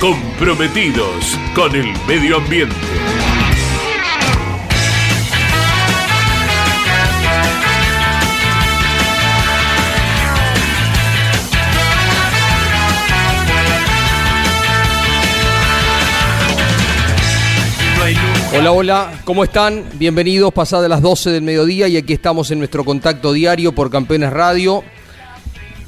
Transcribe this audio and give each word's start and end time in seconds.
comprometidos 0.00 1.38
con 1.54 1.74
el 1.74 1.86
medio 2.06 2.36
ambiente. 2.36 2.74
Hola, 18.58 18.72
hola, 18.72 19.20
¿cómo 19.24 19.44
están? 19.44 19.84
Bienvenidos, 19.94 20.52
pasadas 20.52 20.88
las 20.88 21.02
12 21.02 21.30
del 21.30 21.42
mediodía 21.42 21.88
y 21.88 21.96
aquí 21.96 22.14
estamos 22.14 22.50
en 22.50 22.58
nuestro 22.58 22.84
contacto 22.84 23.32
diario 23.32 23.74
por 23.74 23.90
Campeones 23.90 24.32
Radio 24.32 24.82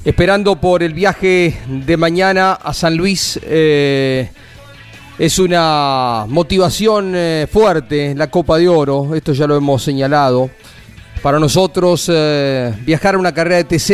esperando 0.04 0.60
por 0.60 0.82
el 0.82 0.94
viaje 0.94 1.58
de 1.66 1.96
mañana 1.96 2.52
a 2.52 2.72
San 2.72 2.96
Luis. 2.96 3.38
Eh, 3.42 4.30
es 5.18 5.38
una 5.38 6.24
motivación 6.28 7.12
eh, 7.14 7.46
fuerte 7.50 8.14
la 8.14 8.30
Copa 8.30 8.58
de 8.58 8.68
Oro, 8.68 9.14
esto 9.14 9.32
ya 9.32 9.46
lo 9.46 9.56
hemos 9.56 9.82
señalado. 9.82 10.50
Para 11.22 11.40
nosotros 11.40 12.08
eh, 12.12 12.72
viajar 12.86 13.16
a 13.16 13.18
una 13.18 13.32
carrera 13.32 13.56
de 13.56 13.64
TC 13.64 13.90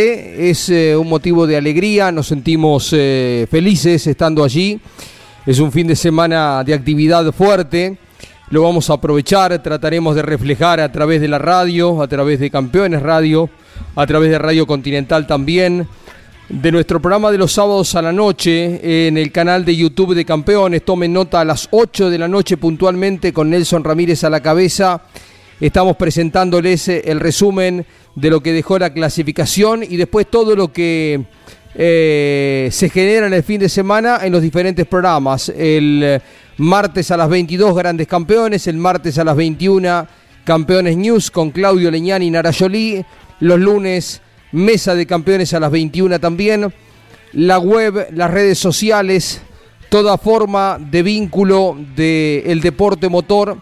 es 0.51 0.69
un 0.69 1.09
motivo 1.09 1.47
de 1.47 1.57
alegría, 1.57 2.13
nos 2.13 2.27
sentimos 2.27 2.91
felices 2.91 4.07
estando 4.07 4.45
allí. 4.45 4.79
Es 5.47 5.59
un 5.59 5.73
fin 5.73 5.87
de 5.87 5.97
semana 5.97 6.65
de 6.65 6.73
actividad 6.73 7.31
fuerte, 7.33 7.99
lo 8.51 8.63
vamos 8.63 8.89
a 8.89 8.95
aprovechar, 8.95 9.63
trataremos 9.63 10.15
de 10.15 10.23
reflejar 10.23 10.81
a 10.81 10.93
través 10.93 11.21
de 11.21 11.29
la 11.29 11.39
radio, 11.39 12.03
a 12.03 12.09
través 12.09 12.41
de 12.41 12.51
Campeones 12.51 13.03
Radio, 13.03 13.51
a 13.95 14.07
través 14.07 14.31
de 14.31 14.39
Radio 14.39 14.67
Continental 14.67 15.27
también 15.27 15.87
de 16.49 16.73
nuestro 16.73 17.01
programa 17.01 17.31
de 17.31 17.39
los 17.39 17.53
sábados 17.53 17.95
a 17.95 18.03
la 18.03 18.13
noche 18.13 19.07
en 19.07 19.17
el 19.17 19.33
canal 19.33 19.65
de 19.65 19.77
YouTube 19.77 20.15
de 20.15 20.25
Campeones. 20.25 20.85
Tomen 20.85 21.13
nota 21.13 21.41
a 21.41 21.45
las 21.45 21.69
8 21.71 22.11
de 22.11 22.19
la 22.19 22.29
noche 22.29 22.57
puntualmente 22.57 23.33
con 23.33 23.51
Nelson 23.51 23.83
Ramírez 23.83 24.25
a 24.25 24.31
la 24.31 24.41
cabeza. 24.41 25.03
Estamos 25.61 25.97
presentándoles 25.97 26.89
eh, 26.89 27.03
el 27.07 27.21
resumen 27.21 27.87
de 28.15 28.31
lo 28.31 28.43
que 28.43 28.53
dejó 28.53 28.79
la 28.79 28.93
clasificación 28.93 29.83
y 29.83 29.97
después 29.97 30.27
todo 30.29 30.55
lo 30.55 30.73
que 30.73 31.25
eh, 31.75 32.69
se 32.71 32.89
genera 32.89 33.27
en 33.27 33.35
el 33.35 33.43
fin 33.43 33.61
de 33.61 33.69
semana 33.69 34.21
en 34.23 34.33
los 34.33 34.43
diferentes 34.43 34.87
programas. 34.87 35.49
El 35.49 36.03
eh, 36.03 36.21
martes 36.59 37.11
a 37.11 37.17
las 37.17 37.29
22 37.29 37.75
grandes 37.75 38.07
campeones, 38.07 38.67
el 38.67 38.77
martes 38.77 39.19
a 39.19 39.25
las 39.25 39.37
21 39.37 40.07
campeones 40.45 40.97
news 40.97 41.31
con 41.31 41.51
Claudio 41.51 41.91
Leñani 41.91 42.27
y 42.27 42.31
Narayolí. 42.31 43.05
Los 43.45 43.61
lunes 43.61 44.23
Mesa 44.53 44.95
de 44.95 45.05
Campeones 45.05 45.53
a 45.53 45.61
las 45.61 45.71
21 45.71 46.19
también. 46.19 46.73
La 47.35 47.59
web, 47.59 48.09
las 48.15 48.31
redes 48.31 48.59
sociales, 48.59 49.43
toda 49.91 50.17
forma 50.17 50.79
de 50.81 51.03
vínculo 51.03 51.77
del 51.95 52.63
deporte 52.63 53.11
motor 53.11 53.59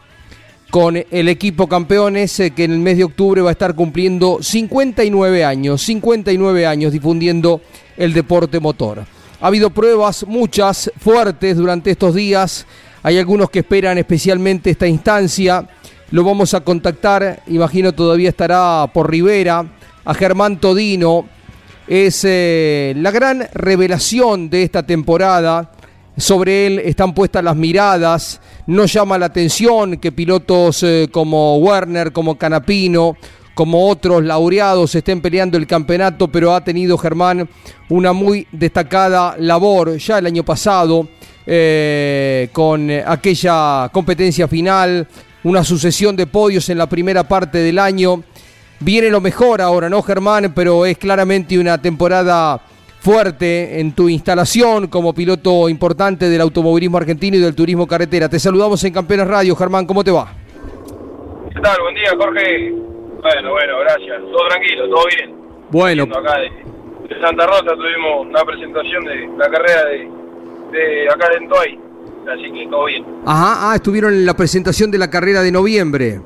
con 0.71 0.97
el 0.97 1.29
equipo 1.29 1.67
campeones 1.67 2.39
eh, 2.39 2.53
que 2.53 2.63
en 2.63 2.71
el 2.75 2.79
mes 2.79 2.97
de 2.97 3.03
octubre 3.03 3.43
va 3.43 3.49
a 3.49 3.53
estar 3.59 3.75
cumpliendo 3.75 4.39
59 4.41 5.45
años, 5.45 5.83
59 5.83 6.65
años 6.65 6.93
difundiendo 6.93 7.61
el 7.97 8.13
deporte 8.13 8.61
motor. 8.61 9.05
Ha 9.41 9.47
habido 9.49 9.71
pruebas, 9.71 10.25
muchas, 10.29 10.93
fuertes 10.97 11.57
durante 11.57 11.91
estos 11.91 12.15
días. 12.15 12.69
Hay 13.03 13.19
algunos 13.19 13.51
que 13.51 13.59
esperan 13.59 13.99
especialmente 13.99 14.71
esta 14.71 14.87
instancia. 14.87 15.69
Lo 16.13 16.25
vamos 16.25 16.53
a 16.53 16.61
contactar, 16.61 17.43
imagino 17.47 17.95
todavía 17.95 18.29
estará 18.29 18.87
por 18.93 19.11
Rivera 19.11 19.65
a 20.05 20.13
Germán 20.13 20.61
Todino. 20.61 21.25
Es 21.89 22.21
eh, 22.25 22.93
la 22.99 23.11
gran 23.11 23.49
revelación 23.55 24.51
de 24.51 24.63
esta 24.63 24.83
temporada. 24.83 25.73
Sobre 26.19 26.67
él 26.67 26.79
están 26.81 27.15
puestas 27.15 27.43
las 27.43 27.57
miradas. 27.57 28.43
No 28.67 28.85
llama 28.85 29.17
la 29.17 29.25
atención 29.25 29.97
que 29.97 30.13
pilotos 30.13 30.83
eh, 30.83 31.09
como 31.11 31.57
Werner, 31.57 32.13
como 32.13 32.37
Canapino, 32.37 33.17
como 33.55 33.89
otros 33.89 34.23
laureados 34.23 34.95
estén 34.95 35.23
peleando 35.23 35.57
el 35.57 35.67
campeonato, 35.67 36.29
pero 36.29 36.55
ha 36.55 36.63
tenido 36.63 36.99
Germán 36.99 37.49
una 37.89 38.13
muy 38.13 38.47
destacada 38.53 39.35
labor 39.39 39.97
ya 39.97 40.19
el 40.19 40.27
año 40.27 40.45
pasado 40.45 41.09
eh, 41.47 42.51
con 42.53 42.91
aquella 42.91 43.89
competencia 43.91 44.47
final, 44.47 45.09
una 45.45 45.65
sucesión 45.65 46.17
de 46.17 46.27
podios 46.27 46.69
en 46.69 46.79
la 46.79 46.89
primera 46.89 47.25
parte 47.25 47.59
del 47.59 47.79
año 47.79 48.23
Viene 48.85 49.11
lo 49.11 49.21
mejor 49.21 49.61
ahora, 49.61 49.89
¿no, 49.89 50.03
Germán? 50.03 50.53
Pero 50.57 50.85
es 50.85 50.99
claramente 50.99 51.57
una 51.57 51.81
temporada 51.81 52.61
fuerte 52.99 53.79
en 53.79 53.95
tu 53.95 54.09
instalación 54.09 54.89
como 54.89 55.15
piloto 55.15 55.69
importante 55.69 56.29
del 56.29 56.41
automovilismo 56.41 56.97
argentino 56.97 57.37
y 57.37 57.41
del 57.41 57.55
turismo 57.55 57.87
carretera. 57.87 58.29
Te 58.29 58.41
saludamos 58.41 58.83
en 58.83 58.93
Campeones 58.93 59.29
Radio, 59.29 59.55
Germán, 59.55 59.87
¿cómo 59.87 60.03
te 60.03 60.11
va? 60.11 60.33
¿Qué 61.55 61.61
tal? 61.61 61.81
Buen 61.81 61.95
día, 61.95 62.11
Jorge. 62.19 62.73
Bueno, 62.73 63.51
bueno, 63.53 63.79
gracias. 63.83 64.21
Todo 64.21 64.49
tranquilo, 64.49 64.89
todo 64.89 65.07
bien. 65.17 65.35
Bueno. 65.71 66.03
Acá 66.03 66.41
de, 66.41 67.21
Santa 67.21 67.47
Rosa 67.47 67.77
tuvimos 67.77 68.27
una 68.27 68.43
presentación 68.45 69.05
de 69.05 69.29
la 69.39 69.49
carrera 69.49 69.85
de, 69.85 71.09
acá 71.09 71.29
de 71.29 71.37
Entoy, 71.37 71.79
así 72.31 72.53
que 72.53 72.67
todo 72.71 72.87
bien. 72.87 73.05
Ajá, 73.27 73.71
ah, 73.71 73.75
estuvieron 73.75 74.13
en 74.13 74.27
la 74.27 74.37
presentación 74.37 74.91
de 74.91 74.99
la 74.99 75.11
carrera 75.11 75.43
de 75.43 75.53
noviembre. 75.53 76.21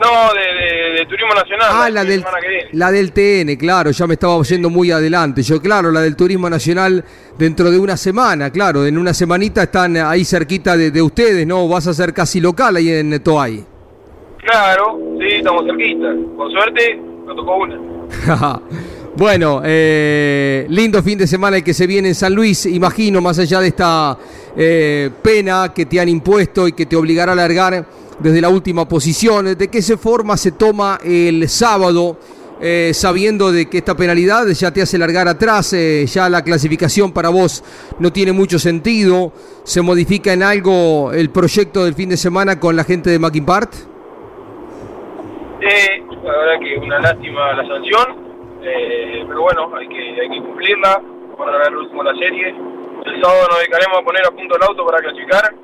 No, 0.00 0.32
de, 0.32 1.06
Turismo 1.06 1.34
Nacional. 1.34 1.68
Ah, 1.70 1.90
la, 1.90 2.04
del, 2.04 2.24
la 2.72 2.92
del 2.92 3.12
TN, 3.12 3.56
claro, 3.56 3.90
ya 3.90 4.06
me 4.06 4.14
estaba 4.14 4.40
yendo 4.42 4.70
muy 4.70 4.92
adelante. 4.92 5.42
Yo, 5.42 5.60
claro, 5.60 5.90
la 5.90 6.00
del 6.00 6.14
Turismo 6.14 6.48
Nacional 6.48 7.04
dentro 7.36 7.70
de 7.70 7.78
una 7.78 7.96
semana, 7.96 8.50
claro, 8.50 8.86
en 8.86 8.96
una 8.96 9.12
semanita 9.12 9.64
están 9.64 9.96
ahí 9.96 10.24
cerquita 10.24 10.76
de, 10.76 11.02
ustedes, 11.02 11.46
¿no? 11.46 11.66
Vas 11.66 11.88
a 11.88 11.94
ser 11.94 12.12
casi 12.12 12.40
local 12.40 12.76
ahí 12.76 12.90
en 12.90 13.20
Toay. 13.22 13.64
Claro, 14.38 14.98
sí, 15.18 15.26
estamos 15.26 15.64
cerquita. 15.66 16.14
Con 16.36 16.50
suerte, 16.52 17.00
nos 17.26 17.36
tocó 17.36 17.56
una. 17.56 17.78
bueno, 19.16 19.62
eh, 19.64 20.64
lindo 20.68 21.02
fin 21.02 21.18
de 21.18 21.26
semana 21.26 21.56
el 21.56 21.64
que 21.64 21.74
se 21.74 21.86
viene 21.88 22.08
en 22.08 22.14
San 22.14 22.34
Luis, 22.34 22.66
imagino, 22.66 23.20
más 23.20 23.38
allá 23.38 23.60
de 23.60 23.68
esta 23.68 24.16
eh, 24.60 25.10
pena 25.22 25.72
que 25.72 25.86
te 25.86 26.00
han 26.00 26.08
impuesto 26.08 26.66
y 26.66 26.72
que 26.72 26.84
te 26.84 26.96
obligará 26.96 27.30
a 27.30 27.34
alargar 27.34 27.86
desde 28.18 28.40
la 28.40 28.48
última 28.48 28.88
posición. 28.88 29.56
¿De 29.56 29.68
qué 29.68 29.80
se 29.80 29.96
forma 29.96 30.36
se 30.36 30.52
toma 30.52 30.98
el 31.04 31.48
sábado? 31.48 32.18
Eh, 32.60 32.90
sabiendo 32.92 33.52
de 33.52 33.70
que 33.70 33.78
esta 33.78 33.96
penalidad 33.96 34.48
ya 34.48 34.72
te 34.72 34.82
hace 34.82 34.98
largar 34.98 35.28
atrás, 35.28 35.72
eh, 35.74 36.04
ya 36.06 36.28
la 36.28 36.42
clasificación 36.42 37.12
para 37.12 37.28
vos 37.28 37.62
no 38.00 38.12
tiene 38.12 38.32
mucho 38.32 38.58
sentido, 38.58 39.32
¿se 39.62 39.80
modifica 39.80 40.32
en 40.32 40.42
algo 40.42 41.12
el 41.12 41.30
proyecto 41.30 41.84
del 41.84 41.94
fin 41.94 42.08
de 42.08 42.16
semana 42.16 42.58
con 42.58 42.74
la 42.74 42.82
gente 42.82 43.10
de 43.10 43.20
Mackinpart? 43.20 43.72
Eh, 45.60 46.02
la 46.24 46.36
verdad 46.36 46.60
que 46.60 46.78
una 46.78 46.98
lástima 46.98 47.52
la 47.52 47.64
sanción, 47.64 48.58
eh, 48.62 49.24
pero 49.28 49.42
bueno, 49.42 49.70
hay 49.76 49.88
que, 49.88 50.20
hay 50.20 50.28
que 50.28 50.40
cumplirla 50.40 51.00
para 51.36 51.52
ganar 51.52 51.68
el 51.68 51.76
último 51.76 52.02
la 52.02 52.14
serie. 52.14 52.54
El 53.14 53.22
sábado 53.22 53.46
nos 53.48 53.58
dedicaremos 53.58 53.98
a 53.98 54.04
poner 54.04 54.26
a 54.26 54.30
punto 54.30 54.56
el 54.56 54.62
auto 54.62 54.84
para 54.86 54.98
clasificar 54.98 55.54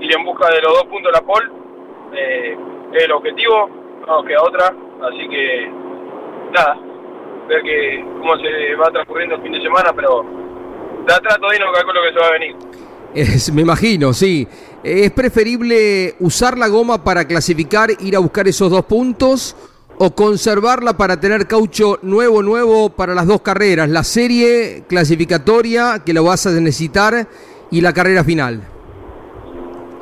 ir 0.00 0.16
en 0.16 0.24
busca 0.24 0.48
de 0.50 0.60
los 0.62 0.72
dos 0.72 0.84
puntos 0.84 1.12
de 1.12 1.18
la 1.18 1.26
pole 1.26 1.48
eh, 2.14 2.56
es 2.92 3.04
el 3.04 3.12
objetivo, 3.12 3.68
no 4.06 4.24
queda 4.24 4.42
otra, 4.42 4.66
así 4.66 5.28
que 5.28 5.70
nada, 6.52 6.78
ver 7.46 7.62
que 7.62 8.04
cómo 8.18 8.36
se 8.38 8.74
va 8.76 8.90
transcurriendo 8.90 9.34
el 9.36 9.42
fin 9.42 9.52
de 9.52 9.62
semana, 9.62 9.92
pero 9.94 10.24
de 11.06 11.14
atrás 11.14 11.36
todavía 11.38 11.64
no 11.64 11.72
calculo 11.72 12.00
que 12.02 12.12
se 12.12 12.18
va 12.18 12.26
a 12.26 12.32
venir. 12.32 13.52
me 13.52 13.62
imagino, 13.62 14.12
sí. 14.12 14.48
¿Es 14.82 15.10
preferible 15.10 16.14
usar 16.20 16.56
la 16.56 16.68
goma 16.68 17.02
para 17.04 17.26
clasificar, 17.26 17.90
ir 18.00 18.16
a 18.16 18.20
buscar 18.20 18.48
esos 18.48 18.70
dos 18.70 18.84
puntos 18.84 19.54
o 19.98 20.14
conservarla 20.14 20.96
para 20.96 21.20
tener 21.20 21.46
caucho 21.46 21.98
nuevo, 22.02 22.42
nuevo 22.42 22.90
para 22.90 23.14
las 23.14 23.26
dos 23.26 23.42
carreras? 23.42 23.88
La 23.88 24.04
serie 24.04 24.84
clasificatoria 24.88 26.02
que 26.04 26.12
lo 26.12 26.24
vas 26.24 26.46
a 26.46 26.50
necesitar 26.50 27.26
y 27.70 27.80
la 27.80 27.92
carrera 27.92 28.24
final. 28.24 28.62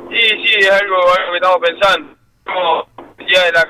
Sí, 0.09 0.45
sí, 0.45 0.53
es 0.59 0.71
algo, 0.71 0.95
que 1.31 1.35
estamos 1.35 1.57
pensando. 1.61 2.15
Como 2.45 2.87
ya 3.27 3.45
de 3.45 3.51
la... 3.51 3.67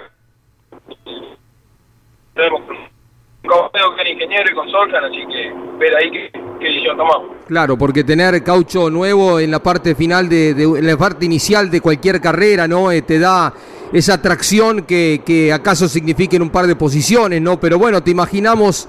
Tenemos 2.33 3.99
el 3.99 4.07
ingeniero 4.07 4.51
y 4.51 4.53
con 4.53 4.69
Soljan, 4.69 5.05
así 5.05 5.25
que 5.27 5.53
ver 5.79 5.95
ahí 5.95 6.11
qué, 6.11 6.31
decisión 6.59 6.97
tomamos. 6.97 7.31
Claro, 7.47 7.77
porque 7.77 8.03
tener 8.03 8.43
caucho 8.43 8.89
nuevo 8.89 9.39
en 9.39 9.51
la 9.51 9.59
parte 9.59 9.95
final, 9.95 10.27
de, 10.29 10.51
en 10.51 10.85
la 10.85 10.97
parte 10.97 11.25
inicial 11.25 11.71
de 11.71 11.81
cualquier 11.81 12.19
carrera, 12.19 12.67
¿no? 12.67 12.91
Eh, 12.91 13.01
te 13.01 13.17
da 13.17 13.53
esa 13.93 14.15
atracción 14.15 14.83
que, 14.83 15.21
que 15.25 15.53
acaso 15.53 15.87
signifique 15.87 16.35
en 16.35 16.41
un 16.41 16.49
par 16.49 16.67
de 16.67 16.75
posiciones, 16.75 17.41
¿no? 17.41 17.59
Pero 17.59 17.77
bueno, 17.77 18.01
te 18.01 18.11
imaginamos 18.11 18.87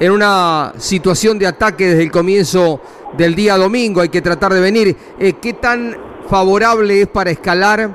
en 0.00 0.12
una 0.12 0.72
situación 0.76 1.38
de 1.38 1.46
ataque 1.46 1.86
desde 1.86 2.04
el 2.04 2.10
comienzo 2.10 2.80
del 3.16 3.34
día 3.34 3.56
domingo, 3.56 4.00
hay 4.00 4.08
que 4.08 4.22
tratar 4.22 4.52
de 4.52 4.60
venir. 4.60 4.96
Eh, 5.18 5.34
¿Qué 5.40 5.54
tan 5.54 5.96
favorable 6.28 7.00
es 7.00 7.08
para 7.08 7.30
escalar 7.30 7.90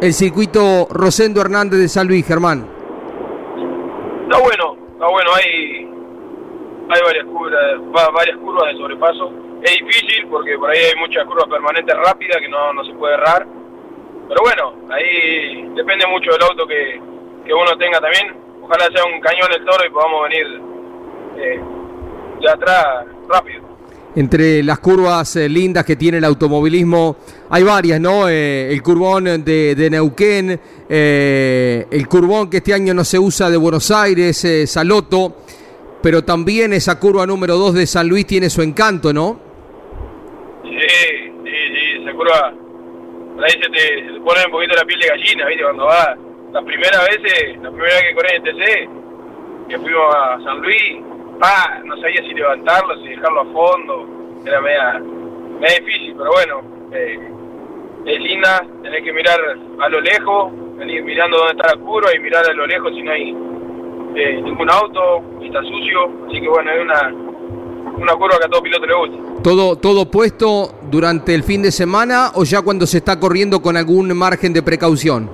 el 0.00 0.12
circuito 0.12 0.88
Rosendo 0.90 1.40
Hernández 1.40 1.80
de 1.80 1.88
San 1.88 2.06
Luis, 2.06 2.26
Germán? 2.26 2.68
Está 4.24 4.38
bueno, 4.40 4.76
está 4.92 5.06
bueno, 5.08 5.30
hay, 5.34 5.88
hay 6.90 7.00
varias, 7.02 7.24
curvas, 7.24 8.12
varias 8.12 8.36
curvas 8.38 8.72
de 8.72 8.78
sobrepaso. 8.78 9.32
Es 9.62 9.72
difícil 9.78 10.28
porque 10.30 10.56
por 10.58 10.70
ahí 10.70 10.78
hay 10.78 11.00
muchas 11.00 11.24
curvas 11.24 11.46
permanentes 11.48 11.96
rápidas 11.96 12.36
que 12.40 12.48
no, 12.48 12.72
no 12.74 12.84
se 12.84 12.92
puede 12.92 13.14
errar. 13.14 13.46
Pero 14.28 14.40
bueno, 14.42 14.74
ahí 14.92 15.68
depende 15.74 16.06
mucho 16.06 16.30
del 16.32 16.42
auto 16.42 16.66
que, 16.66 17.00
que 17.46 17.54
uno 17.54 17.76
tenga 17.78 18.00
también. 18.00 18.36
Ojalá 18.62 18.86
sea 18.94 19.04
un 19.04 19.20
cañón 19.20 19.50
el 19.52 19.64
toro 19.64 19.84
y 19.86 19.90
podamos 19.90 20.28
venir 20.28 20.46
eh, 21.38 21.60
de 22.40 22.50
atrás 22.50 23.06
rápido 23.28 23.68
entre 24.18 24.64
las 24.64 24.80
curvas 24.80 25.36
eh, 25.36 25.48
lindas 25.48 25.84
que 25.84 25.94
tiene 25.94 26.18
el 26.18 26.24
automovilismo. 26.24 27.16
Hay 27.50 27.62
varias, 27.62 28.00
¿no? 28.00 28.28
Eh, 28.28 28.72
el 28.72 28.82
curvón 28.82 29.44
de, 29.44 29.88
Neuquén, 29.90 30.58
eh, 30.88 31.86
el 31.88 32.08
curvón 32.08 32.50
que 32.50 32.58
este 32.58 32.74
año 32.74 32.94
no 32.94 33.04
se 33.04 33.18
usa 33.18 33.48
de 33.48 33.56
Buenos 33.56 33.92
Aires, 33.92 34.44
Saloto, 34.66 35.36
pero 36.02 36.24
también 36.24 36.72
esa 36.72 36.98
curva 36.98 37.26
número 37.26 37.56
2 37.56 37.74
de 37.74 37.86
San 37.86 38.08
Luis 38.08 38.26
tiene 38.26 38.50
su 38.50 38.62
encanto, 38.62 39.12
¿no? 39.12 39.38
Sí, 40.64 40.70
sí, 40.70 41.50
sí, 41.52 42.02
esa 42.02 42.12
curva, 42.12 42.54
ahí 43.44 43.52
se 43.52 43.70
te, 43.70 44.10
un 44.12 44.50
poquito 44.50 44.74
la 44.74 44.84
piel 44.84 45.00
de 45.00 45.08
gallina, 45.08 45.46
¿viste? 45.46 45.62
Cuando 45.62 45.86
va, 45.86 46.16
las 46.52 46.64
primeras 46.64 47.06
veces, 47.08 47.56
la 47.62 47.70
primera 47.70 47.94
vez 47.94 48.02
que 48.02 48.14
corrí 48.14 48.28
en 48.34 48.42
TC, 48.42 49.68
que 49.68 49.78
fuimos 49.78 50.14
a 50.14 50.40
San 50.42 50.60
Luis, 50.60 50.98
ah, 51.42 51.80
no 51.84 51.96
sabía 51.98 52.22
si 52.22 52.34
levantarlo, 52.34 52.96
si 52.98 53.08
dejarlo 53.08 53.40
a 53.40 53.44
fondo, 53.46 54.42
era 54.44 54.60
media, 54.60 55.00
media 55.60 55.78
difícil, 55.78 56.14
pero 56.16 56.30
bueno, 56.32 56.62
eh, 56.92 57.18
es 58.06 58.20
linda, 58.20 58.64
tenés 58.82 59.02
que 59.02 59.12
mirar 59.12 59.38
a 59.80 59.88
lo 59.88 60.00
lejos, 60.00 60.52
venir 60.78 61.02
mirando 61.02 61.38
dónde 61.38 61.52
está 61.52 61.76
la 61.76 61.84
curva 61.84 62.14
y 62.14 62.18
mirar 62.20 62.44
a 62.48 62.52
lo 62.52 62.66
lejos 62.66 62.92
si 62.94 63.02
no 63.02 63.12
hay 63.12 63.30
eh, 64.16 64.40
ningún 64.42 64.70
auto, 64.70 65.22
está 65.42 65.62
sucio, 65.62 66.10
así 66.26 66.40
que 66.40 66.48
bueno, 66.48 66.70
es 66.72 66.80
una, 66.80 67.12
una 67.96 68.12
curva 68.14 68.38
que 68.38 68.46
a 68.46 68.48
todo 68.48 68.62
piloto 68.62 68.86
le 68.86 68.94
gusta. 68.94 69.27
¿Todo, 69.42 69.76
¿Todo 69.76 70.10
puesto 70.10 70.74
durante 70.90 71.34
el 71.34 71.44
fin 71.44 71.62
de 71.62 71.70
semana 71.70 72.32
o 72.34 72.44
ya 72.44 72.62
cuando 72.62 72.86
se 72.86 72.98
está 72.98 73.20
corriendo 73.20 73.62
con 73.62 73.76
algún 73.76 74.16
margen 74.16 74.52
de 74.52 74.62
precaución? 74.62 75.30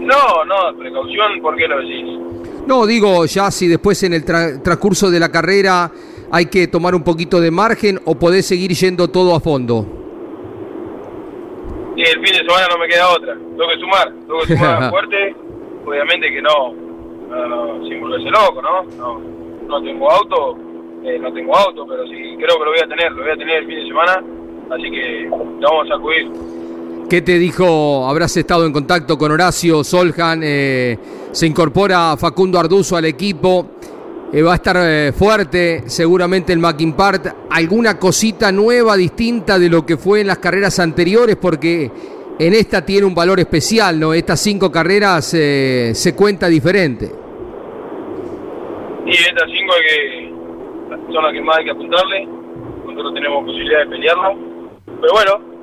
No, 0.00 0.44
no, 0.44 0.78
precaución, 0.78 1.40
¿por 1.40 1.56
qué 1.56 1.68
lo 1.68 1.78
decís? 1.80 2.18
No, 2.66 2.84
digo, 2.86 3.26
ya 3.26 3.50
si 3.50 3.68
después 3.68 4.02
en 4.02 4.14
el 4.14 4.24
transcurso 4.24 5.10
de 5.10 5.20
la 5.20 5.30
carrera 5.30 5.92
hay 6.30 6.46
que 6.46 6.66
tomar 6.66 6.94
un 6.94 7.04
poquito 7.04 7.40
de 7.40 7.50
margen 7.50 8.00
o 8.04 8.14
podés 8.14 8.46
seguir 8.46 8.72
yendo 8.72 9.08
todo 9.08 9.34
a 9.34 9.40
fondo. 9.40 9.86
Y 11.96 12.02
el 12.02 12.14
fin 12.24 12.32
de 12.32 12.38
semana 12.38 12.66
no 12.70 12.78
me 12.78 12.88
queda 12.88 13.08
otra. 13.08 13.34
Tengo 13.34 13.68
que 13.68 13.78
sumar, 13.80 14.12
tengo 14.26 14.40
que 14.40 14.56
sumar 14.56 14.90
fuerte. 14.90 15.34
Obviamente 15.86 16.30
que 16.30 16.42
no, 16.42 16.72
no, 17.28 17.88
sin 17.88 18.00
volverse 18.00 18.30
loco, 18.30 18.62
¿no? 18.62 18.82
No, 18.96 19.20
no 19.66 19.82
tengo 19.82 20.10
auto, 20.10 20.58
eh, 21.08 21.18
no 21.18 21.32
tengo 21.32 21.56
auto, 21.56 21.86
pero 21.86 22.06
sí 22.06 22.36
creo 22.36 22.58
que 22.58 22.64
lo 22.64 22.70
voy 22.70 22.80
a 22.84 22.88
tener, 22.88 23.10
lo 23.12 23.22
voy 23.22 23.32
a 23.32 23.36
tener 23.36 23.58
el 23.58 23.66
fin 23.66 23.76
de 23.76 23.86
semana, 23.86 24.22
así 24.70 24.90
que 24.90 25.28
lo 25.30 25.68
vamos 25.70 25.90
a 25.90 25.94
acudir. 25.94 26.30
¿Qué 27.08 27.22
te 27.22 27.38
dijo? 27.38 28.06
Habrás 28.06 28.36
estado 28.36 28.66
en 28.66 28.72
contacto 28.72 29.16
con 29.16 29.32
Horacio 29.32 29.82
Soljan, 29.82 30.42
eh, 30.44 30.98
se 31.32 31.46
incorpora 31.46 32.16
Facundo 32.18 32.58
Arduzo 32.58 32.96
al 32.96 33.06
equipo, 33.06 33.70
eh, 34.30 34.42
va 34.42 34.52
a 34.52 34.56
estar 34.56 35.12
fuerte 35.14 35.84
seguramente 35.86 36.52
el 36.52 36.60
Part. 36.94 37.28
¿Alguna 37.50 37.98
cosita 37.98 38.52
nueva, 38.52 38.96
distinta 38.96 39.58
de 39.58 39.70
lo 39.70 39.86
que 39.86 39.96
fue 39.96 40.20
en 40.20 40.26
las 40.26 40.38
carreras 40.38 40.78
anteriores? 40.78 41.36
Porque 41.36 41.90
en 42.38 42.52
esta 42.52 42.84
tiene 42.84 43.06
un 43.06 43.14
valor 43.14 43.40
especial, 43.40 43.98
¿no? 43.98 44.12
Estas 44.12 44.40
cinco 44.40 44.70
carreras 44.70 45.24
se 45.24 46.14
cuenta 46.14 46.48
diferente. 46.48 47.10
Y 49.08 49.12
estas 49.12 49.50
cinco 49.50 49.72
que, 49.80 50.17
son 51.12 51.24
las 51.24 51.32
que 51.32 51.40
más 51.40 51.58
hay 51.58 51.64
que 51.64 51.70
apuntarle. 51.70 52.26
Nosotros 52.86 53.14
tenemos 53.14 53.44
posibilidad 53.44 53.80
de 53.80 53.86
pelearlo. 53.86 54.34
Pero 55.00 55.12
bueno, 55.12 55.58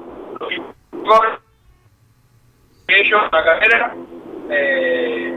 ellos 2.87 3.21
la 3.31 3.43
carrera, 3.43 3.95
eh, 4.49 5.33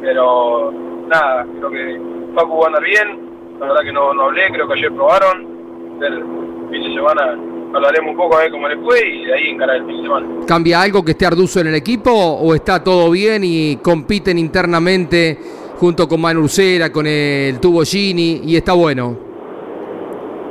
pero 0.00 0.72
nada, 1.08 1.46
creo 1.58 1.70
que 1.70 2.00
Paco 2.34 2.58
va 2.58 2.64
a 2.64 2.66
andar 2.68 2.84
bien, 2.84 3.30
la 3.58 3.66
verdad 3.66 3.82
que 3.82 3.92
no, 3.92 4.14
no 4.14 4.24
hablé, 4.24 4.50
creo 4.52 4.68
que 4.68 4.74
ayer 4.74 4.92
probaron, 4.92 5.98
el 6.02 6.22
fin 6.70 6.82
de 6.82 6.94
semana 6.94 7.38
hablaremos 7.74 8.10
un 8.12 8.16
poco 8.16 8.36
a 8.36 8.40
ver 8.40 8.50
cómo 8.50 8.68
les 8.68 8.78
fue 8.80 9.08
y 9.08 9.24
de 9.24 9.34
ahí 9.34 9.48
encarar 9.48 9.76
el 9.76 9.86
fin 9.86 9.96
de 9.96 10.02
semana. 10.02 10.26
¿Cambia 10.46 10.82
algo 10.82 11.04
que 11.04 11.12
esté 11.12 11.26
Arduzo 11.26 11.60
en 11.60 11.68
el 11.68 11.74
equipo 11.74 12.12
o 12.12 12.54
está 12.54 12.82
todo 12.82 13.10
bien 13.10 13.42
y 13.44 13.76
compiten 13.76 14.38
internamente 14.38 15.38
junto 15.78 16.06
con 16.06 16.20
Manu 16.20 16.42
Ursera, 16.42 16.92
con 16.92 17.06
el 17.06 17.58
Tubo 17.60 17.82
Gini 17.82 18.42
y 18.44 18.56
está 18.56 18.72
bueno? 18.72 19.29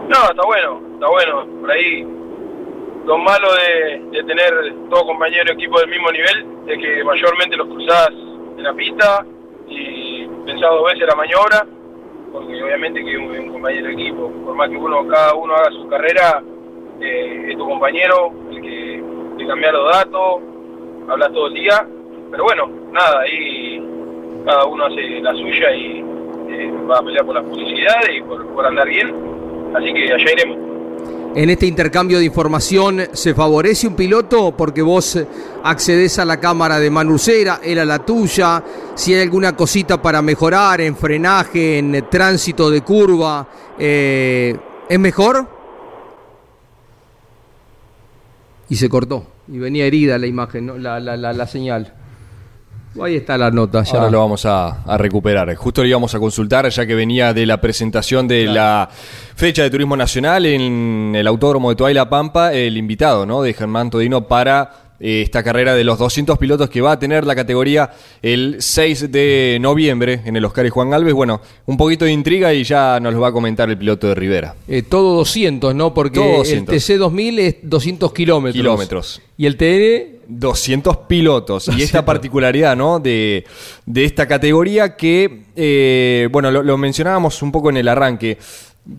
No, 0.09 0.17
está 0.27 0.44
bueno, 0.44 0.81
está 0.95 1.07
bueno, 1.07 1.45
por 1.61 1.69
ahí 1.69 2.01
lo 3.06 3.18
malo 3.19 3.47
de, 3.54 4.23
tener 4.23 4.73
todos 4.89 5.04
compañeros 5.04 5.45
de 5.45 5.54
equipo 5.54 5.80
del 5.80 5.89
mismo 5.92 6.11
nivel 6.11 6.47
es 6.66 6.80
que 6.80 7.04
mayormente 7.04 7.56
los 7.56 7.68
cruzás 7.68 8.09
en 8.09 8.63
la 8.63 8.73
pista 8.73 9.23
y 9.68 10.25
pensás 10.47 10.71
dos 10.71 10.92
veces 10.92 11.07
la 11.07 11.16
maniobra, 11.16 11.63
porque 12.31 12.63
obviamente 12.63 13.06
que 13.06 13.18
un, 13.18 13.37
un 13.37 13.51
compañero 13.54 13.85
de 13.85 13.94
equipo, 13.94 14.31
por 14.44 14.56
más 14.56 14.68
que 14.69 14.78
uno 14.78 15.07
cada 15.07 15.35
uno 15.35 15.54
haga 15.54 15.69
su 15.73 15.87
carrera, 15.87 16.42
eh, 17.01 17.45
es 17.49 17.57
tu 17.57 17.68
compañero 17.68 18.31
el 18.49 18.61
que 18.63 19.04
te 19.37 19.45
cambia 19.45 19.71
los 19.71 19.94
datos, 19.94 20.42
hablas 21.07 21.31
todo 21.33 21.47
el 21.47 21.54
día, 21.54 21.87
pero 22.31 22.45
bueno, 22.45 22.68
nada, 22.92 23.19
ahí 23.21 23.80
cada 24.44 24.66
uno 24.66 24.85
hace 24.85 25.21
la 25.21 25.35
suya 25.35 25.71
y 25.71 26.04
eh, 26.49 26.71
va 26.89 26.97
a 26.97 27.04
pelear 27.04 27.28
por 27.28 27.35
la 27.35 27.44
publicidad 27.44 28.01
y 28.11 28.21
por, 28.23 28.44
por 28.56 28.66
andar 28.66 28.87
bien, 28.87 29.39
así 29.76 29.94
que 29.94 30.14
allá 30.14 30.31
iremos 30.33 30.69
en 31.35 31.49
este 31.52 31.68
intercambio 31.68 32.18
de 32.18 32.26
información 32.26 33.02
se 33.14 33.35
favorece 33.35 33.88
un 33.88 33.95
piloto 33.95 34.56
porque 34.57 34.81
vos 34.81 35.18
accedes 35.64 36.18
a 36.18 36.26
la 36.26 36.40
cámara 36.40 36.80
de 36.80 36.90
Manucera, 36.90 37.59
él 37.64 37.78
a 37.80 37.85
la 37.85 37.99
tuya, 37.99 38.64
si 38.95 39.14
hay 39.14 39.21
alguna 39.21 39.56
cosita 39.56 40.02
para 40.02 40.23
mejorar 40.23 40.81
en 40.81 40.95
frenaje, 40.95 41.78
en 41.78 42.06
tránsito 42.09 42.71
de 42.71 42.81
curva, 42.81 43.47
eh, 43.78 44.57
¿es 44.90 44.99
mejor? 44.99 45.47
Y 48.68 48.76
se 48.76 48.90
cortó, 48.90 49.28
y 49.47 49.59
venía 49.59 49.85
herida 49.85 50.18
la 50.18 50.28
imagen, 50.28 50.81
la, 50.81 50.99
la, 50.99 51.16
la 51.16 51.47
señal. 51.47 51.94
Ahí 53.02 53.16
está 53.16 53.38
la 53.38 53.52
nota, 53.52 53.84
ya. 53.84 53.98
Ahora 53.98 54.10
lo 54.10 54.19
vamos 54.19 54.46
a, 54.46 54.98
recuperar. 54.98 55.54
Justo 55.56 55.81
lo 55.81 55.88
íbamos 55.88 56.14
a 56.16 56.19
consultar, 56.19 56.68
ya 56.69 56.86
que 56.86 56.96
venía 56.96 57.34
de 57.34 57.46
la 57.46 57.62
presentación 57.62 58.28
de 58.28 58.46
la 58.46 58.90
fecha 59.36 59.64
de 59.64 59.69
turismo 59.69 59.96
nacional 59.96 60.46
en 60.46 61.14
el 61.16 61.28
autódromo 61.28 61.69
de 61.69 61.76
Toay 61.76 61.96
Pampa, 62.10 62.52
el 62.54 62.78
invitado 62.78 63.26
¿no? 63.26 63.42
de 63.44 63.54
Germán 63.54 63.90
Todino 63.90 64.28
para 64.28 64.89
esta 64.99 65.44
carrera 65.44 65.75
de 65.75 65.83
los 65.83 65.97
200 65.97 66.37
pilotos 66.37 66.69
que 66.69 66.81
va 66.81 66.94
a 66.94 66.99
tener 66.99 67.25
la 67.25 67.35
categoría 67.35 67.91
el 68.21 68.57
6 68.59 69.11
de 69.11 69.57
noviembre 69.61 70.21
en 70.25 70.35
el 70.35 70.45
Oscar 70.45 70.65
y 70.65 70.69
Juan 70.69 70.94
Alves. 70.94 71.13
Bueno, 71.13 71.41
un 71.65 71.77
poquito 71.77 72.06
de 72.06 72.11
intriga 72.11 72.53
y 72.53 72.63
ya 72.63 72.99
nos 72.99 73.13
lo 73.13 73.21
va 73.21 73.29
a 73.29 73.31
comentar 73.31 73.69
el 73.69 73.77
piloto 73.77 74.07
de 74.07 74.15
Rivera. 74.15 74.56
Eh, 74.68 74.81
todo 74.81 75.15
200, 75.15 75.73
¿no? 75.75 75.94
Porque 75.94 76.41
el 76.41 76.65
TC 76.65 76.97
2000 76.97 77.39
es 77.39 77.56
200 77.63 78.13
kilómetros. 78.13 78.61
Kilómetros. 78.61 79.21
Y 79.37 79.45
el 79.45 79.56
TN 79.56 80.19
200 80.29 80.97
pilotos. 81.07 81.69
Y 81.75 81.81
esta 81.81 82.06
particularidad, 82.06 82.77
¿no? 82.77 82.99
De, 82.99 83.45
de 83.85 84.06
esta 84.06 84.27
categoría 84.27 84.95
que, 84.95 85.41
eh, 85.56 86.29
bueno, 86.31 86.51
lo, 86.51 86.77
mencionábamos 86.77 87.41
un 87.41 87.51
poco 87.51 87.69
en 87.71 87.77
el 87.77 87.87
arranque. 87.87 88.37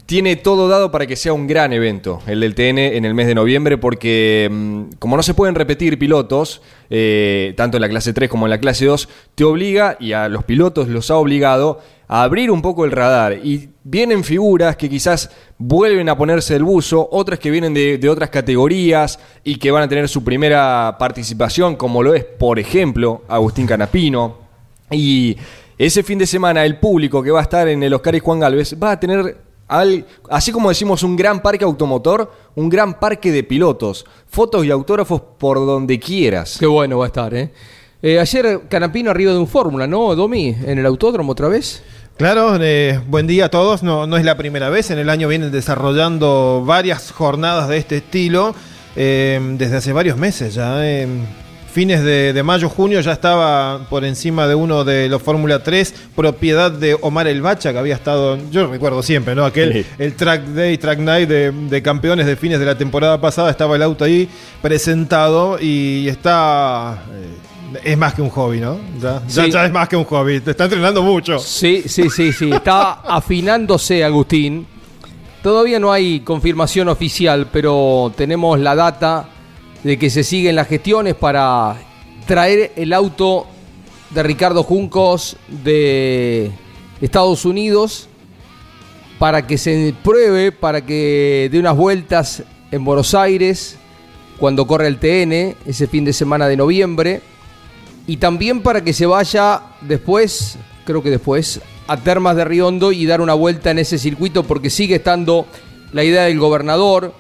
Tiene 0.07 0.37
todo 0.37 0.69
dado 0.69 0.91
para 0.91 1.07
que 1.07 1.17
sea 1.17 1.33
un 1.33 1.47
gran 1.47 1.73
evento, 1.73 2.21
el 2.27 2.41
del 2.41 2.55
TN 2.55 2.79
en 2.79 3.05
el 3.05 3.15
mes 3.15 3.27
de 3.27 3.35
noviembre, 3.35 3.77
porque 3.79 4.49
mm, 4.51 4.83
como 4.99 5.17
no 5.17 5.23
se 5.23 5.35
pueden 5.35 5.55
repetir 5.55 5.99
pilotos, 5.99 6.63
eh, 6.91 7.55
tanto 7.57 7.77
en 7.77 7.81
la 7.81 7.89
clase 7.89 8.13
3 8.13 8.29
como 8.29 8.47
en 8.47 8.51
la 8.51 8.59
clase 8.59 8.87
2, 8.87 9.09
te 9.35 9.45
obliga, 9.45 9.97
y 9.99 10.13
a 10.13 10.29
los 10.29 10.45
pilotos 10.45 10.89
los 10.89 11.11
ha 11.11 11.17
obligado, 11.17 11.81
a 12.07 12.23
abrir 12.23 12.51
un 12.51 12.63
poco 12.63 12.85
el 12.85 12.93
radar. 12.93 13.39
Y 13.45 13.71
vienen 13.83 14.23
figuras 14.23 14.77
que 14.77 14.89
quizás 14.89 15.31
vuelven 15.59 16.09
a 16.09 16.17
ponerse 16.17 16.57
el 16.57 16.65
buzo, 16.65 17.09
otras 17.11 17.39
que 17.39 17.51
vienen 17.51 17.75
de, 17.75 17.99
de 17.99 18.09
otras 18.09 18.31
categorías 18.31 19.19
y 19.43 19.57
que 19.57 19.71
van 19.71 19.83
a 19.83 19.89
tener 19.89 20.09
su 20.09 20.23
primera 20.23 20.97
participación, 20.99 21.77
como 21.77 22.03
lo 22.03 22.15
es, 22.15 22.25
por 22.25 22.59
ejemplo, 22.59 23.23
Agustín 23.29 23.67
Canapino. 23.67 24.39
Y 24.91 25.37
ese 25.79 26.03
fin 26.03 26.19
de 26.19 26.27
semana 26.27 26.65
el 26.65 26.79
público 26.79 27.23
que 27.23 27.31
va 27.31 27.41
a 27.41 27.45
estar 27.45 27.67
en 27.69 27.83
el 27.83 27.95
Oscar 27.95 28.15
y 28.15 28.19
Juan 28.19 28.41
Galvez 28.41 28.77
va 28.81 28.93
a 28.93 29.01
tener 29.01 29.50
así 30.29 30.53
como 30.53 30.69
decimos 30.69 31.03
un 31.03 31.17
gran 31.17 31.41
parque 31.41 31.65
automotor, 31.65 32.31
un 32.57 32.69
gran 32.69 32.99
parque 32.99 33.31
de 33.31 33.45
pilotos, 33.45 34.05
fotos 34.27 34.65
y 34.65 34.71
autógrafos 34.71 35.23
por 35.39 35.59
donde 35.59 35.99
quieras. 35.99 36.57
Qué 36.59 36.67
bueno 36.67 36.99
va 36.99 37.07
a 37.07 37.09
estar, 37.09 37.33
¿eh? 37.35 37.53
eh 38.03 38.19
ayer 38.19 38.62
Canapino 38.69 39.11
arriba 39.11 39.33
de 39.33 39.39
un 39.39 39.47
Fórmula, 39.47 39.87
¿no, 39.87 40.15
Domi? 40.15 40.49
¿En 40.49 40.79
el 40.79 40.87
autódromo 40.87 41.33
otra 41.33 41.49
vez? 41.49 41.83
Claro, 42.17 42.59
eh, 42.61 43.00
buen 43.09 43.27
día 43.27 43.47
a 43.47 43.49
todos. 43.49 43.83
No, 43.83 44.07
no 44.07 44.19
es 44.19 44.25
la 44.27 44.37
primera 44.37 44.69
vez. 44.69 44.91
En 44.91 44.99
el 44.99 45.09
año 45.09 45.27
vienen 45.27 45.50
desarrollando 45.50 46.62
varias 46.67 47.12
jornadas 47.12 47.69
de 47.69 47.79
este 47.79 47.97
estilo 47.99 48.55
eh, 48.97 49.41
desde 49.57 49.77
hace 49.77 49.93
varios 49.93 50.19
meses 50.19 50.53
ya 50.55 50.85
fines 51.71 52.03
de, 52.03 52.43
mayo, 52.43 52.69
junio 52.69 53.00
ya 53.00 53.12
estaba 53.12 53.89
por 53.89 54.05
encima 54.05 54.47
de 54.47 54.55
uno 54.55 54.85
de 54.85 55.09
los 55.09 55.23
Fórmula 55.23 55.62
3, 55.62 55.95
propiedad 56.17 56.71
de 56.71 56.97
Omar 57.00 57.29
El 57.29 57.43
Bacha, 57.43 57.73
que 57.73 57.79
había 57.79 57.95
estado, 57.95 58.39
yo 58.50 58.67
recuerdo 58.67 59.03
siempre, 59.03 59.35
¿no? 59.35 59.45
Aquel, 59.45 59.87
el 59.99 60.15
Track 60.15 60.47
Day, 60.47 60.79
Track 60.79 60.99
Night 60.99 61.29
de, 61.29 61.83
campeones 61.83 62.27
de 62.27 62.37
fines 62.37 62.59
de 62.59 62.67
la 62.67 62.77
temporada 62.77 63.21
pasada, 63.21 63.50
estaba 63.50 63.77
el 63.77 63.83
auto 63.83 64.05
ahí 64.05 64.29
presentado 64.61 65.59
y 65.61 66.09
está... 66.09 67.05
Eh, 67.12 67.50
es 67.85 67.97
más 67.97 68.15
que 68.15 68.23
un 68.23 68.31
hobby, 68.31 68.59
¿no? 68.59 68.81
Ya, 69.00 69.23
ya, 69.29 69.65
es 69.65 69.73
más 69.73 69.89
que 69.89 69.95
un 69.95 70.03
hobby. 70.03 70.41
Te 70.41 70.50
está 70.50 70.65
entrenando 70.65 71.05
mucho. 71.05 71.39
Sí, 71.39 71.85
sí, 71.87 72.11
sí, 72.11 72.33
sí. 72.33 72.50
Está 72.50 72.93
afinándose, 73.05 74.03
Agustín. 74.03 74.67
Todavía 75.41 75.79
no 75.79 75.93
hay 75.93 76.21
confirmación 76.21 76.89
oficial, 76.89 77.47
pero 77.53 78.12
tenemos 78.17 78.59
la 78.59 78.75
data 78.75 79.29
de 79.85 79.99
que 79.99 80.11
se 80.11 80.25
siguen 80.25 80.57
las 80.57 80.69
gestiones 80.69 81.15
para 81.15 81.77
traer 82.27 82.73
el 82.77 82.93
auto 82.93 83.47
de 84.11 84.23
Ricardo 84.23 84.63
Juncos 84.63 85.37
de 85.49 86.51
Estados 87.01 87.45
Unidos 87.45 88.09
para 89.19 89.47
que 89.47 89.59
se 89.59 89.95
pruebe, 90.03 90.51
para 90.51 90.85
que 90.85 91.49
dé 91.53 91.59
unas 91.59 91.77
vueltas 91.77 92.43
en 92.71 92.85
Buenos 92.85 93.15
Aires 93.15 93.77
cuando 94.39 94.67
corre 94.67 94.87
el 94.87 94.99
TN 94.99 95.57
ese 95.67 95.87
fin 95.87 96.07
de 96.07 96.15
semana 96.15 96.49
de 96.49 96.57
noviembre. 96.57 97.21
Y 98.07 98.17
también 98.17 98.63
para 98.63 98.83
que 98.83 98.95
se 98.95 99.05
vaya 99.05 99.61
después, 99.83 100.57
creo 100.87 101.03
que 101.03 101.11
después, 101.11 101.61
a 101.87 101.99
Termas 101.99 102.35
de 102.35 102.47
Riondo 102.47 102.93
y 102.93 103.05
dar 103.05 103.21
una 103.21 103.35
vuelta 103.35 103.71
en 103.71 103.79
ese 103.79 103.99
circuito 103.99 104.45
porque 104.45 104.71
sigue 104.71 104.97
estando 104.97 105.47
la 105.93 106.03
idea 106.03 106.23
del 106.23 106.39
gobernador, 106.39 107.13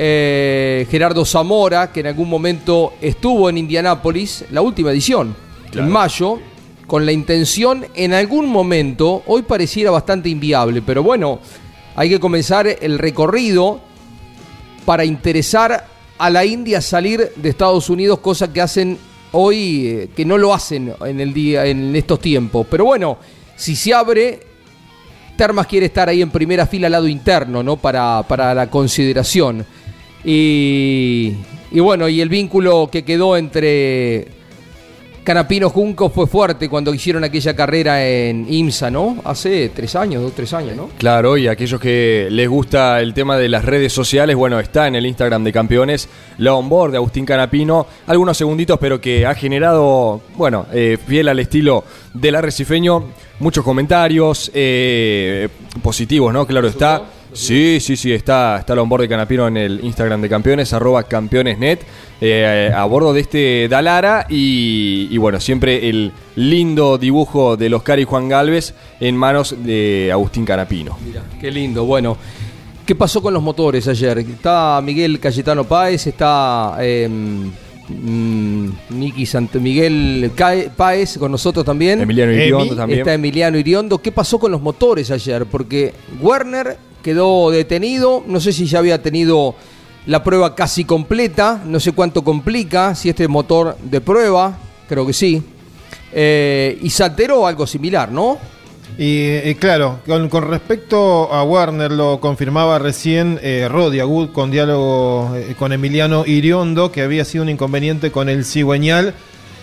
eh, 0.00 0.86
Gerardo 0.88 1.24
Zamora, 1.24 1.90
que 1.90 2.00
en 2.00 2.06
algún 2.06 2.28
momento 2.28 2.94
estuvo 3.00 3.50
en 3.50 3.58
Indianápolis, 3.58 4.44
la 4.52 4.62
última 4.62 4.92
edición, 4.92 5.34
en 5.72 5.90
mayo, 5.90 6.38
con 6.86 7.04
la 7.04 7.10
intención 7.10 7.84
en 7.94 8.14
algún 8.14 8.48
momento, 8.48 9.24
hoy 9.26 9.42
pareciera 9.42 9.90
bastante 9.90 10.28
inviable, 10.28 10.82
pero 10.82 11.02
bueno, 11.02 11.40
hay 11.96 12.08
que 12.08 12.20
comenzar 12.20 12.68
el 12.80 12.96
recorrido 12.96 13.80
para 14.84 15.04
interesar 15.04 15.84
a 16.16 16.30
la 16.30 16.44
India 16.44 16.80
salir 16.80 17.32
de 17.34 17.48
Estados 17.48 17.90
Unidos, 17.90 18.20
cosa 18.20 18.52
que 18.52 18.60
hacen 18.60 18.96
hoy, 19.32 19.86
eh, 19.88 20.10
que 20.14 20.24
no 20.24 20.38
lo 20.38 20.54
hacen 20.54 20.94
en 21.04 21.18
el 21.18 21.34
día, 21.34 21.66
en 21.66 21.94
estos 21.96 22.20
tiempos. 22.20 22.68
Pero 22.70 22.84
bueno, 22.84 23.18
si 23.56 23.74
se 23.74 23.92
abre, 23.92 24.46
Termas 25.36 25.66
quiere 25.66 25.86
estar 25.86 26.08
ahí 26.08 26.22
en 26.22 26.30
primera 26.30 26.66
fila 26.66 26.86
al 26.86 26.92
lado 26.92 27.06
interno, 27.06 27.62
¿no? 27.62 27.76
Para, 27.76 28.24
para 28.26 28.54
la 28.54 28.68
consideración. 28.68 29.64
Y, 30.24 31.34
bueno, 31.72 32.08
y 32.08 32.20
el 32.20 32.28
vínculo 32.28 32.88
que 32.90 33.04
quedó 33.04 33.36
entre 33.36 34.28
Canapino 35.24 35.70
Junco 35.70 36.08
fue 36.08 36.26
fuerte 36.26 36.68
cuando 36.68 36.92
hicieron 36.94 37.22
aquella 37.22 37.54
carrera 37.54 38.06
en 38.06 38.46
IMSA, 38.48 38.90
¿no? 38.90 39.20
Hace 39.24 39.70
tres 39.74 39.94
años, 39.94 40.22
dos, 40.22 40.32
tres 40.34 40.52
años, 40.54 40.74
¿no? 40.74 40.88
Claro, 40.98 41.36
y 41.36 41.48
aquellos 41.48 41.80
que 41.80 42.28
les 42.30 42.48
gusta 42.48 43.00
el 43.00 43.14
tema 43.14 43.36
de 43.36 43.48
las 43.48 43.64
redes 43.64 43.92
sociales, 43.92 44.34
bueno, 44.36 44.58
está 44.58 44.88
en 44.88 44.94
el 44.94 45.06
Instagram 45.06 45.44
de 45.44 45.52
Campeones, 45.52 46.08
la 46.38 46.54
onboard 46.54 46.92
de 46.92 46.96
Agustín 46.96 47.26
Canapino, 47.26 47.86
algunos 48.06 48.36
segunditos, 48.36 48.78
pero 48.80 49.00
que 49.00 49.26
ha 49.26 49.34
generado, 49.34 50.22
bueno, 50.36 50.66
eh, 50.72 50.96
fiel 51.06 51.28
al 51.28 51.38
estilo 51.38 51.84
del 52.14 52.34
arrecifeño, 52.34 53.04
muchos 53.40 53.64
comentarios 53.64 54.50
eh, 54.54 55.48
positivos, 55.82 56.32
¿no? 56.32 56.46
Claro 56.46 56.68
está. 56.68 57.02
Sí, 57.32 57.78
sí, 57.80 57.96
sí, 57.96 58.12
está, 58.12 58.58
está 58.58 58.74
board 58.74 59.02
de 59.02 59.08
Canapino 59.08 59.46
en 59.46 59.58
el 59.58 59.84
Instagram 59.84 60.20
de 60.22 60.28
campeones, 60.28 60.72
arroba 60.72 61.02
campeonesnet, 61.02 61.84
eh, 62.20 62.72
a 62.74 62.84
bordo 62.86 63.12
de 63.12 63.20
este 63.20 63.68
Dalara 63.68 64.26
y, 64.28 65.16
bueno, 65.18 65.38
siempre 65.38 65.88
el 65.88 66.12
lindo 66.36 66.96
dibujo 66.96 67.56
de 67.56 67.72
Oscar 67.74 68.00
y 68.00 68.04
Juan 68.04 68.28
Galvez 68.28 68.74
en 68.98 69.14
manos 69.16 69.54
de 69.58 70.10
Agustín 70.10 70.44
Canapino. 70.44 70.96
Mira, 71.04 71.22
qué 71.40 71.50
lindo, 71.50 71.84
bueno. 71.84 72.16
¿Qué 72.86 72.94
pasó 72.94 73.20
con 73.20 73.34
los 73.34 73.42
motores 73.42 73.86
ayer? 73.86 74.18
Está 74.18 74.80
Miguel 74.82 75.20
Cayetano 75.20 75.64
Páez, 75.64 76.06
está 76.06 76.78
eh, 76.80 77.06
Miki 77.88 79.26
Miguel 79.60 80.30
Páez 80.76 81.18
con 81.18 81.32
nosotros 81.32 81.64
también. 81.64 82.00
Emiliano 82.00 82.32
Iriondo 82.32 82.76
también. 82.76 83.00
Está 83.00 83.14
Emiliano 83.14 83.58
Iriondo. 83.58 83.98
¿Qué 83.98 84.12
pasó 84.12 84.38
con 84.38 84.52
los 84.52 84.60
motores 84.60 85.10
ayer? 85.10 85.46
Porque 85.46 85.94
Werner 86.20 86.76
quedó 87.02 87.50
detenido. 87.50 88.22
No 88.26 88.40
sé 88.40 88.52
si 88.52 88.66
ya 88.66 88.78
había 88.78 89.02
tenido 89.02 89.54
la 90.06 90.22
prueba 90.22 90.54
casi 90.54 90.84
completa. 90.84 91.62
No 91.64 91.80
sé 91.80 91.92
cuánto 91.92 92.22
complica, 92.22 92.94
si 92.94 93.08
este 93.08 93.28
motor 93.28 93.76
de 93.82 94.00
prueba. 94.00 94.58
Creo 94.88 95.06
que 95.06 95.12
sí. 95.12 95.42
Eh, 96.12 96.78
y 96.82 96.90
Santero 96.90 97.46
algo 97.46 97.66
similar, 97.66 98.10
¿no? 98.10 98.38
Y, 98.96 99.54
claro, 99.56 100.00
con, 100.06 100.42
respecto 100.48 101.32
a 101.32 101.44
Warner, 101.44 101.92
lo 101.92 102.20
confirmaba 102.20 102.78
recién 102.78 103.38
eh, 103.42 103.68
Rodi 103.70 104.00
Agud 104.00 104.30
con 104.30 104.50
diálogo 104.50 105.34
eh, 105.36 105.54
con 105.58 105.72
Emiliano 105.72 106.24
Iriondo, 106.26 106.90
que 106.90 107.02
había 107.02 107.24
sido 107.24 107.44
un 107.44 107.50
inconveniente 107.50 108.10
con 108.10 108.28
el 108.28 108.44
cigüeñal 108.44 109.14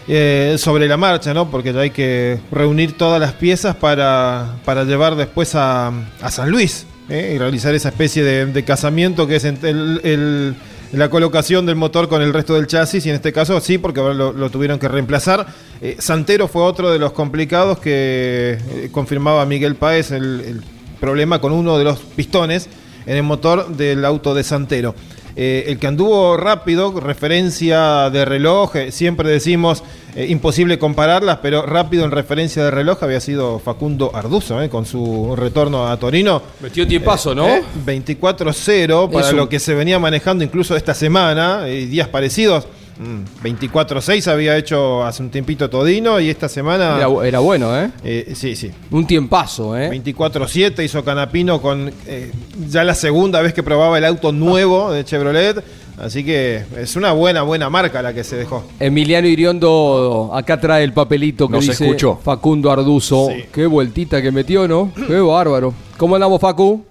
eh, 0.08 0.55
sobre 0.58 0.88
la 0.88 0.98
marcha, 0.98 1.34
¿no? 1.34 1.50
Porque 1.50 1.74
ya 1.74 1.82
hay 1.82 1.89
que 1.89 2.39
reunir 2.51 2.98
todas 2.98 3.20
las 3.20 3.34
piezas 3.34 3.75
para, 3.75 4.55
para 4.63 4.84
llevar 4.84 5.15
después 5.15 5.55
a, 5.55 5.91
a 6.22 6.32
San 6.32 6.50
Luis. 6.50 6.86
¿eh? 7.10 7.34
y 7.36 7.38
realizar 7.38 7.74
esa 7.75 7.89
especie 7.89 8.24
de, 8.24 8.63
casamiento 8.63 9.27
que 9.27 9.36
es 9.38 9.46
el, 9.46 10.55
la 10.92 11.10
colocación 11.10 11.65
del 11.65 11.75
motor 11.75 12.08
con 12.08 12.22
el 12.22 12.34
resto 12.34 12.56
del 12.56 12.68
chasis, 12.68 13.06
y 13.06 13.10
en 13.10 13.15
este 13.15 13.34
caso 13.34 13.60
sí, 13.60 13.77
porque 13.77 14.00
ahora 14.00 14.13
lo, 14.13 14.50
tuvieron 14.50 14.80
que 14.80 14.88
reemplazar. 14.88 15.48
Eh, 15.82 15.98
Santero 16.00 16.48
fue 16.48 16.62
otro 16.63 16.92
de 16.92 17.00
los 17.00 17.12
complicados 17.12 17.80
que 17.80 18.58
eh, 18.70 18.89
confirmaba 18.92 19.46
Miguel 19.46 19.75
Páez 19.75 20.12
el, 20.12 20.62
problema 21.00 21.39
con 21.39 21.51
uno 21.51 21.77
de 21.77 21.84
los 21.84 22.00
pistones 22.00 22.70
en 23.06 23.18
el 23.18 23.24
motor 23.24 23.75
del 23.75 24.06
auto 24.06 24.34
de 24.34 24.44
Santero. 24.44 24.96
Eh, 25.38 25.65
el 25.68 25.80
que 25.80 25.88
anduvo 25.88 26.38
rápido, 26.38 26.98
referencia 27.00 28.10
de 28.10 28.24
reloj, 28.24 28.75
eh, 28.77 28.92
siempre 28.94 29.30
decimos 29.30 29.84
eh, 30.15 30.27
imposible 30.30 30.80
compararlas, 30.80 31.39
pero 31.42 31.63
rápido 31.63 32.06
en 32.06 32.12
referencia 32.12 32.63
de 32.63 32.72
reloj 32.72 33.04
había 33.04 33.20
sido 33.20 33.60
Facundo 33.60 34.12
Arduzo, 34.13 34.58
con 34.70 34.86
su 34.86 35.36
retorno 35.36 35.88
a 35.88 35.98
Torino. 35.98 36.42
Metió 36.62 36.88
tiempazo, 36.88 37.36
¿no? 37.36 37.48
24-0 37.86 39.12
para 39.12 39.32
lo 39.34 39.50
que 39.50 39.60
se 39.60 39.74
venía 39.74 40.00
manejando 40.00 40.44
incluso 40.44 40.75
esta 40.77 40.94
semana, 40.94 41.68
y 41.68 41.86
días 41.86 42.08
parecidos. 42.08 42.65
24-6 43.00 44.28
mm, 44.28 44.30
había 44.30 44.58
hecho 44.58 45.04
hace 45.04 45.22
un 45.22 45.30
tiempito 45.30 45.70
Todino 45.70 46.20
y 46.20 46.30
esta 46.30 46.48
semana. 46.50 46.98
Era, 47.24 47.40
bueno, 47.40 47.78
¿eh? 47.78 47.92
¿eh? 48.04 48.34
Sí, 48.36 48.56
sí. 48.56 48.72
Un 48.92 49.06
tiempazo, 49.06 49.78
¿eh? 49.78 49.90
24-7 49.92 50.84
hizo 50.84 51.04
Canapino 51.04 51.62
con 51.62 51.92
eh, 52.08 52.32
ya 52.68 52.84
la 52.84 52.96
segunda 52.96 53.42
vez 53.42 53.54
que 53.54 53.64
probaba 53.64 53.98
el 53.98 54.06
auto 54.06 54.32
nuevo 54.32 54.92
de 54.92 55.04
Chevrolet. 55.04 55.64
Así 55.98 56.25
que 56.25 56.64
es 56.78 56.98
una 56.98 57.14
buena, 57.14 57.44
buena 57.44 57.70
marca 57.70 58.02
la 58.02 58.14
que 58.14 58.24
se 58.24 58.36
dejó. 58.36 58.66
Emiliano 58.80 59.28
Iriondo 59.28 60.32
acá 60.34 60.60
trae 60.60 60.84
el 60.84 60.92
papelito 60.92 61.48
que 61.48 61.60
dice 61.60 61.86
escuchó. 61.86 62.20
Facundo 62.22 62.70
Arduzo. 62.70 63.30
Qué 63.54 63.66
vueltita 63.66 64.22
que 64.22 64.32
metió, 64.32 64.68
¿no? 64.68 64.92
Qué 65.08 65.20
bárbaro. 65.20 65.74
¿Cómo 65.98 66.16
andamos, 66.16 66.42
Facu? 66.42 66.86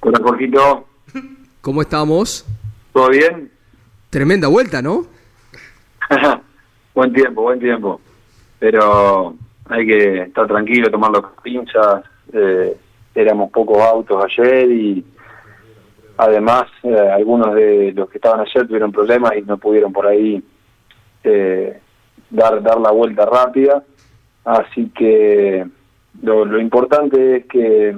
Hola, 0.00 0.20
Jorgito. 0.22 0.86
¿Cómo 1.60 1.82
estamos? 1.82 2.44
¿Todo 2.92 3.10
bien? 3.10 3.50
Tremenda 4.10 4.48
vuelta, 4.48 4.82
¿no? 4.82 5.06
buen 6.94 7.12
tiempo, 7.12 7.42
buen 7.42 7.58
tiempo. 7.58 8.00
Pero 8.58 9.34
hay 9.68 9.86
que 9.86 10.22
estar 10.22 10.46
tranquilo, 10.46 10.90
tomar 10.90 11.10
las 11.10 11.24
pinzas. 11.42 12.04
Eh, 12.32 12.76
éramos 13.14 13.50
pocos 13.50 13.78
autos 13.78 14.24
ayer 14.24 14.70
y 14.70 15.04
además 16.16 16.64
eh, 16.82 17.10
algunos 17.12 17.54
de 17.54 17.92
los 17.92 18.08
que 18.10 18.18
estaban 18.18 18.40
ayer 18.40 18.66
tuvieron 18.66 18.92
problemas 18.92 19.32
y 19.36 19.42
no 19.42 19.58
pudieron 19.58 19.92
por 19.92 20.06
ahí 20.06 20.42
eh, 21.24 21.80
dar, 22.30 22.62
dar 22.62 22.80
la 22.80 22.90
vuelta 22.90 23.26
rápida. 23.26 23.82
Así 24.44 24.90
que 24.90 25.66
lo, 26.22 26.44
lo 26.44 26.60
importante 26.60 27.36
es 27.36 27.46
que, 27.46 27.96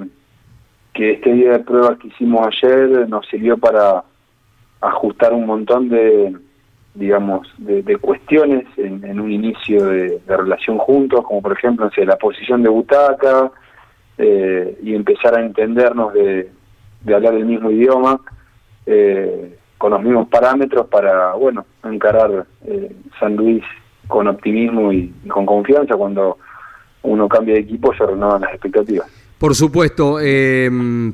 que 0.93 1.13
este 1.13 1.33
día 1.33 1.51
de 1.53 1.59
pruebas 1.59 1.97
que 1.99 2.07
hicimos 2.09 2.47
ayer 2.47 3.07
nos 3.07 3.25
sirvió 3.27 3.57
para 3.57 4.03
ajustar 4.81 5.33
un 5.33 5.45
montón 5.45 5.89
de, 5.89 6.35
digamos, 6.93 7.47
de, 7.57 7.83
de 7.83 7.95
cuestiones 7.97 8.65
en, 8.77 9.19
un 9.19 9.31
inicio 9.31 9.85
de, 9.85 10.19
de, 10.19 10.37
relación 10.37 10.77
juntos, 10.77 11.23
como 11.25 11.41
por 11.41 11.53
ejemplo, 11.53 11.89
la 11.95 12.17
posición 12.17 12.63
de 12.63 12.69
butaca 12.69 13.51
eh, 14.17 14.77
y 14.83 14.93
empezar 14.93 15.35
a 15.35 15.41
entendernos 15.41 16.13
de, 16.13 16.51
de 17.01 17.15
hablar 17.15 17.35
el 17.35 17.45
mismo 17.45 17.71
idioma 17.71 18.19
eh, 18.85 19.57
con 19.77 19.91
los 19.91 20.03
mismos 20.03 20.27
parámetros 20.27 20.87
para, 20.87 21.33
bueno, 21.33 21.65
encarar 21.83 22.45
eh, 22.65 22.95
San 23.19 23.35
Luis 23.35 23.63
con 24.07 24.27
optimismo 24.27 24.91
y, 24.91 25.13
y, 25.23 25.27
con 25.29 25.45
confianza 25.45 25.95
cuando 25.95 26.37
uno 27.03 27.27
cambia 27.27 27.55
de 27.55 27.61
equipo 27.61 27.93
se 27.93 28.05
renuevan 28.05 28.41
las 28.41 28.51
expectativas. 28.51 29.20
Por 29.41 29.55
supuesto, 29.55 30.19
eh, 30.21 30.69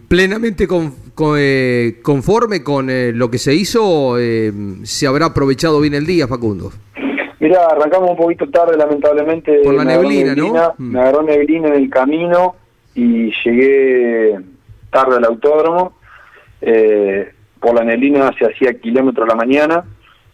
plenamente 0.10 0.68
con, 0.68 0.94
con, 1.16 1.38
eh, 1.40 2.00
conforme 2.04 2.62
con 2.62 2.90
eh, 2.90 3.14
lo 3.14 3.32
que 3.32 3.38
se 3.38 3.56
hizo, 3.56 4.18
se 4.84 5.08
habrá 5.08 5.28
aprovechado 5.28 5.80
bien 5.80 5.94
el 5.94 6.06
día, 6.06 6.28
Facundo. 6.28 6.72
Mira, 7.40 7.68
arrancamos 7.72 8.10
un 8.12 8.18
poquito 8.18 8.50
tarde, 8.50 8.76
lamentablemente. 8.76 9.62
Por 9.64 9.76
la 9.76 9.86
neblina, 9.86 10.36
neblina, 10.36 10.74
¿no? 10.78 10.86
Me 10.86 11.00
agarró 11.00 11.24
neblina 11.24 11.70
en 11.70 11.76
el 11.76 11.90
camino 11.90 12.56
y 12.96 13.32
llegué 13.46 14.38
tarde 14.90 15.16
al 15.16 15.24
autódromo. 15.24 15.94
Eh, 16.60 17.32
por 17.62 17.76
la 17.76 17.86
neblina 17.86 18.30
se 18.38 18.46
hacía 18.46 18.74
kilómetros 18.74 19.26
a 19.26 19.30
la 19.30 19.36
mañana, 19.36 19.86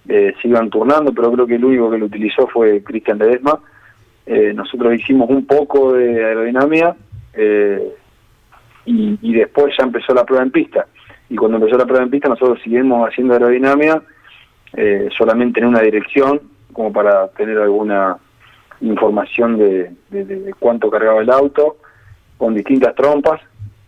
eh, 0.10 0.34
se 0.42 0.48
iban 0.48 0.72
turnando, 0.72 1.14
pero 1.14 1.32
creo 1.32 1.46
que 1.46 1.56
el 1.58 1.66
único 1.66 1.92
que 1.92 2.00
lo 2.00 2.08
utilizó 2.08 2.48
fue 2.48 2.82
Cristian 2.82 3.20
Ledesma. 3.20 3.60
Eh, 4.26 4.52
nosotros 4.56 4.96
hicimos 4.96 5.30
un 5.30 5.46
poco 5.46 5.94
de 5.94 6.26
aerodinámica 6.26 6.96
eh, 7.34 7.94
y, 8.86 9.34
después 9.34 9.74
ya 9.78 9.86
empezó 9.86 10.14
la 10.14 10.26
prueba 10.26 10.44
en 10.44 10.52
pista. 10.52 10.88
Y 11.30 11.36
cuando 11.36 11.58
empezó 11.58 11.78
la 11.78 11.86
prueba 11.86 12.04
en 12.04 12.10
pista 12.12 12.30
nosotros 12.30 12.60
seguimos 12.64 13.08
haciendo 13.10 13.34
aerodinámica 13.34 14.02
eh, 14.76 15.10
solamente 15.18 15.60
en 15.60 15.68
una 15.68 15.82
dirección, 15.82 16.42
como 16.74 16.92
para 16.92 17.28
tener 17.30 17.58
alguna 17.60 18.18
información 18.82 19.58
de, 19.58 19.92
de, 20.10 20.26
de, 20.26 20.54
cuánto 20.60 20.90
cargaba 20.90 21.22
el 21.22 21.30
auto, 21.30 21.78
con 22.38 22.56
distintas 22.56 22.94
trompas. 22.96 23.40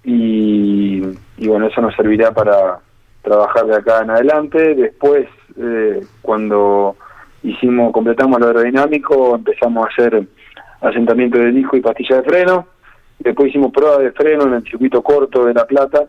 Y, 0.03 1.01
y 1.37 1.47
bueno, 1.47 1.67
eso 1.67 1.81
nos 1.81 1.95
servirá 1.95 2.31
para 2.31 2.79
trabajar 3.23 3.65
de 3.65 3.75
acá 3.75 4.01
en 4.03 4.11
adelante. 4.11 4.75
Después, 4.75 5.27
eh, 5.57 6.01
cuando 6.21 6.95
hicimos, 7.43 7.91
completamos 7.91 8.39
lo 8.39 8.47
aerodinámico, 8.47 9.35
empezamos 9.35 9.85
a 9.85 9.89
hacer 9.89 10.27
asentamiento 10.81 11.39
de 11.39 11.51
disco 11.51 11.75
y 11.75 11.81
pastilla 11.81 12.17
de 12.17 12.23
freno. 12.23 12.67
Después 13.19 13.49
hicimos 13.49 13.71
prueba 13.71 13.97
de 13.97 14.11
freno 14.11 14.43
en 14.43 14.53
el 14.55 14.63
circuito 14.63 15.01
corto 15.01 15.45
de 15.45 15.53
La 15.53 15.65
Plata 15.65 16.05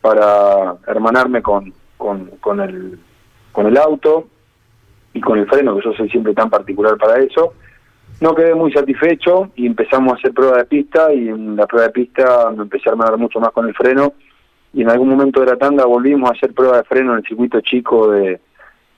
para 0.00 0.76
hermanarme 0.86 1.42
con, 1.42 1.72
con, 1.96 2.60
el, 2.60 2.98
con 3.52 3.66
el 3.66 3.76
auto 3.76 4.28
y 5.12 5.20
con 5.20 5.38
el 5.38 5.46
freno, 5.46 5.76
que 5.76 5.84
yo 5.84 5.92
soy 5.92 6.08
siempre 6.08 6.34
tan 6.34 6.48
particular 6.48 6.96
para 6.96 7.18
eso. 7.18 7.54
No 8.20 8.34
quedé 8.34 8.54
muy 8.54 8.72
satisfecho 8.72 9.50
y 9.56 9.66
empezamos 9.66 10.12
a 10.12 10.16
hacer 10.16 10.32
prueba 10.32 10.58
de 10.58 10.64
pista 10.64 11.12
y 11.12 11.28
en 11.28 11.56
la 11.56 11.66
prueba 11.66 11.88
de 11.88 11.92
pista 11.92 12.50
me 12.56 12.62
empecé 12.62 12.88
a 12.88 12.92
hermanar 12.92 13.18
mucho 13.18 13.40
más 13.40 13.50
con 13.50 13.66
el 13.66 13.74
freno 13.74 14.14
y 14.72 14.82
en 14.82 14.90
algún 14.90 15.08
momento 15.08 15.40
de 15.40 15.46
la 15.46 15.56
tanda 15.56 15.84
volvimos 15.84 16.30
a 16.30 16.34
hacer 16.34 16.54
prueba 16.54 16.78
de 16.78 16.84
freno 16.84 17.12
en 17.12 17.18
el 17.18 17.24
circuito 17.24 17.60
chico 17.60 18.10
de, 18.10 18.40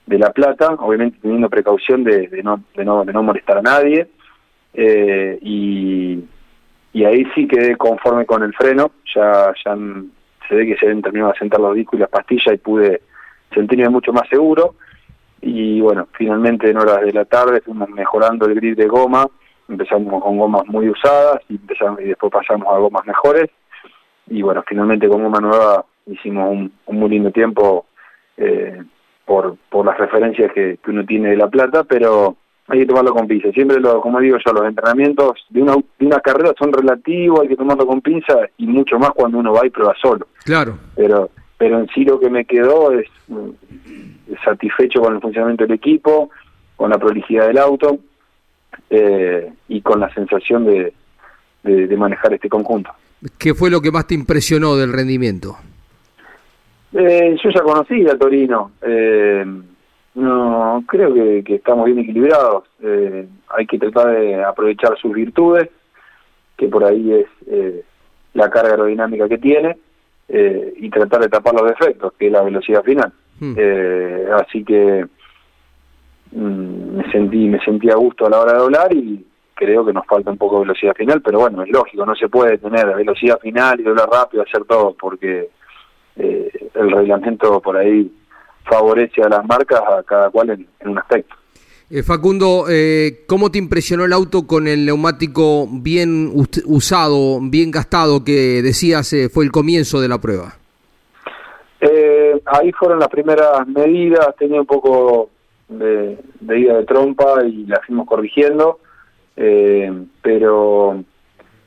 de 0.05 0.19
La 0.19 0.31
Plata, 0.31 0.75
obviamente 0.79 1.19
teniendo 1.21 1.49
precaución 1.49 2.03
de, 2.03 2.27
de, 2.27 2.43
no, 2.43 2.63
de, 2.75 2.83
no, 2.85 3.05
de 3.05 3.13
no 3.13 3.23
molestar 3.23 3.59
a 3.59 3.61
nadie. 3.61 4.07
Eh, 4.73 5.39
y, 5.41 6.23
y 6.93 7.05
ahí 7.05 7.25
sí 7.35 7.47
quedé 7.47 7.75
conforme 7.77 8.25
con 8.25 8.43
el 8.43 8.53
freno, 8.53 8.91
ya, 9.13 9.53
ya 9.63 9.77
se 10.47 10.55
ve 10.55 10.65
que 10.65 10.77
se 10.77 10.85
habían 10.85 11.01
terminado 11.01 11.31
de 11.33 11.39
sentar 11.39 11.59
los 11.59 11.75
discos 11.75 11.97
y 11.97 12.01
las 12.01 12.09
pastillas 12.09 12.55
y 12.55 12.57
pude 12.57 13.01
sentirme 13.53 13.89
mucho 13.89 14.11
más 14.11 14.27
seguro. 14.27 14.75
Y 15.41 15.79
bueno, 15.81 16.07
finalmente 16.13 16.69
en 16.69 16.77
horas 16.77 17.01
de 17.01 17.13
la 17.13 17.25
tarde 17.25 17.61
fuimos 17.61 17.89
mejorando 17.89 18.45
el 18.45 18.55
grip 18.55 18.77
de 18.77 18.87
goma, 18.87 19.27
empezamos 19.69 20.21
con 20.21 20.37
gomas 20.37 20.65
muy 20.67 20.89
usadas 20.89 21.41
y, 21.47 21.55
empezamos, 21.55 22.01
y 22.01 22.05
después 22.05 22.31
pasamos 22.31 22.67
a 22.67 22.79
gomas 22.79 23.05
mejores. 23.05 23.49
Y 24.27 24.41
bueno, 24.41 24.63
finalmente 24.67 25.07
con 25.07 25.23
goma 25.23 25.39
nueva 25.39 25.85
hicimos 26.07 26.49
un, 26.49 26.71
un 26.87 26.99
muy 26.99 27.09
lindo 27.09 27.31
tiempo 27.31 27.85
eh, 28.35 28.81
por, 29.25 29.57
por 29.69 29.85
las 29.85 29.97
referencias 29.97 30.51
que, 30.53 30.79
que 30.83 30.91
uno 30.91 31.05
tiene 31.05 31.29
de 31.29 31.37
La 31.37 31.47
Plata, 31.47 31.83
pero 31.83 32.35
hay 32.69 32.79
que 32.79 32.85
tomarlo 32.85 33.13
con 33.13 33.27
pinza. 33.27 33.51
Siempre, 33.51 33.79
lo, 33.79 33.99
como 33.99 34.19
digo 34.19 34.37
yo, 34.45 34.53
los 34.53 34.65
entrenamientos 34.65 35.43
de 35.49 35.61
una, 35.61 35.73
de 35.73 36.05
una 36.05 36.19
carrera 36.19 36.53
son 36.57 36.71
relativos, 36.71 37.41
hay 37.41 37.47
que 37.47 37.55
tomarlo 37.55 37.85
con 37.87 37.99
pinza 38.01 38.35
y 38.57 38.67
mucho 38.67 38.99
más 38.99 39.09
cuando 39.11 39.39
uno 39.39 39.53
va 39.53 39.65
y 39.65 39.71
prueba 39.71 39.95
solo. 39.99 40.27
Claro. 40.43 40.77
Pero, 40.95 41.31
pero 41.57 41.79
en 41.79 41.87
sí 41.87 42.05
lo 42.05 42.19
que 42.19 42.29
me 42.29 42.45
quedó 42.45 42.91
es, 42.91 43.07
es 44.31 44.39
satisfecho 44.45 45.01
con 45.01 45.15
el 45.15 45.21
funcionamiento 45.21 45.65
del 45.65 45.73
equipo, 45.73 46.29
con 46.75 46.91
la 46.91 46.99
prolijidad 46.99 47.47
del 47.47 47.57
auto 47.57 47.97
eh, 48.91 49.51
y 49.67 49.81
con 49.81 49.99
la 49.99 50.13
sensación 50.13 50.65
de, 50.65 50.93
de, 51.63 51.87
de, 51.87 51.97
manejar 51.97 52.33
este 52.33 52.49
conjunto. 52.49 52.91
¿Qué 53.39 53.55
fue 53.55 53.71
lo 53.71 53.81
que 53.81 53.91
más 53.91 54.05
te 54.05 54.13
impresionó 54.13 54.75
del 54.75 54.93
rendimiento? 54.93 55.57
Eh, 56.93 57.35
yo 57.43 57.49
ya 57.49 57.61
conocía 57.61 58.13
a 58.13 58.17
Torino. 58.17 58.71
Eh, 58.81 59.43
no, 60.19 60.83
creo 60.85 61.13
que, 61.13 61.43
que, 61.45 61.55
estamos 61.55 61.85
bien 61.85 61.99
equilibrados. 61.99 62.65
Eh, 62.83 63.25
hay 63.47 63.65
que 63.65 63.79
tratar 63.79 64.11
de 64.11 64.43
aprovechar 64.43 64.97
sus 64.97 65.13
virtudes, 65.13 65.69
que 66.57 66.67
por 66.67 66.83
ahí 66.83 67.13
es 67.13 67.27
eh, 67.47 67.83
la 68.33 68.49
carga 68.49 68.71
aerodinámica 68.71 69.29
que 69.29 69.37
tiene, 69.37 69.77
eh, 70.27 70.73
y 70.77 70.89
tratar 70.89 71.21
de 71.21 71.29
tapar 71.29 71.53
los 71.53 71.69
defectos, 71.69 72.13
que 72.19 72.27
es 72.27 72.31
la 72.33 72.43
velocidad 72.43 72.83
final. 72.83 73.11
Hmm. 73.41 73.55
así 74.33 74.65
que 74.65 75.05
mm, 76.33 76.97
me 76.97 77.09
sentí 77.09 77.47
me 77.47 77.63
sentí 77.63 77.89
a 77.89 77.95
gusto 77.95 78.25
a 78.25 78.29
la 78.29 78.41
hora 78.41 78.51
de 78.51 78.59
doblar 78.59 78.93
y 78.93 79.25
creo 79.53 79.85
que 79.85 79.93
nos 79.93 80.05
falta 80.05 80.29
un 80.29 80.37
poco 80.37 80.55
de 80.55 80.65
velocidad 80.65 80.93
final, 80.93 81.21
pero 81.21 81.39
bueno, 81.39 81.63
es 81.63 81.69
lógico, 81.69 82.05
no 82.05 82.15
se 82.15 82.27
puede 82.27 82.57
tener 82.57 82.93
velocidad 82.93 83.39
final 83.39 83.79
y 83.79 83.83
doblar 83.83 84.09
rápido, 84.09 84.43
hacer 84.43 84.65
todo, 84.65 84.93
porque 84.99 85.49
el 86.17 86.91
reglamento 86.91 87.61
por 87.61 87.77
ahí 87.77 88.11
favorece 88.69 89.21
a 89.23 89.29
las 89.29 89.45
marcas, 89.45 89.81
a 89.81 90.03
cada 90.03 90.29
cual 90.29 90.51
en, 90.51 90.67
en 90.79 90.89
un 90.89 90.97
aspecto. 90.99 91.35
Eh, 91.91 92.03
Facundo, 92.03 92.65
eh, 92.69 93.23
¿cómo 93.25 93.49
te 93.49 93.57
impresionó 93.57 94.05
el 94.05 94.13
auto 94.13 94.45
con 94.45 94.67
el 94.67 94.85
neumático 94.85 95.67
bien 95.71 96.31
usado, 96.65 97.39
bien 97.41 97.71
gastado, 97.71 98.23
que 98.23 98.61
decías 98.61 99.11
eh, 99.13 99.27
fue 99.27 99.43
el 99.43 99.51
comienzo 99.51 99.99
de 99.99 100.07
la 100.07 100.19
prueba? 100.19 100.53
Eh, 101.81 102.39
ahí 102.45 102.71
fueron 102.73 102.99
las 102.99 103.07
primeras 103.07 103.67
medidas, 103.67 104.35
tenía 104.37 104.59
un 104.59 104.67
poco 104.67 105.31
de, 105.67 106.19
de 106.39 106.59
ida 106.59 106.77
de 106.77 106.85
trompa 106.85 107.43
y 107.43 107.65
la 107.65 107.81
fuimos 107.85 108.05
corrigiendo, 108.05 108.79
eh, 109.35 109.91
pero 110.21 111.03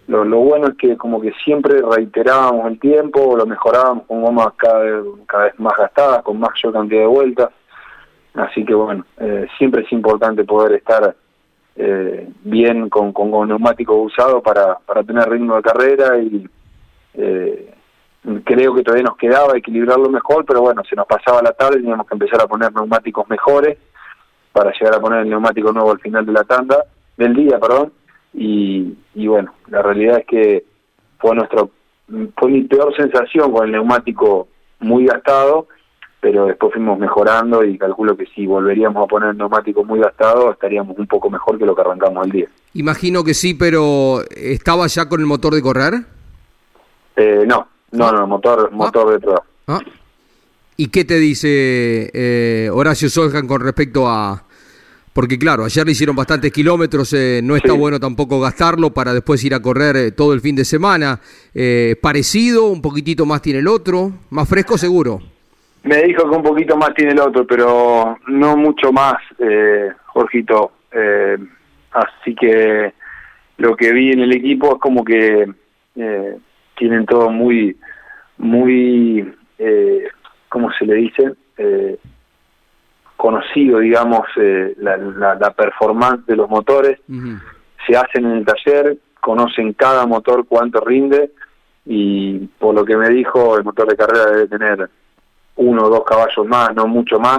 lo, 0.08 0.38
bueno 0.38 0.68
es 0.68 0.74
que 0.76 0.96
como 0.96 1.20
que 1.20 1.32
siempre 1.44 1.80
reiterábamos 1.80 2.66
el 2.70 2.80
tiempo, 2.80 3.36
lo 3.36 3.46
mejorábamos 3.46 4.06
con 4.06 4.22
gomas 4.22 4.52
cada 4.56 4.78
vez, 4.80 5.04
cada 5.26 5.44
vez 5.44 5.60
más 5.60 5.74
gastadas, 5.76 6.22
con 6.22 6.38
mayor 6.38 6.72
cantidad 6.72 7.00
de 7.00 7.06
vueltas. 7.06 7.50
Así 8.34 8.64
que 8.64 8.74
bueno, 8.74 9.04
eh, 9.18 9.46
siempre 9.58 9.82
es 9.82 9.92
importante 9.92 10.44
poder 10.44 10.72
estar 10.72 11.14
eh, 11.76 12.28
bien 12.44 12.88
con, 12.88 13.12
con, 13.12 13.30
con 13.30 13.48
neumáticos 13.48 14.12
usados 14.12 14.42
para, 14.42 14.78
para 14.78 15.02
tener 15.02 15.28
ritmo 15.28 15.56
de 15.56 15.62
carrera 15.62 16.18
y 16.18 16.48
eh, 17.14 17.74
creo 18.44 18.74
que 18.74 18.82
todavía 18.82 19.04
nos 19.04 19.16
quedaba 19.16 19.56
equilibrarlo 19.56 20.08
mejor, 20.08 20.44
pero 20.44 20.62
bueno, 20.62 20.82
se 20.88 20.96
nos 20.96 21.06
pasaba 21.06 21.42
la 21.42 21.52
tarde, 21.52 21.76
teníamos 21.76 22.06
que 22.06 22.14
empezar 22.14 22.40
a 22.40 22.46
poner 22.46 22.72
neumáticos 22.72 23.28
mejores 23.28 23.78
para 24.52 24.72
llegar 24.72 24.94
a 24.94 25.00
poner 25.00 25.20
el 25.20 25.30
neumático 25.30 25.72
nuevo 25.72 25.92
al 25.92 26.00
final 26.00 26.24
de 26.26 26.32
la 26.32 26.44
tanda, 26.44 26.84
del 27.16 27.34
día, 27.34 27.58
perdón, 27.58 27.92
y, 28.34 28.94
y 29.14 29.26
bueno, 29.26 29.52
la 29.68 29.82
realidad 29.82 30.20
es 30.20 30.26
que 30.26 30.64
fue 31.18 31.34
nuestro 31.34 31.70
fue 32.36 32.50
mi 32.50 32.62
peor 32.62 32.94
sensación 32.96 33.52
con 33.52 33.66
el 33.66 33.72
neumático 33.72 34.48
muy 34.80 35.06
gastado, 35.06 35.68
pero 36.20 36.46
después 36.46 36.72
fuimos 36.72 36.98
mejorando 36.98 37.64
y 37.64 37.78
calculo 37.78 38.16
que 38.16 38.26
si 38.26 38.46
volveríamos 38.46 39.04
a 39.04 39.06
poner 39.06 39.30
el 39.30 39.38
neumático 39.38 39.84
muy 39.84 40.00
gastado 40.00 40.52
estaríamos 40.52 40.98
un 40.98 41.06
poco 41.06 41.30
mejor 41.30 41.58
que 41.58 41.66
lo 41.66 41.74
que 41.74 41.80
arrancamos 41.80 42.26
el 42.26 42.32
día. 42.32 42.48
Imagino 42.74 43.24
que 43.24 43.34
sí, 43.34 43.54
pero 43.54 44.20
¿estaba 44.30 44.86
ya 44.86 45.08
con 45.08 45.20
el 45.20 45.26
motor 45.26 45.54
de 45.54 45.62
correr? 45.62 45.94
Eh, 47.16 47.44
no, 47.46 47.66
no, 47.92 48.12
no, 48.12 48.26
motor, 48.26 48.68
ah. 48.70 48.74
motor 48.74 49.12
de 49.12 49.20
prueba. 49.20 49.42
Ah. 49.68 49.80
¿Y 50.76 50.88
qué 50.88 51.04
te 51.04 51.18
dice 51.18 52.10
eh, 52.12 52.70
Horacio 52.70 53.08
Soljan 53.08 53.46
con 53.46 53.60
respecto 53.60 54.08
a, 54.08 54.44
Porque 55.12 55.38
claro, 55.38 55.64
ayer 55.64 55.84
le 55.84 55.92
hicieron 55.92 56.16
bastantes 56.16 56.50
kilómetros, 56.52 57.12
eh, 57.12 57.40
no 57.44 57.54
está 57.54 57.74
bueno 57.74 58.00
tampoco 58.00 58.40
gastarlo 58.40 58.94
para 58.94 59.12
después 59.12 59.44
ir 59.44 59.54
a 59.54 59.60
correr 59.60 59.96
eh, 59.96 60.12
todo 60.12 60.32
el 60.32 60.40
fin 60.40 60.56
de 60.56 60.64
semana. 60.64 61.20
Eh, 61.54 61.96
parecido, 62.00 62.68
un 62.68 62.80
poquitito 62.80 63.26
más 63.26 63.42
tiene 63.42 63.58
el 63.58 63.68
otro, 63.68 64.10
más 64.30 64.48
fresco 64.48 64.78
seguro. 64.78 65.20
Me 65.84 66.02
dijo 66.04 66.22
que 66.30 66.36
un 66.36 66.42
poquito 66.42 66.76
más 66.76 66.94
tiene 66.94 67.12
el 67.12 67.20
otro, 67.20 67.46
pero 67.46 68.16
no 68.28 68.56
mucho 68.56 68.90
más, 68.90 69.16
eh, 69.38 69.90
Jorgito. 70.06 70.72
así 71.90 72.34
que 72.34 72.94
lo 73.58 73.76
que 73.76 73.92
vi 73.92 74.12
en 74.12 74.20
el 74.20 74.32
equipo 74.32 74.74
es 74.74 74.80
como 74.80 75.04
que 75.04 75.46
tienen 76.78 77.04
todo 77.04 77.30
muy, 77.30 77.76
muy, 78.38 79.30
¿cómo 80.48 80.70
se 80.78 80.86
le 80.86 80.94
dice? 80.94 81.32
Conocido, 83.22 83.78
digamos, 83.78 84.26
eh, 84.34 84.74
la, 84.78 85.54
performance 85.56 86.26
de 86.26 86.34
los 86.34 86.50
motores, 86.50 86.98
se 87.86 87.96
hacen 87.96 88.24
en 88.24 88.38
el 88.38 88.44
taller, 88.44 88.98
conocen 89.20 89.74
cada 89.74 90.04
motor 90.06 90.44
cuánto 90.48 90.80
rinde 90.80 91.30
y 91.86 92.38
por 92.58 92.74
lo 92.74 92.84
que 92.84 92.96
me 92.96 93.08
dijo, 93.10 93.56
el 93.56 93.62
motor 93.62 93.88
de 93.88 93.96
carrera 93.96 94.26
debe 94.26 94.48
tener 94.48 94.90
uno 95.54 95.84
o 95.84 95.88
dos 95.88 96.02
caballos 96.04 96.44
más, 96.48 96.74
no 96.74 96.88
mucho 96.88 97.20
más. 97.20 97.38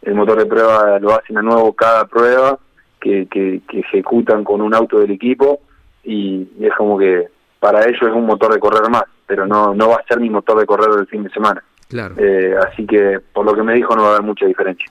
El 0.00 0.14
motor 0.14 0.38
de 0.38 0.46
prueba 0.46 1.00
lo 1.00 1.16
hacen 1.16 1.38
a 1.38 1.42
nuevo 1.42 1.72
cada 1.72 2.06
prueba 2.06 2.56
que, 3.00 3.26
que, 3.26 3.60
ejecutan 3.72 4.44
con 4.44 4.60
un 4.60 4.76
auto 4.76 5.00
del 5.00 5.10
equipo 5.10 5.58
y, 6.04 6.48
es 6.60 6.72
como 6.78 6.96
que 6.96 7.26
para 7.58 7.84
ellos 7.84 8.02
es 8.02 8.14
un 8.14 8.26
motor 8.26 8.54
de 8.54 8.60
correr 8.60 8.88
más, 8.90 9.06
pero 9.26 9.44
no, 9.44 9.74
no 9.74 9.88
va 9.88 9.96
a 9.96 10.06
ser 10.06 10.20
mi 10.20 10.30
motor 10.30 10.60
de 10.60 10.66
correr 10.66 10.94
del 10.94 11.08
fin 11.08 11.24
de 11.24 11.30
semana. 11.30 11.64
Claro. 11.88 12.14
Eh, 12.16 12.54
así 12.64 12.86
que 12.86 13.18
por 13.32 13.44
lo 13.44 13.54
que 13.54 13.64
me 13.64 13.74
dijo 13.74 13.96
no 13.96 14.02
va 14.02 14.08
a 14.10 14.12
haber 14.12 14.22
mucha 14.22 14.46
diferencia. 14.46 14.86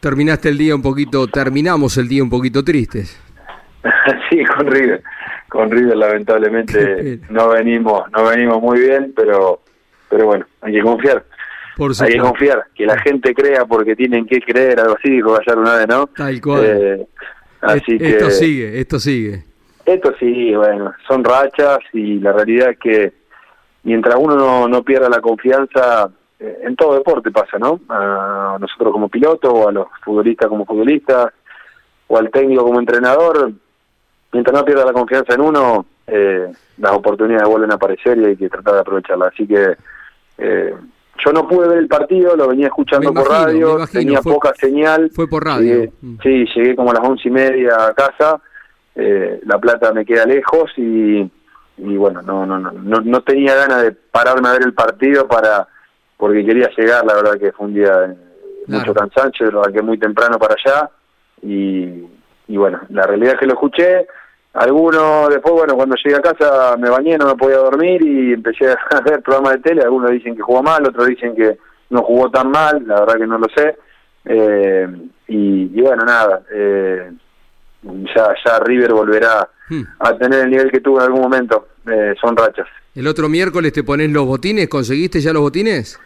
Terminaste 0.00 0.48
el 0.48 0.58
día 0.58 0.74
un 0.74 0.82
poquito, 0.82 1.26
terminamos 1.26 1.96
el 1.96 2.08
día 2.08 2.22
un 2.22 2.30
poquito 2.30 2.62
tristes. 2.62 3.20
sí, 4.30 4.44
con 4.44 4.66
River, 4.66 5.02
con 5.48 5.70
River 5.70 5.96
lamentablemente 5.96 7.20
no 7.30 7.48
venimos, 7.48 8.10
no 8.12 8.24
venimos 8.24 8.60
muy 8.60 8.80
bien, 8.80 9.12
pero, 9.16 9.60
pero 10.08 10.26
bueno, 10.26 10.46
hay 10.60 10.74
que 10.74 10.82
confiar. 10.82 11.24
hay 12.00 12.12
que 12.12 12.18
confiar, 12.18 12.64
que 12.74 12.86
la 12.86 12.98
gente 13.00 13.34
crea 13.34 13.64
porque 13.64 13.96
tienen 13.96 14.24
que 14.26 14.40
creer, 14.40 14.80
algo 14.80 14.96
así 14.96 15.10
dijo 15.10 15.36
ayer 15.36 15.58
una 15.58 15.76
vez, 15.76 15.88
¿no? 15.88 16.06
Tal 16.08 16.40
cual. 16.40 16.64
Eh, 16.64 17.06
así 17.60 17.98
que, 17.98 18.08
esto 18.10 18.30
sigue, 18.30 18.80
esto 18.80 19.00
sigue. 19.00 19.44
Esto 19.84 20.14
sí, 20.20 20.54
bueno, 20.54 20.92
son 21.08 21.24
rachas 21.24 21.78
y 21.92 22.20
la 22.20 22.32
realidad 22.32 22.70
es 22.70 22.78
que 22.78 23.12
mientras 23.82 24.16
uno 24.18 24.36
no, 24.36 24.68
no 24.68 24.82
pierda 24.84 25.08
la 25.08 25.20
confianza, 25.20 26.10
en 26.38 26.76
todo 26.76 26.94
deporte 26.94 27.30
pasa, 27.30 27.58
¿no? 27.58 27.80
A 27.88 28.56
nosotros 28.60 28.92
como 28.92 29.08
piloto, 29.08 29.50
o 29.50 29.68
a 29.68 29.72
los 29.72 29.88
futbolistas 30.04 30.48
como 30.48 30.64
futbolistas, 30.64 31.32
o 32.06 32.16
al 32.16 32.30
técnico 32.30 32.64
como 32.64 32.78
entrenador, 32.78 33.52
mientras 34.32 34.56
no 34.56 34.64
pierda 34.64 34.84
la 34.84 34.92
confianza 34.92 35.34
en 35.34 35.40
uno, 35.40 35.86
eh, 36.06 36.50
las 36.78 36.92
oportunidades 36.92 37.48
vuelven 37.48 37.72
a 37.72 37.74
aparecer 37.74 38.18
y 38.18 38.24
hay 38.26 38.36
que 38.36 38.48
tratar 38.48 38.74
de 38.74 38.80
aprovecharlas. 38.80 39.32
Así 39.32 39.46
que 39.46 39.76
eh, 40.38 40.74
yo 41.24 41.32
no 41.32 41.48
pude 41.48 41.68
ver 41.68 41.78
el 41.78 41.88
partido, 41.88 42.36
lo 42.36 42.48
venía 42.48 42.68
escuchando 42.68 43.12
por 43.12 43.28
radio, 43.28 43.78
tenía 43.90 44.22
poca 44.22 44.54
señal. 44.54 45.10
Fue 45.12 45.28
por 45.28 45.44
radio. 45.44 45.90
Mm. 46.00 46.18
Sí, 46.22 46.44
llegué 46.54 46.76
como 46.76 46.92
a 46.92 46.94
las 46.94 47.02
once 47.02 47.28
y 47.28 47.32
media 47.32 47.86
a 47.86 47.94
casa, 47.94 48.40
La 48.94 49.58
Plata 49.58 49.92
me 49.92 50.04
queda 50.04 50.24
lejos 50.24 50.70
y, 50.76 51.18
y 51.78 51.96
bueno, 51.96 52.22
no, 52.22 52.46
no, 52.46 52.58
no, 52.58 52.70
no 52.72 53.20
tenía 53.22 53.54
ganas 53.56 53.82
de 53.82 53.92
pararme 53.92 54.48
a 54.48 54.52
ver 54.52 54.62
el 54.62 54.74
partido 54.74 55.26
para 55.26 55.66
porque 56.18 56.44
quería 56.44 56.68
llegar, 56.76 57.06
la 57.06 57.14
verdad 57.14 57.38
que 57.38 57.52
fue 57.52 57.66
un 57.66 57.74
día 57.74 57.96
de 57.98 58.16
mucho 58.66 58.92
cansancio, 58.92 59.50
lo 59.50 59.62
que 59.62 59.80
muy 59.80 59.98
temprano 59.98 60.38
para 60.38 60.54
allá 60.54 60.90
y, 61.40 62.04
y 62.48 62.56
bueno, 62.56 62.80
la 62.90 63.04
realidad 63.04 63.34
es 63.34 63.40
que 63.40 63.46
lo 63.46 63.54
escuché, 63.54 64.06
algunos 64.54 65.28
después, 65.28 65.54
bueno, 65.54 65.74
cuando 65.74 65.94
llegué 65.96 66.16
a 66.16 66.20
casa 66.20 66.76
me 66.76 66.90
bañé, 66.90 67.16
no 67.16 67.26
me 67.26 67.36
podía 67.36 67.58
dormir 67.58 68.04
y 68.04 68.32
empecé 68.32 68.68
a 68.90 69.00
ver 69.00 69.22
programas 69.22 69.54
de 69.54 69.60
tele, 69.60 69.82
algunos 69.82 70.10
dicen 70.10 70.34
que 70.34 70.42
jugó 70.42 70.62
mal, 70.62 70.86
otros 70.86 71.06
dicen 71.06 71.34
que 71.34 71.58
no 71.90 72.02
jugó 72.02 72.30
tan 72.30 72.50
mal, 72.50 72.82
la 72.86 73.00
verdad 73.00 73.16
que 73.16 73.26
no 73.26 73.38
lo 73.38 73.46
sé, 73.56 73.78
eh, 74.24 74.88
y, 75.28 75.80
bueno, 75.80 76.04
nada, 76.04 76.42
eh, 76.52 77.10
ya, 77.82 78.34
ya 78.44 78.58
River 78.60 78.92
volverá 78.92 79.48
hmm. 79.68 79.82
a 80.00 80.18
tener 80.18 80.40
el 80.40 80.50
nivel 80.50 80.70
que 80.70 80.80
tuvo 80.80 80.98
en 80.98 81.04
algún 81.04 81.22
momento, 81.22 81.68
eh, 81.86 82.14
son 82.20 82.36
rachas. 82.36 82.66
¿El 82.94 83.06
otro 83.06 83.28
miércoles 83.28 83.72
te 83.72 83.84
pones 83.84 84.10
los 84.10 84.26
botines? 84.26 84.68
¿Conseguiste 84.68 85.20
ya 85.20 85.32
los 85.32 85.42
botines? 85.42 86.00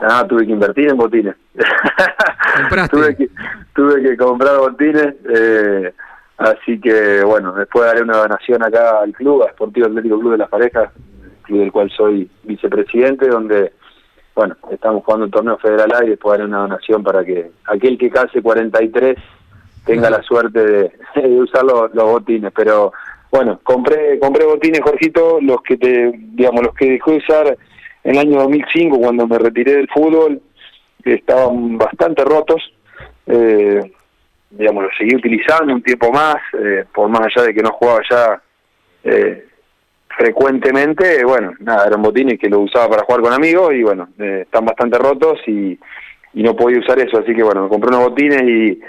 Ah, 0.00 0.26
tuve 0.26 0.46
que 0.46 0.52
invertir 0.52 0.88
en 0.88 0.96
botines. 0.96 1.36
tuve, 2.90 3.16
que, 3.16 3.28
tuve 3.74 4.02
que 4.02 4.16
comprar 4.16 4.58
botines, 4.58 5.14
eh, 5.28 5.92
así 6.38 6.80
que 6.80 7.22
bueno, 7.22 7.52
después 7.52 7.84
daré 7.84 8.02
una 8.02 8.16
donación 8.16 8.62
acá 8.62 9.00
al 9.00 9.12
club, 9.12 9.42
a 9.42 9.52
Sportivo 9.52 9.86
Atlético 9.86 10.18
Club 10.18 10.32
de 10.32 10.38
las 10.38 10.48
Parejas, 10.48 10.90
club 11.42 11.60
del 11.60 11.72
cual 11.72 11.90
soy 11.90 12.30
vicepresidente, 12.44 13.28
donde 13.28 13.72
bueno, 14.34 14.56
estamos 14.70 15.04
jugando 15.04 15.26
un 15.26 15.32
torneo 15.32 15.58
federal 15.58 15.90
y 16.06 16.10
después 16.10 16.38
daré 16.38 16.48
una 16.48 16.60
donación 16.60 17.02
para 17.02 17.22
que 17.24 17.50
aquel 17.66 17.98
que 17.98 18.10
case 18.10 18.40
43 18.40 19.18
tenga 19.84 20.08
la 20.08 20.22
suerte 20.22 20.64
de, 20.64 20.92
usar 21.40 21.64
los, 21.64 21.94
los 21.94 22.04
botines, 22.04 22.52
pero 22.54 22.92
bueno, 23.30 23.60
compré 23.62 24.18
compré 24.18 24.46
botines, 24.46 24.80
Jorgito, 24.80 25.38
los 25.42 25.62
que 25.62 25.76
te, 25.76 26.10
digamos, 26.14 26.64
los 26.64 26.74
que 26.74 26.92
dejé 26.92 27.10
de 27.10 27.16
usar 27.18 27.58
en 28.04 28.12
el 28.12 28.18
año 28.18 28.38
2005 28.40 28.98
cuando 28.98 29.26
me 29.26 29.38
retiré 29.38 29.76
del 29.76 29.88
fútbol, 29.88 30.40
estaban 31.04 31.78
bastante 31.78 32.24
rotos, 32.24 32.62
eh, 33.26 33.92
digamos, 34.50 34.84
los 34.84 34.96
seguí 34.96 35.14
utilizando 35.14 35.74
un 35.74 35.82
tiempo 35.82 36.10
más, 36.12 36.36
eh, 36.58 36.84
por 36.92 37.08
más 37.08 37.22
allá 37.22 37.46
de 37.46 37.54
que 37.54 37.62
no 37.62 37.70
jugaba 37.72 38.00
ya 38.08 38.42
eh, 39.04 39.46
frecuentemente, 40.08 41.24
bueno, 41.24 41.52
nada, 41.60 41.86
eran 41.86 42.02
botines 42.02 42.38
que 42.38 42.48
los 42.48 42.60
usaba 42.60 42.88
para 42.88 43.04
jugar 43.04 43.22
con 43.22 43.32
amigos 43.32 43.72
y 43.74 43.82
bueno, 43.82 44.08
están 44.18 44.64
bastante 44.64 44.98
rotos 44.98 45.40
y, 45.46 45.78
no 46.32 46.54
podía 46.54 46.78
usar 46.78 46.96
eso, 47.00 47.18
así 47.18 47.34
que 47.34 47.42
bueno, 47.42 47.64
me 47.64 47.68
compré 47.68 47.88
unos 47.88 48.10
botines 48.10 48.42
y, 48.42 48.80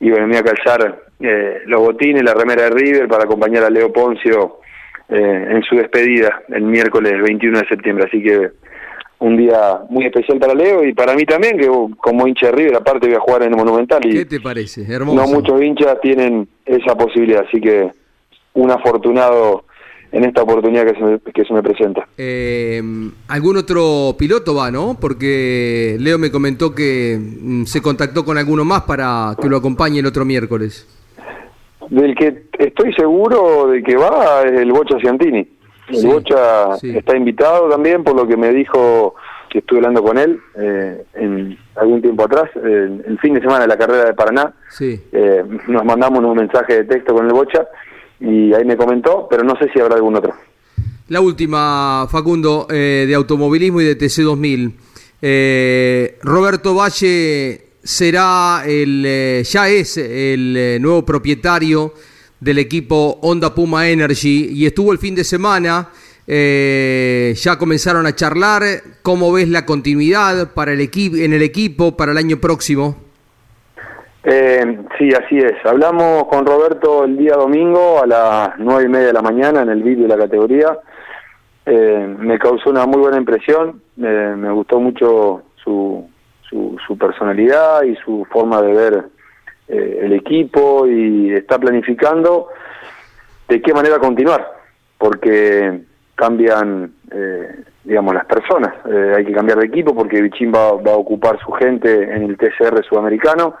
y 0.00 0.10
me 0.10 0.26
iba 0.26 0.38
a 0.38 0.42
calzar 0.42 1.02
los 1.18 1.80
botines, 1.82 2.22
la 2.22 2.32
remera 2.32 2.62
de 2.62 2.70
River 2.70 3.08
para 3.08 3.24
acompañar 3.24 3.64
a 3.64 3.70
Leo 3.70 3.92
Poncio 3.92 4.60
eh, 5.08 5.46
en 5.50 5.62
su 5.62 5.76
despedida 5.76 6.42
el 6.48 6.62
miércoles 6.62 7.20
21 7.22 7.60
de 7.60 7.68
septiembre. 7.68 8.04
Así 8.06 8.22
que 8.22 8.50
un 9.20 9.36
día 9.36 9.80
muy 9.88 10.06
especial 10.06 10.38
para 10.38 10.54
Leo 10.54 10.84
y 10.84 10.92
para 10.92 11.14
mí 11.14 11.24
también, 11.24 11.58
que 11.58 11.68
como 11.96 12.26
hincha 12.26 12.46
de 12.46 12.52
River, 12.52 12.76
aparte 12.76 13.06
voy 13.06 13.16
a 13.16 13.20
jugar 13.20 13.42
en 13.42 13.50
el 13.50 13.56
Monumental. 13.56 14.04
Y 14.04 14.10
¿Qué 14.10 14.24
te 14.24 14.40
parece? 14.40 14.82
Hermoso. 14.90 15.20
No 15.20 15.26
muchos 15.26 15.62
hinchas 15.62 16.00
tienen 16.00 16.48
esa 16.64 16.94
posibilidad, 16.94 17.44
así 17.46 17.60
que 17.60 17.90
un 18.54 18.70
afortunado 18.70 19.64
en 20.10 20.24
esta 20.24 20.42
oportunidad 20.42 20.86
que 20.86 20.94
se 20.94 21.04
me, 21.04 21.18
que 21.20 21.44
se 21.44 21.52
me 21.52 21.62
presenta. 21.62 22.06
Eh, 22.16 22.82
¿Algún 23.28 23.56
otro 23.56 24.14
piloto 24.18 24.54
va, 24.54 24.70
no? 24.70 24.96
Porque 25.00 25.96
Leo 25.98 26.18
me 26.18 26.30
comentó 26.30 26.74
que 26.74 27.18
mm, 27.18 27.64
se 27.64 27.82
contactó 27.82 28.24
con 28.24 28.38
alguno 28.38 28.64
más 28.64 28.82
para 28.82 29.36
que 29.40 29.48
lo 29.48 29.56
acompañe 29.56 30.00
el 30.00 30.06
otro 30.06 30.24
miércoles. 30.24 30.86
Del 31.90 32.14
que 32.14 32.44
estoy 32.58 32.92
seguro 32.94 33.68
de 33.68 33.82
que 33.82 33.96
va 33.96 34.42
es 34.42 34.60
el 34.60 34.72
Bocha 34.72 34.98
Ciantini. 34.98 35.48
El 35.88 36.06
Bocha 36.06 36.76
está 36.82 37.16
invitado 37.16 37.68
también, 37.68 38.04
por 38.04 38.14
lo 38.14 38.26
que 38.26 38.36
me 38.36 38.50
dijo 38.50 39.14
que 39.48 39.58
estuve 39.60 39.78
hablando 39.78 40.02
con 40.02 40.18
él 40.18 40.40
eh, 40.56 41.04
en 41.14 41.58
algún 41.76 42.02
tiempo 42.02 42.24
atrás, 42.24 42.50
el, 42.56 43.18
fin 43.20 43.34
de 43.34 43.40
semana 43.40 43.60
de 43.60 43.68
la 43.68 43.78
carrera 43.78 44.04
de 44.04 44.14
Paraná. 44.14 44.52
Eh, 44.80 45.42
nos 45.68 45.84
mandamos 45.84 46.22
un 46.22 46.36
mensaje 46.36 46.74
de 46.74 46.84
texto 46.84 47.14
con 47.14 47.26
el 47.26 47.32
Bocha 47.32 47.66
y 48.20 48.52
ahí 48.52 48.64
me 48.64 48.76
comentó, 48.76 49.26
pero 49.30 49.42
no 49.42 49.56
sé 49.56 49.70
si 49.72 49.80
habrá 49.80 49.94
algún 49.96 50.16
otro. 50.16 50.34
La 51.08 51.20
última, 51.22 52.06
Facundo, 52.10 52.66
eh, 52.70 53.06
de 53.08 53.14
automovilismo 53.14 53.80
y 53.80 53.84
de 53.84 53.96
TC2000. 53.96 54.72
Roberto 56.22 56.74
Valle 56.74 57.67
será 57.88 58.64
el, 58.66 59.02
eh, 59.06 59.42
ya 59.44 59.66
es 59.66 59.96
el 59.96 60.54
eh, 60.54 60.78
nuevo 60.78 61.06
propietario 61.06 61.94
del 62.38 62.58
equipo 62.58 63.18
Honda 63.22 63.54
Puma 63.54 63.88
Energy 63.88 64.50
y 64.52 64.66
estuvo 64.66 64.92
el 64.92 64.98
fin 64.98 65.14
de 65.14 65.24
semana. 65.24 65.88
Eh, 66.26 67.32
ya 67.34 67.56
comenzaron 67.56 68.04
a 68.04 68.14
charlar. 68.14 68.62
¿Cómo 69.00 69.32
ves 69.32 69.48
la 69.48 69.64
continuidad 69.64 70.52
para 70.52 70.74
el 70.74 70.82
en 70.82 71.32
el 71.32 71.40
equipo 71.40 71.96
para 71.96 72.12
el 72.12 72.18
año 72.18 72.36
próximo? 72.36 72.94
sí, 74.98 75.08
así 75.14 75.38
es. 75.38 75.54
Hablamos 75.64 76.24
con 76.24 76.44
Roberto 76.44 77.04
el 77.04 77.16
día 77.16 77.32
domingo 77.36 78.02
a 78.02 78.06
las 78.06 78.50
nueve 78.58 78.84
y 78.84 78.88
media 78.88 79.06
de 79.06 79.12
la 79.14 79.22
mañana 79.22 79.62
en 79.62 79.70
el 79.70 79.82
vídeo 79.82 80.02
de 80.02 80.08
la 80.08 80.18
categoría. 80.18 80.78
me 81.64 82.38
causó 82.38 82.68
una 82.68 82.84
muy 82.84 83.00
buena 83.00 83.16
impresión. 83.16 83.80
me 83.96 84.50
gustó 84.50 84.78
mucho 84.78 85.44
su, 85.64 86.06
su, 86.48 86.98
personalidad 86.98 87.82
y 87.82 87.94
su 87.96 88.26
forma 88.30 88.62
de 88.62 88.72
ver 88.72 89.04
eh, 89.68 90.00
el 90.02 90.12
equipo 90.12 90.86
y 90.86 91.32
está 91.32 91.58
planificando 91.58 92.48
de 93.48 93.60
qué 93.60 93.72
manera 93.72 93.98
continuar, 93.98 94.46
porque 94.96 95.80
cambian, 96.14 96.92
eh, 97.10 97.64
digamos, 97.84 98.14
las 98.14 98.26
personas. 98.26 98.74
Eh, 98.86 99.14
hay 99.16 99.24
que 99.24 99.32
cambiar 99.32 99.58
de 99.58 99.66
equipo 99.66 99.94
porque 99.94 100.20
Bichín 100.20 100.52
va, 100.52 100.68
a 100.68 100.96
ocupar 100.96 101.38
su 101.40 101.52
gente 101.52 102.02
en 102.02 102.24
el 102.24 102.36
TCR 102.36 102.84
sudamericano 102.84 103.54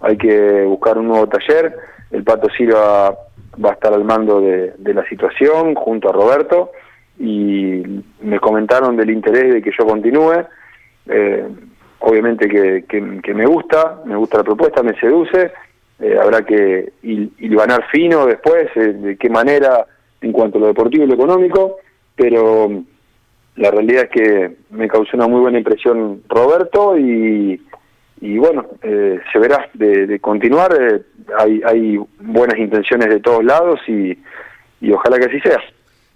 hay 0.00 0.16
que 0.16 0.62
buscar 0.64 0.98
un 0.98 1.08
nuevo 1.08 1.28
taller. 1.28 1.76
El 2.10 2.22
Pato 2.22 2.48
Silva 2.50 3.16
va 3.64 3.70
a 3.70 3.72
estar 3.72 3.92
al 3.92 4.04
mando 4.04 4.40
de, 4.40 4.74
la 4.78 5.04
situación 5.08 5.74
junto 5.74 6.08
a 6.08 6.12
Roberto 6.12 6.72
y 7.18 7.82
me 8.20 8.38
comentaron 8.38 8.96
del 8.96 9.10
interés 9.10 9.54
de 9.54 9.62
que 9.62 9.70
yo 9.76 9.86
continúe. 9.86 10.44
Eh, 11.08 11.48
obviamente 12.00 12.48
que, 12.48 13.34
me 13.34 13.46
gusta, 13.46 14.02
me 14.04 14.16
gusta 14.16 14.38
la 14.38 14.44
propuesta, 14.44 14.82
me 14.82 14.98
seduce. 14.98 15.52
Eh, 15.98 16.16
habrá 16.20 16.42
que 16.42 16.92
ganar 17.38 17.86
fino 17.90 18.26
después, 18.26 18.68
eh, 18.76 18.92
de 18.92 19.16
qué 19.16 19.30
manera 19.30 19.86
en 20.20 20.32
cuanto 20.32 20.58
a 20.58 20.62
lo 20.62 20.66
deportivo 20.68 21.04
y 21.04 21.06
lo 21.06 21.14
económico, 21.14 21.78
pero 22.14 22.70
la 23.56 23.70
realidad 23.70 24.04
es 24.04 24.10
que 24.10 24.56
me 24.70 24.88
causó 24.88 25.16
una 25.16 25.28
muy 25.28 25.40
buena 25.40 25.58
impresión 25.58 26.22
Roberto 26.28 26.98
y, 26.98 27.60
y 28.20 28.38
bueno, 28.38 28.66
eh, 28.82 29.20
se 29.32 29.38
verá 29.38 29.68
de, 29.74 30.18
continuar, 30.20 30.76
eh, 30.78 31.02
hay, 31.38 31.60
hay 31.64 31.98
buenas 32.20 32.58
intenciones 32.58 33.08
de 33.08 33.20
todos 33.20 33.44
lados 33.44 33.80
y, 33.88 34.18
y 34.80 34.92
ojalá 34.92 35.18
que 35.18 35.26
así 35.26 35.40
sea. 35.40 35.60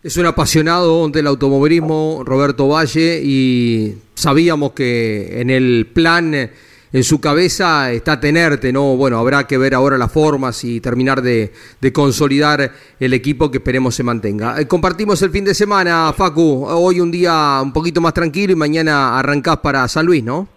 Es 0.03 0.17
un 0.17 0.25
apasionado 0.25 1.07
del 1.11 1.27
automovilismo, 1.27 2.23
Roberto 2.25 2.69
Valle, 2.69 3.21
y 3.23 3.97
sabíamos 4.15 4.73
que 4.73 5.43
en 5.43 5.51
el 5.51 5.89
plan, 5.93 6.33
en 6.33 7.03
su 7.03 7.21
cabeza, 7.21 7.93
está 7.93 8.19
tenerte, 8.19 8.73
¿no? 8.73 8.97
Bueno, 8.97 9.19
habrá 9.19 9.47
que 9.47 9.59
ver 9.59 9.75
ahora 9.75 9.99
las 9.99 10.11
formas 10.11 10.65
y 10.65 10.81
terminar 10.81 11.21
de, 11.21 11.53
consolidar 11.93 12.71
el 12.99 13.13
equipo 13.13 13.51
que 13.51 13.59
esperemos 13.59 13.95
se 13.95 14.03
mantenga. 14.03 14.59
Eh, 14.59 14.67
compartimos 14.67 15.21
el 15.21 15.29
fin 15.33 15.45
de 15.45 15.53
semana, 15.53 16.11
Facu, 16.17 16.65
hoy 16.67 16.99
un 16.99 17.11
día 17.11 17.61
un 17.63 17.75
poquito 17.75 18.01
más 18.01 18.15
tranquilo 18.15 18.55
y 18.55 18.57
mañana 18.57 19.19
arrancás 19.19 19.59
para 19.59 19.87
San 19.87 20.07
Luis, 20.07 20.25
¿no? 20.25 20.49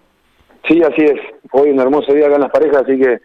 Sí, 0.66 0.80
así 0.82 1.02
es. 1.02 1.20
Hoy 1.52 1.68
un 1.68 1.80
hermoso 1.80 2.14
día 2.14 2.28
acá 2.28 2.36
en 2.36 2.40
las 2.40 2.50
parejas, 2.50 2.84
así 2.84 2.98
que 2.98 3.18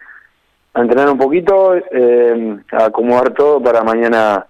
entrenar 0.76 1.10
un 1.10 1.18
poquito, 1.18 1.76
eh, 1.76 2.58
a 2.74 2.88
acomodar 2.88 3.34
todo 3.34 3.64
para 3.64 3.84
mañana 3.84 4.46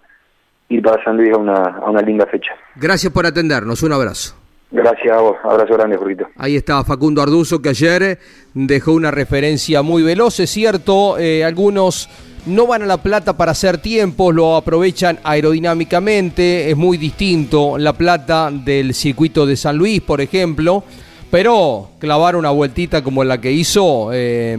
ir 0.70 0.82
para 0.82 1.04
San 1.04 1.18
Luis 1.18 1.34
a 1.34 1.38
una, 1.38 1.64
a 1.64 1.90
una 1.90 2.02
linda 2.02 2.26
fecha. 2.28 2.52
Gracias 2.76 3.12
por 3.12 3.26
atendernos, 3.26 3.84
un 3.84 3.94
abrazo. 3.94 4.36
Gracias 4.72 5.18
a 5.18 5.20
vos, 5.20 5.36
abrazo 5.44 5.74
grande, 5.74 5.98
Jorgito. 5.98 6.28
Ahí 6.38 6.56
está 6.56 6.84
Facundo 6.84 7.24
Arduzo, 7.24 7.60
que 7.60 7.70
ayer 7.70 8.20
dejó 8.54 8.94
una 8.94 9.10
referencia 9.10 9.82
muy 9.82 10.04
veloz, 10.04 10.40
es 10.40 10.52
cierto, 10.52 11.18
eh, 11.18 11.44
algunos 11.44 12.08
no 12.46 12.68
van 12.68 12.84
a 12.84 12.86
La 12.86 12.98
Plata 12.98 13.36
para 13.36 13.52
hacer 13.52 13.80
tiempos, 13.80 14.34
lo 14.34 14.56
aprovechan 14.56 15.20
aerodinámicamente, 15.24 16.70
es 16.70 16.78
muy 16.78 16.98
distinto 16.98 17.80
La 17.80 17.94
Plata 17.94 18.52
del 18.52 18.94
circuito 18.94 19.48
de 19.48 19.58
San 19.58 19.76
Luis, 19.76 20.02
por 20.02 20.22
ejemplo, 20.22 20.84
pero 21.32 21.90
clavar 21.98 22.36
una 22.36 22.52
vueltita 22.52 23.04
como 23.04 23.24
la 23.24 23.42
que 23.42 23.52
hizo 23.52 24.12
eh, 24.14 24.56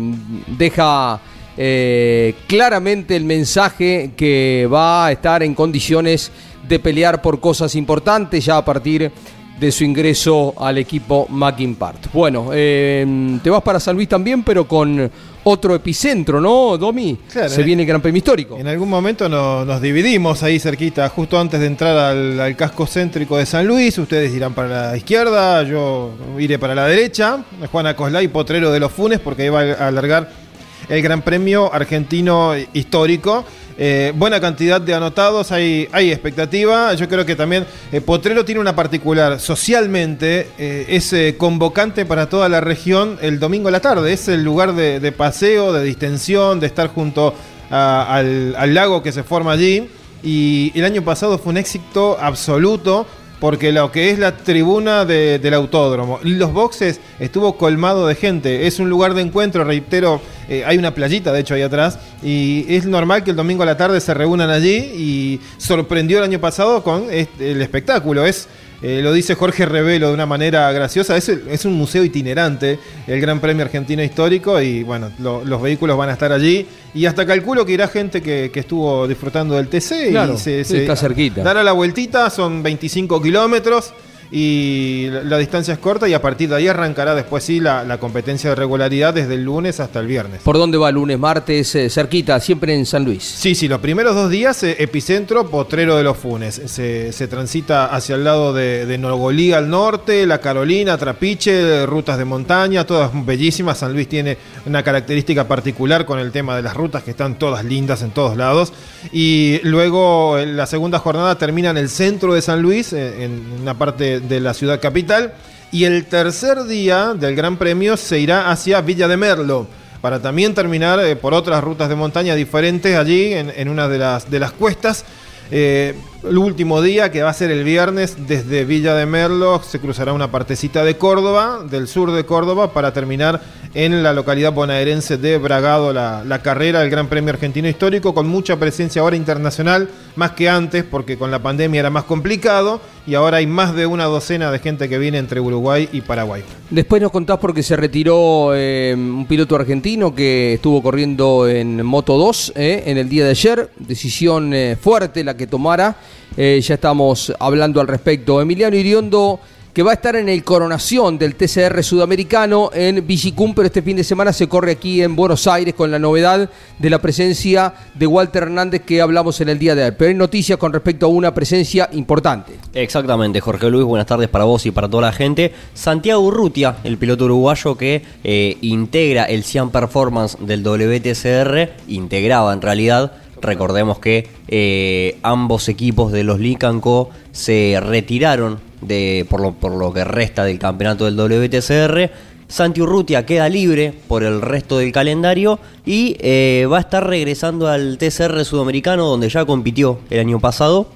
deja 0.59 1.21
eh, 1.63 2.37
claramente 2.47 3.15
el 3.15 3.25
mensaje 3.25 4.13
que 4.17 4.67
va 4.73 5.05
a 5.05 5.13
estar 5.13 5.43
en 5.43 5.55
condiciones 5.55 6.33
de 6.67 6.79
pelear 6.79 7.21
por 7.21 7.39
cosas 7.39 7.75
importantes 7.75 8.43
ya 8.47 8.57
a 8.57 8.65
partir 8.65 9.13
de 9.61 9.71
su 9.71 9.85
ingreso 9.85 10.55
al 10.57 10.79
equipo 10.79 11.27
Mackin 11.29 11.75
Part. 11.75 12.07
Bueno, 12.15 12.49
eh, 12.55 13.39
te 13.43 13.51
vas 13.51 13.63
para 13.63 13.79
San 13.79 13.95
Luis 13.95 14.09
también, 14.09 14.43
pero 14.43 14.67
con 14.67 15.11
otro 15.45 15.75
epicentro, 15.75 16.41
¿no, 16.41 16.79
Domi? 16.79 17.19
Se 17.29 17.63
viene 17.63 17.83
el 17.83 17.89
Gran 17.89 18.01
Premio 18.01 18.21
Histórico. 18.21 18.57
En 18.57 18.67
algún 18.67 18.89
momento 18.89 19.29
nos 19.29 19.83
dividimos 19.83 20.43
ahí 20.43 20.59
cerquita, 20.59 21.11
justo 21.11 21.39
antes 21.39 21.61
de 21.61 21.67
entrar 21.67 21.95
al, 21.95 22.57
casco 22.57 22.87
céntrico 22.87 23.37
de 23.37 23.45
San 23.45 23.67
Luis. 23.67 23.99
Ustedes 23.99 24.35
irán 24.35 24.55
para 24.55 24.93
la 24.93 24.97
izquierda, 24.97 25.63
yo 25.65 26.13
iré 26.39 26.59
para 26.59 26.75
la 26.75 26.87
derecha. 26.87 27.45
Juan 27.71 27.95
Coslay, 27.95 28.29
potrero 28.29 28.73
de 28.73 28.81
los 28.81 28.91
Funes, 28.91 29.21
porque 29.21 29.51
va 29.51 29.61
a 29.61 29.89
alargar 29.89 30.40
el 30.89 31.03
Gran 31.03 31.23
Premio 31.23 31.73
Argentino 31.73 32.55
Histórico. 32.73 33.45
Eh, 33.83 34.13
buena 34.15 34.41
cantidad 34.41 34.79
de 34.79 34.93
anotados, 34.93 35.53
hay, 35.53 35.89
hay 35.93 36.11
expectativa. 36.11 36.93
Yo 36.95 37.09
creo 37.09 37.25
que 37.25 37.35
también 37.35 37.67
eh, 37.93 38.01
Potrero 38.01 38.45
tiene 38.45 38.61
una 38.61 38.77
particular. 38.77 39.41
Socialmente 39.41 40.49
eh, 40.59 40.87
es 40.89 41.15
convocante 41.37 42.05
para 42.05 42.29
toda 42.29 42.49
la 42.49 42.61
región 42.61 43.19
el 43.23 43.39
domingo 43.39 43.69
a 43.69 43.71
la 43.71 43.81
tarde. 43.81 44.13
Es 44.13 44.29
el 44.29 44.45
lugar 44.45 44.75
de, 44.75 45.13
paseo, 45.13 45.73
de 45.73 45.83
distensión, 45.83 46.61
de 46.61 46.67
estar 46.67 46.89
junto 46.89 47.35
al, 47.71 48.55
al 48.57 48.75
lago 48.75 49.03
que 49.03 49.13
se 49.13 49.23
forma 49.23 49.53
allí. 49.53 49.89
Y 50.23 50.73
el 50.75 50.85
año 50.85 51.03
pasado 51.03 51.39
fue 51.39 51.53
un 51.53 51.57
éxito 51.57 52.19
absoluto 52.21 53.07
porque 53.41 53.73
lo 53.73 53.91
que 53.91 54.11
es 54.11 54.19
la 54.19 54.37
tribuna 54.37 55.05
del 55.05 55.55
autódromo 55.55 56.21
los 56.23 56.53
boxes 56.53 57.01
estuvo 57.19 57.57
colmado 57.57 58.07
de 58.07 58.15
gente. 58.15 58.67
Es 58.67 58.79
un 58.79 58.91
lugar 58.91 59.15
de 59.15 59.23
encuentro, 59.23 59.65
reitero, 59.65 60.21
eh, 60.49 60.63
hay 60.67 60.79
una 60.79 60.95
playita 60.95 61.33
de 61.33 61.41
hecho 61.41 61.55
ahí 61.55 61.63
atrás 61.63 61.99
y 62.23 62.67
es 62.69 62.87
normal 62.87 63.25
que 63.25 63.31
el 63.31 63.37
domingo 63.37 63.63
a 63.63 63.67
la 63.67 63.77
tarde 63.77 64.01
se 64.01 64.15
reúnan 64.15 64.51
allí 64.51 64.77
y 64.77 65.41
sorprendió 65.59 66.19
el 66.19 66.25
año 66.25 66.41
pasado 66.41 66.83
con 66.83 67.07
el 67.11 67.63
espectáculo. 67.63 68.27
Es 68.27 68.49
eh, 68.83 69.01
lo 69.03 69.13
dice 69.13 69.35
Jorge 69.35 69.67
Revelo 69.67 70.09
de 70.09 70.15
una 70.15 70.27
manera 70.27 70.71
graciosa. 70.73 71.17
Es, 71.17 71.29
es, 71.29 71.65
un 71.65 71.75
museo 71.75 72.03
itinerante, 72.03 72.79
el 73.07 73.21
Gran 73.21 73.41
Premio 73.41 73.65
Argentino 73.65 74.03
Histórico, 74.03 74.61
y 74.61 74.83
bueno, 74.83 75.11
los 75.19 75.63
vehículos 75.63 75.97
van 75.97 76.09
a 76.09 76.13
estar 76.13 76.33
allí. 76.33 76.67
Y 76.95 77.07
hasta 77.07 77.27
calculo 77.27 77.65
que 77.67 77.73
irá 77.73 77.89
gente 77.89 78.23
que, 78.23 78.51
estuvo 78.55 79.07
disfrutando 79.07 79.55
del 79.55 79.69
TC 79.69 80.11
y 80.11 80.39
se, 80.39 80.61
está 80.61 80.97
cerquita. 80.97 81.43
Dará 81.43 81.63
la 81.63 81.73
vueltita, 81.73 82.31
son 82.31 82.63
25 82.63 83.23
kilómetros 83.23 83.93
y 84.33 85.09
la, 85.11 85.39
distancia 85.39 85.75
es 85.75 85.81
corta 85.81 86.09
y 86.09 86.15
a 86.15 86.23
partir 86.23 86.49
de 86.49 86.57
ahí 86.57 86.69
arrancará 86.69 87.15
después 87.15 87.43
sí 87.43 87.59
la, 87.59 87.99
competencia 87.99 88.51
de 88.51 88.57
regularidad 88.57 89.13
desde 89.13 89.35
el 89.35 89.45
lunes 89.45 89.81
hasta 89.81 89.99
el 90.01 90.07
viernes. 90.07 90.43
¿Por 90.43 90.57
dónde 90.57 90.79
va 90.79 90.91
lunes, 90.93 91.19
martes, 91.19 91.75
eh, 91.75 91.91
cerquita, 91.91 92.39
siempre 92.41 92.75
en 92.75 92.87
San 92.87 93.05
Luis? 93.05 93.25
Sí, 93.25 93.55
sí, 93.55 93.67
los 93.67 93.81
primeros 93.81 94.15
dos 94.15 94.31
días 94.31 94.63
eh, 94.63 94.77
epicentro 94.79 95.51
Potrero 95.51 95.97
de 95.97 96.05
los 96.05 96.17
Funes. 96.17 96.61
Se, 96.67 97.29
transita 97.29 97.87
hacia 97.87 98.15
el 98.15 98.25
lado 98.25 98.53
de, 98.53 98.87
de, 98.87 98.99
Nogolí 98.99 99.53
al 99.53 99.69
norte, 99.69 100.27
La 100.27 100.41
Carolina, 100.41 100.97
Trapiche, 100.97 101.87
rutas 101.87 102.19
de 102.19 102.25
montaña, 102.25 102.87
todas 102.87 103.11
bellísimas. 103.27 103.79
San 103.79 103.93
Luis 103.93 104.09
tiene 104.09 104.39
una 104.67 104.83
característica 104.83 105.47
particular 105.47 106.07
con 106.07 106.19
el 106.19 106.33
tema 106.33 106.57
de 106.57 106.63
las 106.63 106.75
rutas 106.75 107.03
que 107.03 107.11
están 107.11 107.39
todas 107.39 107.65
lindas 107.65 108.03
en 108.03 108.11
todos 108.11 108.37
lados. 108.37 108.73
Y 109.13 109.61
luego 109.65 110.39
la 110.45 110.67
segunda 110.67 110.99
jornada 110.99 111.37
termina 111.37 111.71
en 111.71 111.77
el 111.77 111.89
centro 111.89 112.35
de 112.35 112.43
San 112.43 112.63
Luis, 112.63 112.93
eh, 112.93 113.25
en 113.25 113.43
una 113.63 113.77
parte 113.77 114.20
de 114.29 114.41
la 114.41 114.55
ciudad 114.55 114.81
capital. 114.81 115.35
Y 115.73 115.85
el 115.85 116.07
tercer 116.07 116.65
día 116.65 117.15
del 117.15 117.37
Gran 117.37 117.57
Premio 117.57 117.97
se 117.97 118.19
irá 118.19 118.51
hacia 118.51 118.81
Villa 118.81 119.07
de 119.07 119.17
Merlo 119.17 119.67
para 120.01 120.21
también 120.21 120.55
terminar 120.55 120.99
eh, 121.01 121.15
por 121.17 121.35
otras 121.35 121.63
rutas 121.63 121.89
de 121.89 121.95
montaña 121.95 122.35
diferentes 122.35 122.97
allí 122.97 123.33
en, 123.35 123.69
una 123.69 123.89
de 123.89 123.99
las, 123.99 124.31
de 124.31 124.41
las 124.41 124.53
cuestas. 124.53 125.05
Eh, 125.51 125.95
el 126.23 126.39
último 126.39 126.83
día, 126.83 127.11
que 127.11 127.23
va 127.23 127.31
a 127.31 127.35
ser 127.35 127.51
el 127.51 127.65
viernes, 127.65 128.17
desde 128.27 128.65
Villa 128.65 128.95
de 128.95 129.07
Merlo 129.07 129.63
se 129.63 129.81
cruzará 129.81 130.13
una 130.13 130.31
partecita 130.31 130.85
de 130.85 130.97
Córdoba, 130.97 131.61
del 131.69 131.89
sur 131.89 132.13
de 132.13 132.25
Córdoba, 132.25 132.73
para 132.73 132.93
terminar 132.93 133.41
en 133.75 134.03
la 134.03 134.13
localidad 134.13 134.53
bonaerense 134.53 135.17
de 135.17 135.39
Bragado 135.39 135.93
la, 135.93 136.25
la 136.25 136.43
carrera 136.43 136.81
del 136.81 136.91
Gran 136.91 137.09
Premio 137.09 137.33
Argentino 137.33 137.69
Histórico, 137.69 138.15
con 138.15 138.29
mucha 138.29 138.57
presencia 138.57 139.03
ahora 139.03 139.17
internacional, 139.17 139.89
más 140.17 140.33
que 140.33 140.49
antes, 140.49 140.85
porque 140.85 141.17
con 141.17 141.31
la 141.31 141.41
pandemia 141.41 141.81
era 141.81 141.91
más 141.91 142.05
complicado, 142.05 142.81
y 143.07 143.15
ahora 143.15 143.39
hay 143.39 143.47
más 143.47 143.75
de 143.75 143.87
una 143.87 144.05
docena 144.05 144.51
de 144.51 144.59
gente 144.59 144.89
que 144.89 144.99
viene 144.99 145.19
entre 145.19 145.41
Uruguay 145.41 145.89
y 145.93 146.01
Paraguay. 146.03 146.43
Después 146.71 147.01
nos 147.01 147.11
contás 147.11 147.39
porque 147.39 147.63
se 147.63 147.77
retiró 147.77 148.53
eh, 148.55 148.95
un 148.97 149.27
piloto 149.27 149.57
argentino 149.57 150.15
que 150.15 150.55
estuvo 150.55 150.83
corriendo 150.83 151.49
en 151.49 151.85
Moto 151.85 152.17
2 152.19 152.53
eh, 152.55 152.85
en 152.87 152.99
el 152.99 153.09
día 153.09 153.25
de 153.25 153.31
ayer, 153.31 153.71
decisión 153.79 154.53
eh, 154.55 154.77
fuerte 154.81 155.25
la 155.25 155.37
que 155.37 155.47
tomara. 155.47 155.97
Eh, 156.37 156.61
ya 156.63 156.75
estamos 156.75 157.33
hablando 157.39 157.81
al 157.81 157.89
respecto. 157.89 158.41
Emiliano 158.41 158.77
Iriondo, 158.77 159.41
que 159.73 159.83
va 159.83 159.93
a 159.93 159.95
estar 159.95 160.17
en 160.17 160.29
el 160.29 160.43
coronación 160.43 161.17
del 161.17 161.37
TCR 161.37 161.83
sudamericano 161.85 162.71
en 162.75 163.07
Villicum, 163.07 163.55
pero 163.55 163.67
este 163.67 163.83
fin 163.83 163.97
de 163.97 164.05
semana 164.05 164.33
se 164.33 164.49
corre 164.49 164.73
aquí 164.73 165.01
en 165.03 165.15
Buenos 165.15 165.47
Aires 165.47 165.75
con 165.75 165.91
la 165.91 165.99
novedad 165.99 166.51
de 166.79 166.91
la 166.91 166.99
presencia 166.99 167.73
de 167.95 168.07
Walter 168.07 168.45
Hernández 168.45 168.83
que 168.83 169.01
hablamos 169.01 169.41
en 169.41 169.49
el 169.49 169.59
día 169.59 169.75
de 169.75 169.85
hoy. 169.85 169.93
Pero 169.97 170.09
hay 170.09 170.15
noticias 170.15 170.59
con 170.59 170.73
respecto 170.73 171.07
a 171.07 171.09
una 171.09 171.33
presencia 171.33 171.89
importante. 171.93 172.55
Exactamente, 172.75 173.41
Jorge 173.41 173.71
Luis, 173.71 173.85
buenas 173.85 174.07
tardes 174.07 174.29
para 174.29 174.45
vos 174.45 174.67
y 174.67 174.71
para 174.73 174.89
toda 174.89 175.03
la 175.03 175.13
gente. 175.13 175.53
Santiago 175.75 176.21
Urrutia, 176.21 176.77
el 176.83 176.99
piloto 176.99 177.27
uruguayo 177.27 177.77
que 177.77 178.03
eh, 178.25 178.59
integra 178.63 179.25
el 179.25 179.45
Cian 179.45 179.71
Performance 179.71 180.37
del 180.41 180.65
WTCR, 180.65 181.71
integraba 181.87 182.53
en 182.53 182.61
realidad 182.61 183.13
Recordemos 183.41 183.99
que 183.99 184.29
eh, 184.49 185.19
ambos 185.23 185.69
equipos 185.69 186.13
de 186.13 186.25
los 186.25 186.39
Licanco 186.39 187.11
se 187.33 187.79
retiraron 187.81 188.61
de, 188.83 189.27
por, 189.29 189.41
lo, 189.41 189.53
por 189.53 189.73
lo 189.73 189.93
que 189.93 190.05
resta 190.05 190.45
del 190.45 190.59
campeonato 190.59 191.05
del 191.05 191.17
WTCR. 191.17 192.11
Santi 192.49 192.81
Urrutia 192.81 193.25
queda 193.25 193.49
libre 193.49 193.95
por 194.09 194.25
el 194.25 194.43
resto 194.43 194.79
del 194.79 194.91
calendario 194.91 195.61
y 195.87 196.17
eh, 196.19 196.67
va 196.71 196.79
a 196.79 196.81
estar 196.81 197.07
regresando 197.07 197.69
al 197.69 197.97
TCR 197.97 198.45
sudamericano 198.45 199.07
donde 199.07 199.29
ya 199.29 199.45
compitió 199.45 200.01
el 200.11 200.19
año 200.19 200.41
pasado 200.41 200.89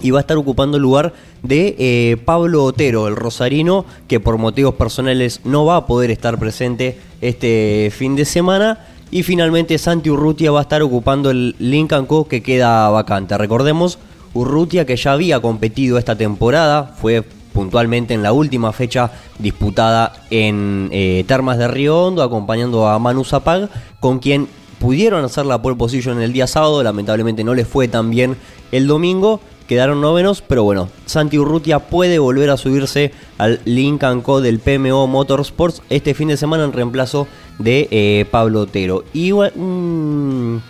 y 0.00 0.10
va 0.10 0.18
a 0.18 0.22
estar 0.22 0.36
ocupando 0.36 0.76
el 0.76 0.82
lugar 0.82 1.12
de 1.42 1.76
eh, 1.78 2.16
Pablo 2.24 2.64
Otero, 2.64 3.08
el 3.08 3.16
rosarino, 3.16 3.84
que 4.06 4.20
por 4.20 4.38
motivos 4.38 4.74
personales 4.74 5.40
no 5.44 5.64
va 5.64 5.76
a 5.76 5.86
poder 5.86 6.10
estar 6.10 6.38
presente 6.38 6.98
este 7.20 7.92
fin 7.96 8.16
de 8.16 8.24
semana 8.24 8.86
Y 9.10 9.22
finalmente 9.22 9.78
Santi 9.78 10.10
Urrutia 10.10 10.50
va 10.50 10.58
a 10.60 10.62
estar 10.62 10.82
ocupando 10.82 11.30
el 11.30 11.56
Lincoln 11.58 12.06
Co 12.06 12.28
que 12.28 12.42
queda 12.42 12.88
vacante. 12.90 13.38
Recordemos, 13.38 13.98
Urrutia 14.34 14.84
que 14.84 14.96
ya 14.96 15.12
había 15.12 15.40
competido 15.40 15.98
esta 15.98 16.16
temporada, 16.16 16.94
fue 17.00 17.22
puntualmente 17.52 18.14
en 18.14 18.22
la 18.22 18.32
última 18.32 18.72
fecha 18.72 19.10
disputada 19.38 20.12
en 20.30 20.90
eh, 20.92 21.24
Termas 21.26 21.58
de 21.58 21.68
Río 21.68 22.04
Hondo, 22.04 22.22
acompañando 22.22 22.86
a 22.86 22.98
Manu 22.98 23.24
Zapag, 23.24 23.70
con 23.98 24.18
quien 24.18 24.46
pudieron 24.78 25.24
hacer 25.24 25.46
la 25.46 25.60
pole 25.60 25.76
position 25.76 26.20
el 26.20 26.32
día 26.32 26.46
sábado, 26.46 26.82
lamentablemente 26.82 27.42
no 27.42 27.54
les 27.54 27.66
fue 27.66 27.88
tan 27.88 28.10
bien 28.10 28.36
el 28.70 28.86
domingo, 28.86 29.40
quedaron 29.68 30.00
novenos, 30.00 30.42
pero 30.42 30.64
bueno, 30.64 30.88
Santi 31.04 31.38
Urrutia 31.38 31.78
puede 31.78 32.18
volver 32.18 32.50
a 32.50 32.56
subirse 32.56 33.12
al 33.36 33.60
Lincoln 33.66 34.22
Co 34.22 34.40
del 34.40 34.58
PMO 34.58 35.06
Motorsports 35.06 35.82
este 35.90 36.14
fin 36.14 36.28
de 36.28 36.38
semana 36.38 36.64
en 36.64 36.72
reemplazo 36.72 37.28
de 37.58 37.86
eh, 37.90 38.24
Pablo 38.30 38.62
Otero. 38.62 39.04
Y 39.12 39.30
una 39.32 40.60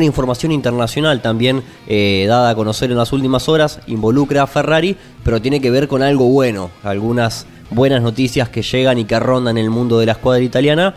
información 0.00 0.50
internacional 0.50 1.22
también 1.22 1.62
eh, 1.86 2.26
dada 2.28 2.50
a 2.50 2.54
conocer 2.56 2.90
en 2.90 2.98
las 2.98 3.12
últimas 3.12 3.48
horas, 3.48 3.80
involucra 3.86 4.42
a 4.42 4.46
Ferrari, 4.48 4.96
pero 5.22 5.40
tiene 5.40 5.60
que 5.60 5.70
ver 5.70 5.86
con 5.86 6.02
algo 6.02 6.28
bueno, 6.28 6.70
algunas 6.82 7.46
buenas 7.70 8.02
noticias 8.02 8.48
que 8.48 8.62
llegan 8.62 8.98
y 8.98 9.04
que 9.04 9.20
rondan 9.20 9.56
el 9.56 9.70
mundo 9.70 10.00
de 10.00 10.06
la 10.06 10.12
escuadra 10.12 10.42
italiana, 10.42 10.96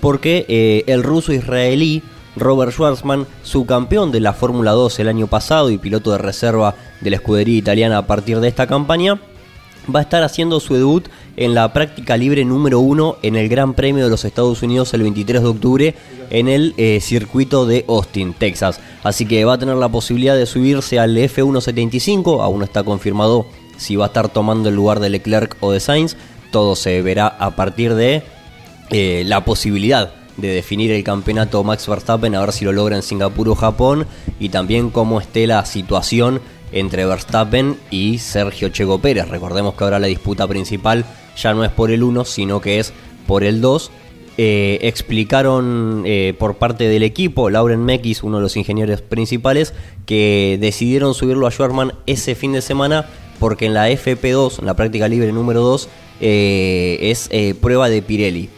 porque 0.00 0.46
eh, 0.48 0.84
el 0.86 1.02
ruso 1.02 1.32
israelí 1.32 2.02
Robert 2.36 2.72
Schwarzman, 2.72 3.26
subcampeón 3.42 4.12
de 4.12 4.20
la 4.20 4.32
Fórmula 4.32 4.72
2 4.72 4.98
el 5.00 5.08
año 5.08 5.26
pasado 5.26 5.70
y 5.70 5.78
piloto 5.78 6.12
de 6.12 6.18
reserva 6.18 6.74
de 7.00 7.10
la 7.10 7.16
escudería 7.16 7.58
italiana 7.58 7.98
a 7.98 8.06
partir 8.06 8.40
de 8.40 8.48
esta 8.48 8.66
campaña, 8.66 9.20
va 9.94 10.00
a 10.00 10.02
estar 10.02 10.22
haciendo 10.22 10.60
su 10.60 10.74
debut 10.74 11.08
en 11.36 11.54
la 11.54 11.72
práctica 11.72 12.16
libre 12.16 12.44
número 12.44 12.80
1 12.80 13.18
en 13.22 13.36
el 13.36 13.48
Gran 13.48 13.74
Premio 13.74 14.04
de 14.04 14.10
los 14.10 14.24
Estados 14.24 14.62
Unidos 14.62 14.94
el 14.94 15.02
23 15.02 15.42
de 15.42 15.48
octubre 15.48 15.94
en 16.30 16.48
el 16.48 16.74
eh, 16.76 17.00
circuito 17.00 17.66
de 17.66 17.84
Austin, 17.88 18.34
Texas. 18.34 18.80
Así 19.02 19.26
que 19.26 19.44
va 19.44 19.54
a 19.54 19.58
tener 19.58 19.76
la 19.76 19.88
posibilidad 19.88 20.36
de 20.36 20.46
subirse 20.46 20.98
al 20.98 21.16
F175, 21.16 22.42
aún 22.42 22.58
no 22.58 22.64
está 22.64 22.82
confirmado 22.82 23.46
si 23.76 23.96
va 23.96 24.06
a 24.06 24.08
estar 24.08 24.28
tomando 24.28 24.68
el 24.68 24.74
lugar 24.74 25.00
de 25.00 25.10
Leclerc 25.10 25.56
o 25.60 25.72
de 25.72 25.80
Sainz, 25.80 26.16
todo 26.50 26.76
se 26.76 27.02
verá 27.02 27.26
a 27.26 27.56
partir 27.56 27.94
de 27.94 28.22
eh, 28.90 29.24
la 29.26 29.44
posibilidad 29.44 30.12
de 30.36 30.48
definir 30.48 30.90
el 30.90 31.04
campeonato 31.04 31.62
Max 31.62 31.86
Verstappen, 31.88 32.34
a 32.34 32.40
ver 32.40 32.52
si 32.52 32.64
lo 32.64 32.72
logra 32.72 32.96
en 32.96 33.02
Singapur 33.02 33.48
o 33.48 33.54
Japón, 33.54 34.06
y 34.40 34.48
también 34.48 34.90
cómo 34.90 35.20
esté 35.20 35.46
la 35.46 35.64
situación 35.64 36.40
entre 36.72 37.06
Verstappen 37.06 37.76
y 37.90 38.18
Sergio 38.18 38.68
Checo 38.68 38.98
Pérez. 38.98 39.28
Recordemos 39.28 39.74
que 39.74 39.84
ahora 39.84 39.98
la 39.98 40.08
disputa 40.08 40.46
principal 40.48 41.04
ya 41.36 41.54
no 41.54 41.64
es 41.64 41.70
por 41.70 41.90
el 41.90 42.02
1, 42.02 42.24
sino 42.24 42.60
que 42.60 42.80
es 42.80 42.92
por 43.26 43.44
el 43.44 43.60
2. 43.60 43.90
Eh, 44.36 44.80
explicaron 44.82 46.02
eh, 46.04 46.34
por 46.36 46.56
parte 46.56 46.88
del 46.88 47.04
equipo, 47.04 47.50
Lauren 47.50 47.84
Mekis, 47.84 48.24
uno 48.24 48.38
de 48.38 48.42
los 48.42 48.56
ingenieros 48.56 49.00
principales, 49.02 49.72
que 50.06 50.58
decidieron 50.60 51.14
subirlo 51.14 51.46
a 51.46 51.52
Schwarman 51.52 51.92
ese 52.06 52.34
fin 52.34 52.52
de 52.52 52.60
semana 52.60 53.06
porque 53.38 53.66
en 53.66 53.74
la 53.74 53.90
FP2, 53.90 54.58
en 54.58 54.66
la 54.66 54.74
práctica 54.74 55.06
libre 55.06 55.32
número 55.32 55.60
2, 55.60 55.88
eh, 56.20 56.98
es 57.02 57.30
prueba 57.60 57.88
de 57.88 58.02
Pirelli. 58.02 58.48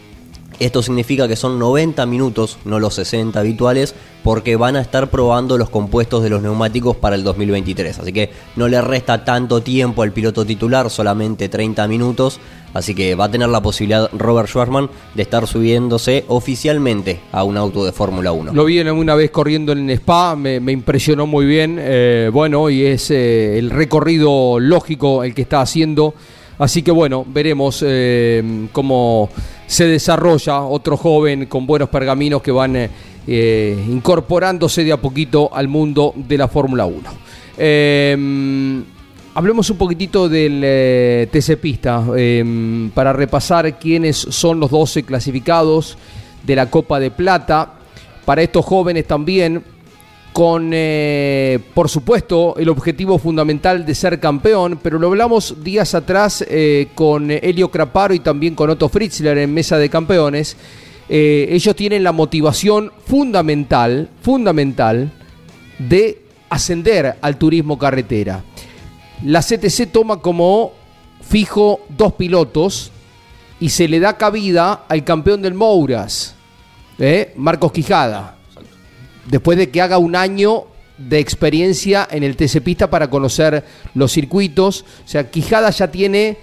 Esto 0.59 0.81
significa 0.81 1.27
que 1.27 1.35
son 1.35 1.59
90 1.59 2.05
minutos, 2.05 2.57
no 2.65 2.79
los 2.79 2.95
60 2.95 3.39
habituales, 3.39 3.93
porque 4.23 4.55
van 4.55 4.75
a 4.75 4.81
estar 4.81 5.09
probando 5.09 5.57
los 5.57 5.69
compuestos 5.69 6.23
de 6.23 6.29
los 6.29 6.41
neumáticos 6.41 6.97
para 6.97 7.15
el 7.15 7.23
2023. 7.23 7.99
Así 7.99 8.11
que 8.11 8.31
no 8.55 8.67
le 8.67 8.81
resta 8.81 9.23
tanto 9.23 9.61
tiempo 9.61 10.01
al 10.01 10.11
piloto 10.11 10.45
titular, 10.45 10.89
solamente 10.89 11.47
30 11.47 11.87
minutos. 11.87 12.39
Así 12.73 12.93
que 12.93 13.15
va 13.15 13.25
a 13.25 13.31
tener 13.31 13.49
la 13.49 13.61
posibilidad 13.61 14.09
Robert 14.13 14.49
Schwarzman 14.49 14.89
de 15.15 15.21
estar 15.21 15.47
subiéndose 15.47 16.25
oficialmente 16.27 17.19
a 17.31 17.43
un 17.43 17.55
auto 17.55 17.85
de 17.85 17.91
Fórmula 17.91 18.31
1. 18.31 18.53
Lo 18.53 18.65
vi 18.65 18.79
una 18.81 19.15
vez 19.15 19.31
corriendo 19.31 19.71
en 19.71 19.89
Spa, 19.91 20.35
me, 20.35 20.57
impresionó 20.71 21.25
muy 21.25 21.45
bien. 21.45 21.77
Eh, 21.79 22.29
bueno, 22.33 22.69
y 22.69 22.85
es 22.85 23.09
eh, 23.11 23.57
el 23.57 23.69
recorrido 23.69 24.59
lógico 24.59 25.23
el 25.23 25.33
que 25.33 25.43
está 25.43 25.61
haciendo. 25.61 26.13
Así 26.59 26.81
que 26.81 26.91
bueno, 26.91 27.25
veremos 27.27 27.83
eh, 27.85 28.67
cómo 28.71 29.29
se 29.67 29.85
desarrolla 29.85 30.61
otro 30.61 30.97
joven 30.97 31.45
con 31.45 31.67
buenos 31.67 31.89
pergaminos 31.89 32.41
que 32.41 32.51
van 32.51 32.75
eh, 32.75 32.89
eh, 33.27 33.77
incorporándose 33.89 34.83
de 34.83 34.93
a 34.93 34.97
poquito 34.97 35.49
al 35.53 35.67
mundo 35.67 36.13
de 36.15 36.37
la 36.37 36.47
Fórmula 36.47 36.85
1. 36.85 36.97
Em, 37.57 38.83
hablemos 39.35 39.69
un 39.69 39.77
poquitito 39.77 40.27
del 40.27 41.29
TC 41.29 41.57
Pista 41.57 42.03
em, 42.15 42.89
para 42.91 43.13
repasar 43.13 43.77
quiénes 43.77 44.17
son 44.17 44.59
los 44.59 44.71
12 44.71 45.03
clasificados 45.03 45.97
de 46.43 46.55
la 46.55 46.69
Copa 46.71 46.99
de 46.99 47.11
Plata. 47.11 47.73
Para 48.25 48.41
estos 48.41 48.65
jóvenes 48.65 49.05
también 49.05 49.63
con, 50.33 50.69
eh, 50.71 51.59
por 51.73 51.89
supuesto, 51.89 52.55
el 52.57 52.69
objetivo 52.69 53.17
fundamental 53.17 53.85
de 53.85 53.95
ser 53.95 54.19
campeón, 54.19 54.79
pero 54.83 54.99
lo 54.99 55.07
hablamos 55.07 55.63
días 55.63 55.95
atrás 55.95 56.45
eh, 56.47 56.89
con 56.93 57.31
Helio 57.31 57.71
Craparo 57.71 58.13
y 58.13 58.19
también 58.19 58.53
con 58.53 58.69
Otto 58.69 58.87
Fritzler 58.87 59.37
en 59.39 59.53
Mesa 59.53 59.77
de 59.77 59.89
Campeones. 59.89 60.55
Eh, 61.09 61.47
ellos 61.49 61.75
tienen 61.75 62.03
la 62.03 62.11
motivación 62.11 62.91
fundamental, 63.05 64.09
fundamental, 64.21 65.11
de 65.79 66.21
ascender 66.49 67.17
al 67.19 67.37
turismo 67.37 67.79
carretera. 67.79 68.43
La 69.23 69.41
CTC 69.41 69.91
toma 69.91 70.21
como 70.21 70.73
fijo 71.21 71.81
dos 71.89 72.13
pilotos 72.13 72.91
y 73.59 73.69
se 73.69 73.87
le 73.87 73.99
da 73.99 74.17
cabida 74.17 74.83
al 74.87 75.03
campeón 75.03 75.41
del 75.41 75.55
Mouras, 75.55 76.35
Marcos 77.35 77.71
Quijada 77.71 78.36
después 79.29 79.57
de 79.57 79.69
que 79.69 79.81
haga 79.81 79.97
un 79.97 80.15
año 80.15 80.65
de 80.97 81.19
experiencia 81.19 82.07
en 82.09 82.23
el 82.23 82.35
TC 82.35 82.61
Pista 82.61 82.89
para 82.89 83.09
conocer 83.09 83.63
los 83.93 84.11
circuitos. 84.11 84.85
O 85.05 85.07
sea, 85.07 85.29
Quijada 85.29 85.69
ya 85.69 85.91
tiene 85.91 86.37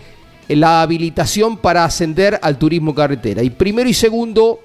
la 0.49 0.83
habilitación 0.83 1.57
para 1.57 1.85
ascender 1.85 2.39
al 2.43 2.59
turismo 2.59 2.95
carretera. 2.95 3.43
Y 3.43 3.51
primero 3.51 3.89
y 3.89 3.95
segundo 3.95 4.61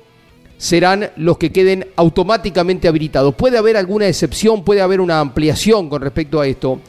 serán 0.57 1.09
los 1.15 1.37
que 1.37 1.51
queden 1.51 1.87
automáticamente 1.95 2.87
habilitados. 2.87 3.33
Puede 3.35 3.57
haber 3.57 3.77
alguna 3.77 4.07
excepción, 4.07 4.63
puede 4.63 4.81
haber 4.81 4.99
una 4.99 5.19
ampliación 5.19 5.89
con 5.89 6.01
respecto 6.01 6.41
a 6.41 6.47
esto. 6.47 6.81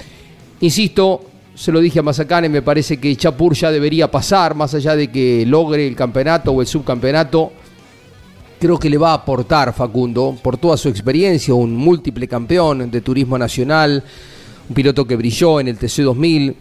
Insisto, 0.60 1.24
se 1.54 1.70
lo 1.72 1.80
dije 1.80 2.00
a 2.00 2.02
Mazacane, 2.02 2.48
me 2.48 2.62
parece 2.62 2.98
que 2.98 3.14
Chapur 3.14 3.54
ya 3.54 3.70
debería 3.70 4.10
pasar, 4.10 4.54
más 4.54 4.74
allá 4.74 4.96
de 4.96 5.10
que 5.10 5.44
logre 5.46 5.86
el 5.86 5.94
campeonato 5.94 6.50
o 6.50 6.60
el 6.60 6.66
subcampeonato 6.66 7.52
creo 8.60 8.78
que 8.78 8.90
le 8.90 8.98
va 8.98 9.12
a 9.12 9.14
aportar 9.14 9.72
Facundo 9.72 10.36
por 10.42 10.58
toda 10.58 10.76
su 10.76 10.88
experiencia, 10.88 11.54
un 11.54 11.74
múltiple 11.74 12.28
campeón 12.28 12.90
de 12.90 13.00
turismo 13.00 13.38
nacional, 13.38 14.04
un 14.68 14.74
piloto 14.74 15.06
que 15.06 15.16
brilló 15.16 15.58
en 15.60 15.68
el 15.68 15.78
TC2000, 15.78 16.54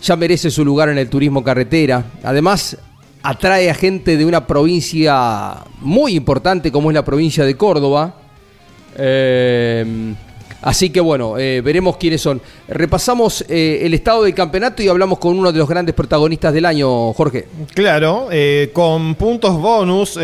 ya 0.00 0.16
merece 0.16 0.50
su 0.50 0.64
lugar 0.64 0.88
en 0.88 0.98
el 0.98 1.10
turismo 1.10 1.42
carretera. 1.42 2.04
Además, 2.22 2.78
atrae 3.22 3.68
a 3.68 3.74
gente 3.74 4.16
de 4.16 4.24
una 4.24 4.46
provincia 4.46 5.56
muy 5.80 6.14
importante 6.14 6.70
como 6.70 6.90
es 6.90 6.94
la 6.94 7.04
provincia 7.04 7.44
de 7.44 7.56
Córdoba. 7.56 8.14
Eh, 8.96 10.14
Así 10.62 10.90
que 10.90 11.00
bueno, 11.00 11.38
eh, 11.38 11.62
veremos 11.62 11.96
quiénes 11.96 12.20
son. 12.20 12.40
Repasamos 12.68 13.44
eh, 13.48 13.80
el 13.82 13.94
estado 13.94 14.24
del 14.24 14.34
campeonato 14.34 14.82
y 14.82 14.88
hablamos 14.88 15.18
con 15.18 15.38
uno 15.38 15.52
de 15.52 15.58
los 15.58 15.68
grandes 15.68 15.94
protagonistas 15.94 16.52
del 16.52 16.66
año, 16.66 17.12
Jorge. 17.14 17.46
Claro, 17.74 18.28
eh, 18.30 18.70
con 18.72 19.14
puntos 19.14 19.58
bonus, 19.58 20.18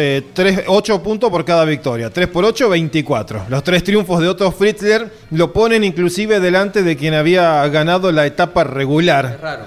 8 0.66 1.02
puntos 1.02 1.30
por 1.30 1.44
cada 1.44 1.64
victoria. 1.64 2.10
3 2.10 2.28
por 2.28 2.44
8, 2.44 2.68
24. 2.68 3.42
Los 3.48 3.64
tres 3.64 3.82
triunfos 3.82 4.20
de 4.20 4.28
Otto 4.28 4.50
Fritzler 4.52 5.10
lo 5.30 5.52
ponen 5.52 5.84
inclusive 5.84 6.38
delante 6.40 6.82
de 6.82 6.96
quien 6.96 7.14
había 7.14 7.66
ganado 7.68 8.12
la 8.12 8.26
etapa 8.26 8.64
regular. 8.64 9.38
raro. 9.40 9.64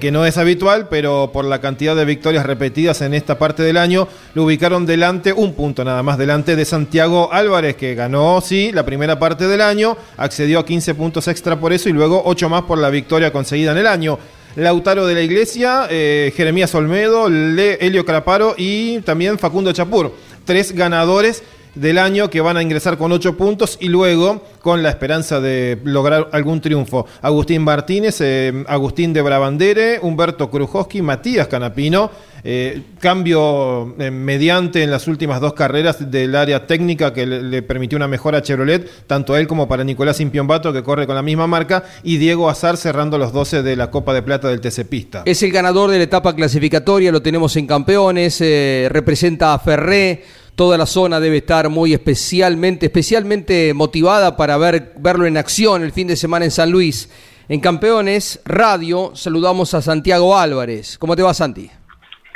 que 0.00 0.10
no 0.10 0.26
es 0.26 0.36
habitual, 0.36 0.88
pero 0.88 1.30
por 1.32 1.44
la 1.44 1.60
cantidad 1.60 1.94
de 1.94 2.04
victorias 2.04 2.44
repetidas 2.44 3.00
en 3.02 3.14
esta 3.14 3.38
parte 3.38 3.62
del 3.62 3.76
año, 3.76 4.08
lo 4.34 4.44
ubicaron 4.44 4.84
delante, 4.84 5.32
un 5.32 5.54
punto 5.54 5.84
nada 5.84 6.02
más 6.02 6.18
delante 6.18 6.56
de 6.56 6.64
Santiago 6.64 7.32
Álvarez, 7.32 7.76
que 7.76 7.94
ganó, 7.94 8.40
sí, 8.40 8.72
la 8.72 8.84
primera 8.84 9.18
parte 9.18 9.46
del 9.46 9.60
año 9.60 9.96
accedió 10.16 10.58
a 10.60 10.66
15 10.66 10.94
puntos 10.94 11.28
extra 11.28 11.58
por 11.58 11.72
eso 11.72 11.88
y 11.88 11.92
luego 11.92 12.22
8 12.24 12.48
más 12.48 12.62
por 12.62 12.78
la 12.78 12.90
victoria 12.90 13.32
conseguida 13.32 13.72
en 13.72 13.78
el 13.78 13.86
año. 13.86 14.18
Lautaro 14.56 15.06
de 15.06 15.14
la 15.14 15.22
Iglesia, 15.22 15.86
eh, 15.90 16.32
Jeremías 16.36 16.74
Olmedo, 16.74 17.28
Le, 17.28 17.74
Helio 17.84 18.04
Craparo 18.04 18.54
y 18.56 19.00
también 19.02 19.38
Facundo 19.38 19.72
Chapur. 19.72 20.12
Tres 20.44 20.72
ganadores 20.72 21.42
del 21.74 21.98
año 21.98 22.28
que 22.28 22.40
van 22.40 22.56
a 22.56 22.62
ingresar 22.62 22.98
con 22.98 23.12
8 23.12 23.36
puntos 23.36 23.76
y 23.80 23.88
luego 23.88 24.42
con 24.60 24.82
la 24.82 24.88
esperanza 24.88 25.40
de 25.40 25.78
lograr 25.84 26.28
algún 26.32 26.60
triunfo. 26.60 27.06
Agustín 27.22 27.62
Martínez, 27.62 28.20
eh, 28.20 28.64
Agustín 28.66 29.12
de 29.12 29.22
Brabandere, 29.22 30.00
Humberto 30.02 30.50
Krujowski, 30.50 31.02
Matías 31.02 31.46
Canapino 31.46 32.10
eh, 32.44 32.82
cambio 33.00 33.94
eh, 33.98 34.10
mediante 34.10 34.82
en 34.82 34.90
las 34.90 35.08
últimas 35.08 35.40
dos 35.40 35.54
carreras 35.54 36.10
del 36.10 36.34
área 36.36 36.66
técnica 36.66 37.12
que 37.12 37.26
le, 37.26 37.62
permitió 37.62 37.96
una 37.96 38.08
mejora 38.08 38.38
a 38.38 38.42
Chevrolet, 38.42 39.06
tanto 39.06 39.34
a 39.34 39.40
él 39.40 39.46
como 39.46 39.68
para 39.68 39.84
Nicolás 39.84 40.20
Impiombato, 40.20 40.72
que 40.72 40.82
corre 40.82 41.06
con 41.06 41.14
la 41.14 41.22
misma 41.22 41.46
marca, 41.46 41.84
y 42.02 42.18
Diego 42.18 42.48
Azar 42.48 42.76
cerrando 42.76 43.18
los 43.18 43.32
12 43.32 43.62
de 43.62 43.76
la 43.76 43.90
Copa 43.90 44.14
de 44.14 44.22
Plata 44.22 44.48
del 44.48 44.60
TC 44.60 44.84
Pista. 44.88 45.22
Es 45.24 45.42
el 45.42 45.52
ganador 45.52 45.90
de 45.90 45.98
la 45.98 46.04
etapa 46.04 46.34
clasificatoria, 46.34 47.12
lo 47.12 47.22
tenemos 47.22 47.56
en 47.56 47.66
campeones, 47.66 48.40
eh, 48.40 48.88
representa 48.90 49.54
a 49.54 49.58
Ferré 49.58 50.22
toda 50.58 50.76
la 50.76 50.86
zona 50.86 51.20
debe 51.20 51.36
estar 51.36 51.68
muy 51.68 51.94
especialmente, 51.94 52.86
especialmente 52.86 53.72
motivada 53.74 54.36
para 54.36 54.56
ver, 54.56 54.92
verlo 54.98 55.24
en 55.24 55.36
acción 55.36 55.84
el 55.84 55.92
fin 55.92 56.08
de 56.08 56.16
semana 56.16 56.46
en 56.46 56.50
San 56.50 56.72
Luis. 56.72 57.08
En 57.48 57.60
Campeones 57.60 58.40
Radio 58.44 59.12
saludamos 59.14 59.72
a 59.74 59.82
Santiago 59.82 60.36
Álvarez. 60.36 60.98
¿Cómo 60.98 61.14
te 61.14 61.22
va, 61.22 61.32
Santi? 61.32 61.70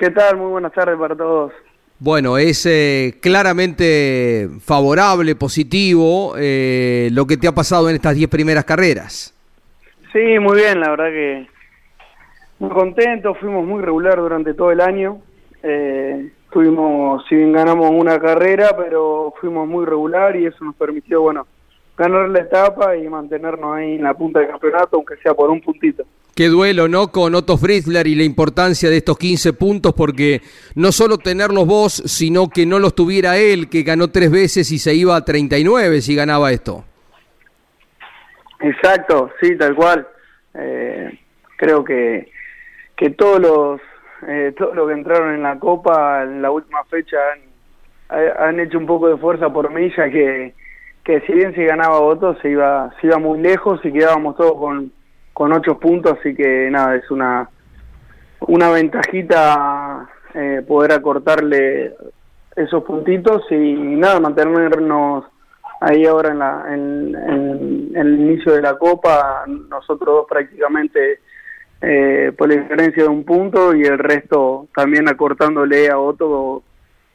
¿Qué 0.02 0.10
tal? 0.10 0.36
Muy 0.36 0.50
buenas 0.50 0.72
tardes 0.72 0.98
para 0.98 1.14
todos. 1.14 1.52
Bueno, 2.00 2.36
es 2.36 2.66
eh, 2.66 3.20
claramente 3.22 4.48
favorable, 4.58 5.36
positivo 5.36 6.34
eh, 6.36 7.08
lo 7.12 7.24
que 7.24 7.36
te 7.36 7.46
ha 7.46 7.52
pasado 7.52 7.88
en 7.88 7.94
estas 7.94 8.16
10 8.16 8.28
primeras 8.28 8.64
carreras. 8.64 9.32
Sí, 10.12 10.40
muy 10.40 10.56
bien, 10.56 10.80
la 10.80 10.90
verdad 10.90 11.06
que 11.06 11.46
muy 12.58 12.70
contento, 12.70 13.36
fuimos 13.36 13.64
muy 13.64 13.80
regular 13.80 14.18
durante 14.18 14.54
todo 14.54 14.72
el 14.72 14.80
año. 14.80 15.18
Eh, 15.62 16.32
tuvimos, 16.50 17.24
si 17.28 17.36
bien 17.36 17.52
ganamos 17.52 17.88
una 17.92 18.18
carrera, 18.18 18.76
pero 18.76 19.32
fuimos 19.40 19.68
muy 19.68 19.86
regular 19.86 20.34
y 20.34 20.46
eso 20.46 20.64
nos 20.64 20.74
permitió, 20.74 21.22
bueno, 21.22 21.46
ganar 21.96 22.28
la 22.28 22.40
etapa 22.40 22.96
y 22.96 23.08
mantenernos 23.08 23.76
ahí 23.76 23.94
en 23.94 24.02
la 24.02 24.14
punta 24.14 24.40
del 24.40 24.48
campeonato, 24.48 24.96
aunque 24.96 25.14
sea 25.18 25.32
por 25.32 25.48
un 25.48 25.60
puntito. 25.60 26.02
Qué 26.34 26.48
duelo, 26.48 26.88
¿no? 26.88 27.08
Con 27.08 27.34
Otto 27.34 27.58
Fritzler 27.58 28.06
y 28.06 28.14
la 28.14 28.22
importancia 28.22 28.88
de 28.88 28.96
estos 28.96 29.18
15 29.18 29.52
puntos, 29.52 29.92
porque 29.92 30.40
no 30.74 30.90
solo 30.90 31.18
tenerlos 31.18 31.66
vos, 31.66 31.92
sino 32.06 32.48
que 32.48 32.64
no 32.64 32.78
los 32.78 32.94
tuviera 32.94 33.36
él, 33.36 33.68
que 33.68 33.82
ganó 33.82 34.08
tres 34.08 34.30
veces 34.30 34.72
y 34.72 34.78
se 34.78 34.94
iba 34.94 35.14
a 35.14 35.24
39 35.26 36.00
si 36.00 36.14
ganaba 36.14 36.50
esto. 36.50 36.84
Exacto, 38.60 39.30
sí, 39.42 39.58
tal 39.58 39.74
cual. 39.74 40.08
Eh, 40.54 41.18
creo 41.56 41.84
que, 41.84 42.30
que 42.96 43.10
todos 43.10 43.40
los 43.40 43.80
eh, 44.26 44.54
todos 44.56 44.74
los 44.74 44.88
que 44.88 44.94
entraron 44.94 45.34
en 45.34 45.42
la 45.42 45.58
Copa 45.58 46.22
en 46.22 46.40
la 46.40 46.50
última 46.50 46.84
fecha 46.84 47.16
han, 48.08 48.20
han 48.38 48.60
hecho 48.60 48.78
un 48.78 48.86
poco 48.86 49.08
de 49.08 49.18
fuerza 49.18 49.52
por 49.52 49.70
mí, 49.70 49.92
ya 49.96 50.08
que, 50.08 50.54
que 51.04 51.20
si 51.22 51.32
bien 51.32 51.54
se 51.54 51.64
ganaba 51.64 51.98
votos 51.98 52.38
se 52.40 52.50
iba, 52.50 52.90
se 53.00 53.08
iba 53.08 53.18
muy 53.18 53.40
lejos 53.40 53.80
y 53.84 53.92
quedábamos 53.92 54.36
todos 54.36 54.56
con 54.58 54.92
con 55.32 55.52
ocho 55.52 55.78
puntos, 55.78 56.18
así 56.18 56.34
que 56.34 56.68
nada, 56.70 56.96
es 56.96 57.10
una, 57.10 57.48
una 58.40 58.70
ventajita 58.70 60.08
eh, 60.34 60.62
poder 60.66 60.92
acortarle 60.92 61.94
esos 62.56 62.84
puntitos 62.84 63.42
y 63.50 63.74
nada, 63.74 64.20
mantenernos 64.20 65.24
ahí 65.80 66.06
ahora 66.06 66.30
en, 66.30 66.38
la, 66.38 66.64
en, 66.68 67.92
el 67.94 68.20
inicio 68.20 68.52
de 68.52 68.62
la 68.62 68.78
Copa, 68.78 69.44
nosotros 69.46 70.16
dos 70.16 70.26
prácticamente 70.28 71.20
eh, 71.80 72.32
por 72.36 72.48
la 72.48 72.62
diferencia 72.62 73.02
de 73.02 73.08
un 73.08 73.24
punto 73.24 73.74
y 73.74 73.82
el 73.82 73.98
resto 73.98 74.68
también 74.74 75.08
acortándole 75.08 75.90
a 75.90 75.98
Otto 75.98 76.62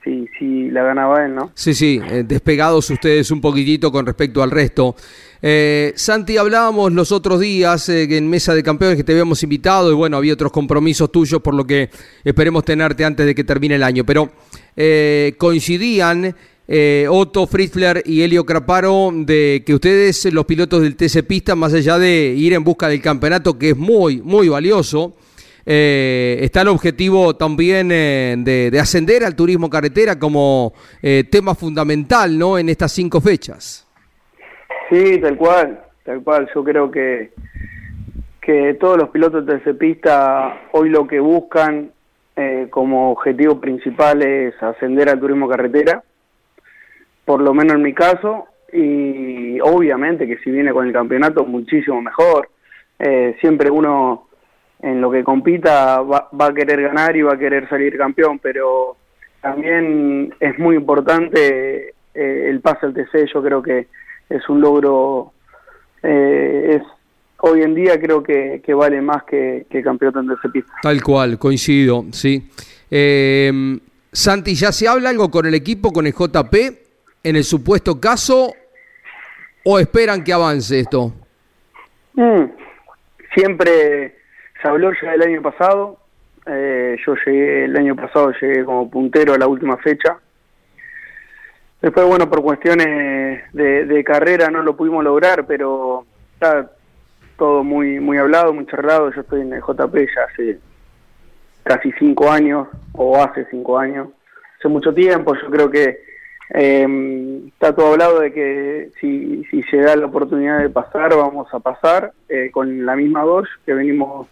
si, 0.04 0.28
si 0.38 0.70
la 0.70 0.84
ganaba 0.84 1.26
él, 1.26 1.36
¿no? 1.36 1.52
Sí, 1.54 1.74
sí, 1.74 2.02
eh, 2.10 2.24
despegados 2.26 2.90
ustedes 2.90 3.32
un 3.32 3.42
poquitito 3.42 3.92
con 3.92 4.06
respecto 4.06 4.44
al 4.44 4.52
resto. 4.52 4.96
Eh, 5.42 5.94
Santi, 5.96 6.38
hablábamos 6.38 6.92
los 6.94 7.12
otros 7.12 7.40
días 7.40 7.90
eh, 7.90 8.08
en 8.18 8.28
Mesa 8.28 8.56
de 8.56 8.64
Campeones 8.64 8.98
que 8.98 9.04
te 9.04 9.12
habíamos 9.12 9.44
invitado 9.44 9.92
y 9.92 9.96
bueno, 9.96 10.18
había 10.18 10.34
otros 10.34 10.52
compromisos 10.52 11.12
tuyos 11.12 11.42
por 11.42 11.54
lo 11.54 11.66
que 11.66 11.90
esperemos 12.24 12.66
tenerte 12.66 13.06
antes 13.06 13.26
de 13.26 13.36
que 13.36 13.44
termine 13.44 13.76
el 13.76 13.84
año, 13.84 14.04
pero 14.04 14.32
eh, 14.76 15.36
coincidían 15.38 16.36
Otto 17.10 17.48
Fritzler 17.48 18.04
y 18.06 18.24
Helio 18.24 18.46
Craparo 18.46 19.10
de 19.14 19.64
que 19.66 19.74
ustedes, 19.74 20.26
los 20.34 20.44
pilotos 20.44 20.82
del 20.82 20.98
TC 20.98 21.24
Pista, 21.26 21.56
más 21.56 21.74
allá 21.74 21.98
de 21.98 22.34
ir 22.38 22.52
en 22.52 22.66
busca 22.66 22.90
del 22.90 23.02
campeonato, 23.02 23.58
que 23.58 23.70
es 23.70 23.78
muy, 23.78 24.22
muy 24.22 24.50
valioso, 24.50 25.16
está 25.66 26.64
el 26.64 26.68
objetivo 26.68 27.38
también 27.38 27.88
de, 27.88 28.70
de, 28.70 28.80
ascender 28.82 29.24
al 29.24 29.34
turismo 29.34 29.70
carretera 29.70 30.20
como 30.20 30.74
tema 31.32 31.56
fundamental 31.56 32.38
¿no? 32.38 32.58
en 32.58 32.68
estas 32.68 32.92
cinco 32.92 33.22
fechas. 33.22 33.87
Sí, 34.90 35.20
tal 35.20 35.38
cual, 35.38 35.80
tal 36.04 36.24
cual. 36.24 36.50
Yo 36.54 36.64
creo 36.64 36.90
que, 36.90 37.32
que 38.42 38.76
todos 38.76 38.98
los 38.98 39.10
pilotos 39.10 39.46
pista 39.78 40.62
hoy 40.72 40.90
lo 40.90 41.06
que 41.08 41.20
buscan 41.20 41.92
eh, 42.36 42.68
como 42.70 43.12
objetivo 43.12 43.60
principal 43.60 44.22
es 44.22 44.62
ascender 44.62 45.10
al 45.10 45.20
turismo 45.20 45.50
carretera, 45.50 46.04
por 47.26 47.42
lo 47.42 47.54
menos 47.54 47.76
en 47.76 47.82
mi 47.82 47.94
caso, 47.94 48.46
y 48.72 49.60
obviamente 49.60 50.28
que 50.28 50.38
si 50.38 50.52
viene 50.52 50.72
con 50.72 50.86
el 50.86 50.94
campeonato 50.94 51.46
muchísimo 51.46 52.02
mejor. 52.02 52.50
Eh, 53.00 53.36
siempre 53.42 53.70
uno 53.70 54.28
en 54.82 55.02
lo 55.02 55.12
que 55.12 55.24
compita 55.24 56.02
va, 56.02 56.30
va, 56.40 56.48
a 56.48 56.54
querer 56.54 56.82
ganar 56.82 57.16
y 57.16 57.22
va 57.22 57.34
a 57.34 57.38
querer 57.38 57.68
salir 57.70 57.98
campeón, 57.98 58.40
pero 58.40 58.98
también 59.42 60.34
es 60.40 60.58
muy 60.58 60.76
importante 60.76 61.90
eh, 62.14 62.50
el 62.50 62.62
pase 62.62 62.86
al 62.86 62.94
TC. 62.94 63.32
Yo 63.34 63.44
creo 63.44 63.62
que 63.62 63.88
es 64.30 64.48
un 64.50 64.62
logro, 64.62 65.34
eh, 66.04 66.76
es 66.76 66.82
hoy 67.40 67.62
en 67.62 67.76
día 67.76 68.00
creo 68.00 68.24
que, 68.24 68.62
vale 68.74 69.02
más 69.02 69.24
que, 69.24 69.66
que 69.70 69.82
campeonato 69.82 70.20
en 70.20 70.32
ese 70.32 70.50
pista. 70.50 70.74
Tal 70.82 71.02
cual, 71.04 71.38
coincido, 71.38 72.06
sí. 72.12 72.50
Eh, 72.90 73.80
Santi, 74.12 74.56
¿ya 74.56 74.72
se 74.72 74.88
habla 74.88 75.10
algo 75.10 75.30
con 75.30 75.46
el 75.46 75.54
equipo, 75.54 75.92
con 75.92 76.08
el 76.08 76.14
JP, 76.14 76.56
en 77.24 77.36
el 77.36 77.44
supuesto 77.44 78.00
caso, 78.00 78.54
o 79.64 79.80
esperan 79.80 80.24
que 80.24 80.34
avance 80.34 80.80
esto? 80.80 81.14
Mm, 82.14 82.46
siempre 83.36 84.16
se 84.62 84.68
habló 84.68 84.92
ya 85.02 85.14
el 85.14 85.22
año 85.22 85.42
pasado, 85.42 86.00
eh, 86.48 86.98
yo 87.06 87.14
llegué 87.26 87.66
el 87.66 87.76
año 87.76 87.96
pasado, 87.96 88.32
llegué 88.42 88.64
como 88.64 88.90
puntero 88.90 89.34
a 89.34 89.38
la 89.38 89.48
última 89.48 89.78
fecha, 89.78 90.18
Después, 91.82 92.08
bueno, 92.08 92.30
por 92.30 92.42
cuestiones 92.42 93.54
de, 93.54 94.04
carrera 94.04 94.50
no 94.50 94.64
lo 94.64 94.76
pudimos 94.76 95.04
lograr, 95.04 95.46
pero 95.46 96.06
está 96.34 96.72
todo 97.38 97.64
muy 97.64 98.00
muy 98.00 98.18
hablado, 98.18 98.54
muy 98.54 98.66
charlado. 98.66 99.12
Yo 99.12 99.22
estoy 99.22 99.42
en 99.42 99.54
el 99.54 99.62
JP 99.62 99.96
ya 99.96 100.24
hace 100.32 100.60
casi 101.64 101.92
cinco 102.00 102.32
años, 102.32 102.68
o 102.94 103.22
hace 103.22 103.46
cinco 103.52 103.78
años, 103.78 104.08
hace 104.58 104.68
mucho 104.70 104.94
tiempo. 104.94 105.36
Yo 105.36 105.50
creo 105.52 105.70
que 105.70 106.00
eh, 106.56 107.42
está 107.48 107.76
todo 107.76 107.92
hablado 107.92 108.22
de 108.22 108.34
que 108.34 108.90
si, 109.00 109.44
si 109.52 109.62
llega 109.72 109.96
la 109.96 110.08
oportunidad 110.08 110.60
de 110.60 110.70
pasar, 110.70 111.16
vamos 111.16 111.48
a 111.54 111.60
pasar 111.60 112.12
eh, 112.30 112.50
con 112.52 112.86
la 112.86 112.96
misma 112.96 113.22
Dodge 113.22 113.50
que 113.66 113.74
venimos 113.74 114.28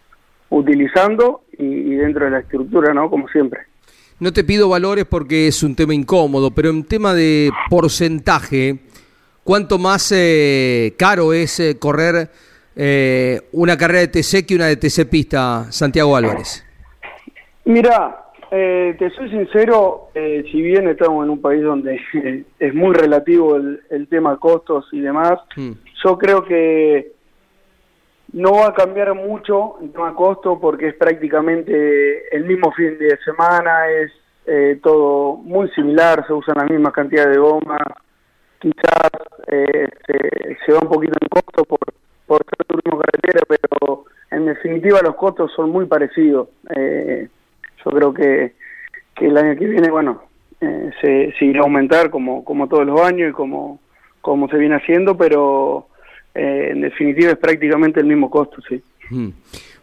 utilizando 0.50 1.42
y, 1.58 1.66
y 1.66 1.96
dentro 1.96 2.26
de 2.26 2.32
la 2.32 2.40
estructura, 2.40 2.94
¿no? 2.94 3.10
Como 3.10 3.28
siempre. 3.28 3.62
No 4.18 4.32
te 4.32 4.46
pido 4.46 4.70
valores 4.70 5.04
porque 5.04 5.48
es 5.48 5.62
un 5.62 5.76
tema 5.76 5.94
incómodo, 5.94 6.52
pero 6.52 6.70
en 6.70 6.86
tema 6.86 7.14
de 7.14 7.52
porcentaje, 7.70 8.78
¿cuánto 9.44 9.78
más 9.78 10.10
eh, 10.16 10.94
caro 10.98 11.34
es 11.34 11.60
eh, 11.60 11.78
correr 11.78 12.30
eh, 12.78 13.42
una 13.52 13.78
carrera 13.78 14.00
de 14.00 14.08
TC 14.08 14.46
que 14.48 14.56
una 14.56 14.68
de 14.68 14.78
TC 14.78 15.10
pista, 15.10 15.70
Santiago 15.70 16.16
Álvarez? 16.16 16.66
Mira, 17.66 18.22
te 18.50 19.10
soy 19.18 19.30
sincero, 19.32 20.12
si 20.14 20.62
bien 20.62 20.88
estamos 20.88 21.26
en 21.26 21.32
un 21.32 21.42
país 21.42 21.62
donde 21.62 22.00
es 22.60 22.74
muy 22.74 22.96
relativo 22.96 23.58
el, 23.58 24.08
tema 24.08 24.38
costos 24.38 24.86
y 24.94 25.02
demás, 25.02 25.40
hmm. 25.58 25.72
yo 26.06 26.18
creo 26.18 26.46
que 26.46 27.15
no 28.36 28.52
va 28.52 28.68
a 28.68 28.74
cambiar 28.74 29.14
mucho 29.14 29.78
el 29.82 29.94
tema 29.94 30.14
costo 30.14 30.60
porque 30.60 30.90
es 30.90 30.96
prácticamente 30.96 32.36
el 32.36 32.44
mismo 32.44 32.70
fin 32.74 32.98
de 32.98 33.18
semana, 33.24 33.90
es 33.90 34.12
eh, 34.46 34.78
todo 34.84 35.38
muy 35.38 35.70
similar, 35.70 36.28
se 36.28 36.34
usan 36.34 36.56
la 36.58 36.66
misma 36.66 36.92
cantidad 36.92 37.30
de 37.30 37.38
gomas, 37.38 37.80
quizás 38.60 39.10
eh, 39.48 39.88
se, 40.66 40.74
va 40.74 40.80
un 40.82 40.90
poquito 40.90 41.14
en 41.22 41.30
costo 41.30 41.64
por, 41.64 41.80
por 42.28 42.44
ser 42.44 42.66
turismo 42.68 43.00
carretera, 43.00 43.46
pero 43.48 44.04
en 44.32 44.48
definitiva 44.48 45.00
los 45.02 45.16
costos 45.16 45.54
son 45.56 45.70
muy 45.70 45.86
parecidos. 45.86 46.50
Eh, 46.76 47.30
yo 47.86 47.92
creo 47.92 48.14
que, 48.14 48.54
que 49.16 49.28
el 49.28 49.38
año 49.38 49.58
que 49.58 49.66
viene, 49.66 49.90
bueno, 49.90 50.24
se, 50.60 51.34
se, 51.40 51.46
irá 51.46 51.62
a 51.62 51.64
aumentar 51.64 52.10
como, 52.10 52.44
como 52.44 52.68
todos 52.68 52.86
los 52.86 53.00
años 53.00 53.30
y 53.30 53.34
como, 53.34 53.80
como 54.20 54.50
se 54.50 54.58
viene 54.58 54.76
haciendo, 54.76 55.16
pero 55.16 55.88
eh, 56.36 56.70
en 56.72 56.82
definitiva 56.82 57.32
es 57.32 57.38
prácticamente 57.38 58.02
el 58.02 58.06
mismo 58.06 58.30
costo, 58.30 58.62
sí. 58.68 58.82
Mm. 59.10 59.30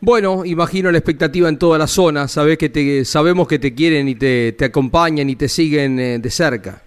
Bueno, 0.00 0.44
imagino 0.44 0.90
la 0.90 0.98
expectativa 0.98 1.48
en 1.48 1.58
toda 1.58 1.78
la 1.78 1.86
zona, 1.86 2.28
sabes 2.28 2.58
que 2.58 2.68
te, 2.68 3.04
sabemos 3.04 3.48
que 3.48 3.58
te 3.58 3.74
quieren 3.74 4.08
y 4.08 4.16
te, 4.16 4.52
te 4.52 4.66
acompañan 4.66 5.30
y 5.30 5.36
te 5.36 5.48
siguen 5.48 5.98
eh, 5.98 6.18
de 6.18 6.30
cerca. 6.30 6.82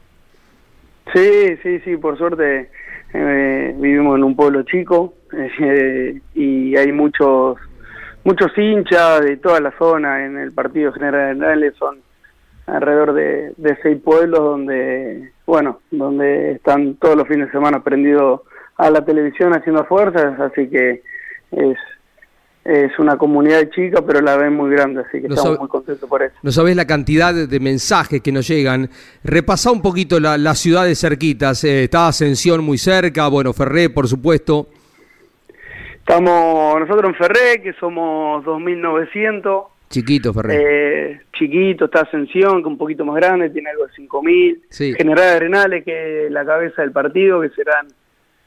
Sí, 1.14 1.58
sí, 1.64 1.80
sí, 1.80 1.98
por 1.98 2.18
suerte 2.18 2.70
eh, 3.14 3.76
vivimos 3.78 4.18
en 4.18 4.24
un 4.24 4.36
pueblo 4.36 4.64
chico 4.64 5.14
y 6.34 6.76
hay 6.76 6.92
muchos 6.92 7.58
muchos 8.24 8.58
hinchas 8.58 9.22
de 9.22 9.38
toda 9.38 9.60
la 9.62 9.72
zona 9.78 10.26
en 10.26 10.38
el 10.38 10.52
partido 10.52 10.92
general 10.92 11.74
son 11.78 12.00
alrededor 12.68 13.14
de, 13.14 13.54
de 13.58 13.78
seis 13.82 14.02
pueblos 14.04 14.40
donde 14.40 15.32
bueno 15.46 15.80
donde 15.92 16.54
están 16.54 16.96
todos 16.96 17.16
los 17.16 17.28
fines 17.28 17.48
de 17.48 17.52
semana 17.54 17.84
prendidos 17.84 18.42
a 18.78 18.90
la 18.90 19.04
televisión 19.06 19.54
haciendo 19.54 19.86
fuerzas, 19.86 20.40
así 20.40 20.68
que 20.68 21.02
es, 21.52 21.78
es 22.66 22.98
una 23.00 23.18
comunidad 23.18 23.70
chica, 23.70 24.02
pero 24.06 24.22
la 24.22 24.36
ven 24.38 24.54
muy 24.54 24.72
grande, 24.72 25.02
así 25.02 25.22
que 25.22 25.28
No 25.28 25.36
estamos 25.36 25.44
sabe- 25.44 25.60
muy 25.60 25.68
contentos 25.70 26.10
por 26.10 26.24
eso. 26.24 26.36
No 26.44 26.52
sabés 26.52 26.76
la 26.76 26.86
cantidad 26.88 27.34
de, 27.34 27.60
mensajes 27.60 28.22
que 28.22 28.32
nos 28.32 28.48
llegan. 28.48 28.90
Repasá 29.24 29.72
un 29.72 29.82
poquito 29.82 30.20
la- 30.20 30.38
las 30.38 30.60
ciudades 30.60 31.00
cerquitas. 31.00 31.64
Eh, 31.64 31.84
está 31.86 32.08
Ascensión 32.08 32.64
muy 32.64 32.78
cerca, 32.78 33.28
bueno, 33.28 33.54
Ferré, 33.54 33.90
por 33.90 34.08
supuesto. 34.08 34.68
Estamos 36.00 36.80
nosotros 36.80 37.12
en 37.12 37.16
Ferré, 37.16 37.62
que 37.64 37.74
somos 37.74 38.44
2.900, 38.46 39.64
Chiquito, 39.90 40.34
Ferré. 40.34 40.56
eh, 41.14 41.22
chiquito, 41.34 41.86
está 41.86 42.02
Ascensión, 42.02 42.62
que 42.62 42.68
un 42.68 42.78
poquito 42.78 43.06
más 43.06 43.16
grande, 43.16 43.50
tiene 43.50 43.70
algo 43.70 43.86
de 43.88 43.94
5.000. 43.94 44.62
Sí. 44.70 44.94
General 44.98 45.36
Arenales, 45.38 45.84
que 45.84 46.26
es 46.26 46.32
la 46.32 46.46
cabeza 46.46 46.82
del 46.82 46.92
partido, 46.92 47.42
que 47.42 47.50
serán 47.50 47.88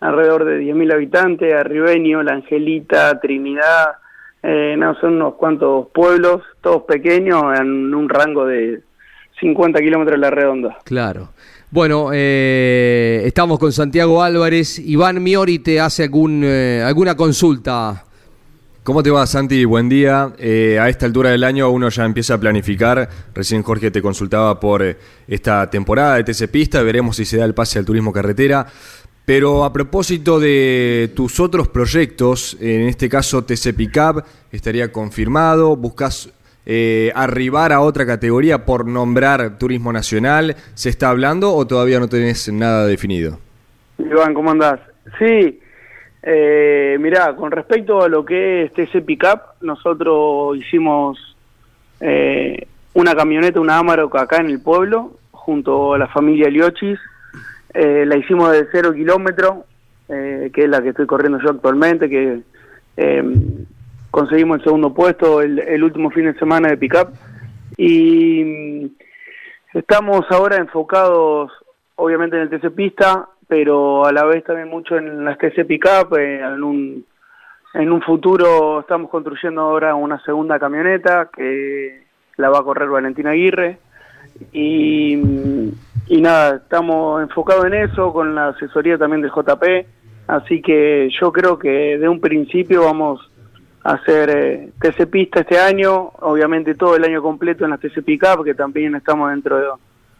alrededor 0.00 0.44
de 0.44 0.60
10.000 0.60 0.92
habitantes, 0.92 1.54
Arribeño, 1.54 2.22
La 2.22 2.34
Angelita, 2.34 3.18
Trinidad, 3.20 3.96
eh, 4.42 4.76
no, 4.78 4.94
son 5.00 5.14
unos 5.14 5.34
cuantos 5.34 5.88
pueblos, 5.92 6.42
todos 6.60 6.84
pequeños, 6.84 7.42
en 7.58 7.92
un 7.94 8.08
rango 8.08 8.46
de 8.46 8.80
50 9.40 9.80
kilómetros 9.80 10.16
de 10.16 10.20
la 10.20 10.30
redonda. 10.30 10.78
Claro. 10.84 11.30
Bueno, 11.70 12.10
eh, 12.12 13.22
estamos 13.26 13.58
con 13.58 13.72
Santiago 13.72 14.22
Álvarez. 14.22 14.78
Iván 14.78 15.22
Miori 15.22 15.58
te 15.58 15.80
hace 15.80 16.04
algún, 16.04 16.42
eh, 16.44 16.82
alguna 16.84 17.14
consulta. 17.14 18.04
¿Cómo 18.88 19.02
te 19.02 19.10
va, 19.10 19.26
Santi? 19.26 19.66
Buen 19.66 19.86
día. 19.90 20.32
Eh, 20.38 20.78
a 20.80 20.88
esta 20.88 21.04
altura 21.04 21.28
del 21.28 21.44
año 21.44 21.68
uno 21.68 21.90
ya 21.90 22.06
empieza 22.06 22.32
a 22.32 22.38
planificar. 22.38 23.06
Recién 23.34 23.62
Jorge 23.62 23.90
te 23.90 24.00
consultaba 24.00 24.58
por 24.58 24.82
eh, 24.82 24.96
esta 25.26 25.68
temporada 25.68 26.14
de 26.14 26.24
TC 26.24 26.48
Pista. 26.48 26.82
Veremos 26.82 27.16
si 27.16 27.26
se 27.26 27.36
da 27.36 27.44
el 27.44 27.52
pase 27.52 27.78
al 27.78 27.84
turismo 27.84 28.14
carretera. 28.14 28.66
Pero 29.28 29.62
a 29.64 29.74
propósito 29.74 30.40
de 30.40 31.12
tus 31.14 31.38
otros 31.38 31.68
proyectos, 31.68 32.56
en 32.62 32.88
este 32.88 33.10
caso 33.10 33.44
TC 33.44 33.76
Pickup, 33.76 34.24
estaría 34.50 34.90
confirmado. 34.90 35.76
¿Buscas 35.76 36.32
eh, 36.64 37.12
arribar 37.14 37.74
a 37.74 37.82
otra 37.82 38.06
categoría 38.06 38.64
por 38.64 38.86
nombrar 38.86 39.58
Turismo 39.58 39.92
Nacional? 39.92 40.56
¿Se 40.72 40.88
está 40.88 41.10
hablando 41.10 41.52
o 41.54 41.66
todavía 41.66 42.00
no 42.00 42.08
tenés 42.08 42.50
nada 42.50 42.86
definido? 42.86 43.38
Iván, 43.98 44.32
¿cómo 44.32 44.50
andás? 44.50 44.80
Sí, 45.18 45.60
eh, 46.22 46.96
mirá, 46.98 47.36
con 47.36 47.50
respecto 47.50 48.00
a 48.00 48.08
lo 48.08 48.24
que 48.24 48.62
es 48.62 48.72
TC 48.72 49.04
Pickup, 49.04 49.60
nosotros 49.60 50.56
hicimos 50.56 51.36
eh, 52.00 52.66
una 52.94 53.14
camioneta, 53.14 53.60
una 53.60 53.76
Amarok 53.76 54.16
acá 54.16 54.38
en 54.38 54.48
el 54.48 54.62
pueblo, 54.62 55.18
junto 55.32 55.92
a 55.92 55.98
la 55.98 56.06
familia 56.06 56.48
Liochis. 56.48 56.98
Eh, 57.74 58.04
la 58.06 58.16
hicimos 58.16 58.52
de 58.52 58.66
cero 58.72 58.92
kilómetro, 58.92 59.64
eh, 60.08 60.50
que 60.52 60.64
es 60.64 60.70
la 60.70 60.82
que 60.82 60.90
estoy 60.90 61.06
corriendo 61.06 61.38
yo 61.40 61.50
actualmente, 61.50 62.08
que 62.08 62.40
eh, 62.96 63.24
conseguimos 64.10 64.58
el 64.58 64.64
segundo 64.64 64.94
puesto 64.94 65.42
el, 65.42 65.82
último 65.82 66.10
fin 66.10 66.26
de 66.26 66.38
semana 66.38 66.68
de 66.68 66.76
Pickup. 66.76 67.10
Y 67.76 68.44
mm, 68.44 69.78
estamos 69.78 70.24
ahora 70.30 70.56
enfocados, 70.56 71.52
obviamente, 71.96 72.36
en 72.36 72.42
el 72.42 72.50
TC 72.50 72.74
Pista, 72.74 73.28
pero 73.46 74.06
a 74.06 74.12
la 74.12 74.24
vez 74.24 74.44
también 74.44 74.68
mucho 74.68 74.96
en 74.96 75.24
las 75.24 75.38
TC 75.38 75.66
Pickup, 75.66 76.16
eh, 76.16 76.40
en 76.40 76.62
un 76.62 77.04
en 77.74 77.92
un 77.92 78.00
futuro 78.00 78.80
estamos 78.80 79.10
construyendo 79.10 79.60
ahora 79.60 79.94
una 79.94 80.18
segunda 80.24 80.58
camioneta 80.58 81.28
que 81.34 82.02
la 82.36 82.48
va 82.48 82.60
a 82.60 82.62
correr 82.62 82.88
Valentina 82.88 83.30
Aguirre 83.30 83.78
y, 84.52 85.16
y 86.08 86.20
nada, 86.20 86.56
estamos 86.56 87.22
enfocados 87.22 87.66
en 87.66 87.74
eso 87.74 88.12
con 88.12 88.34
la 88.34 88.48
asesoría 88.48 88.96
también 88.96 89.22
del 89.22 89.30
JP, 89.30 89.86
así 90.26 90.62
que 90.62 91.10
yo 91.20 91.32
creo 91.32 91.58
que 91.58 91.98
de 91.98 92.08
un 92.08 92.20
principio 92.20 92.84
vamos 92.84 93.30
a 93.84 93.92
hacer 93.92 94.30
eh, 94.30 94.72
TC 94.80 95.06
Pista 95.10 95.40
este 95.40 95.58
año, 95.58 96.12
obviamente 96.20 96.74
todo 96.74 96.96
el 96.96 97.04
año 97.04 97.22
completo 97.22 97.64
en 97.64 97.70
las 97.70 97.80
TC 97.80 98.02
Pickup, 98.02 98.44
que 98.44 98.54
también 98.54 98.94
estamos 98.94 99.30
dentro 99.30 99.56
de, 99.56 99.66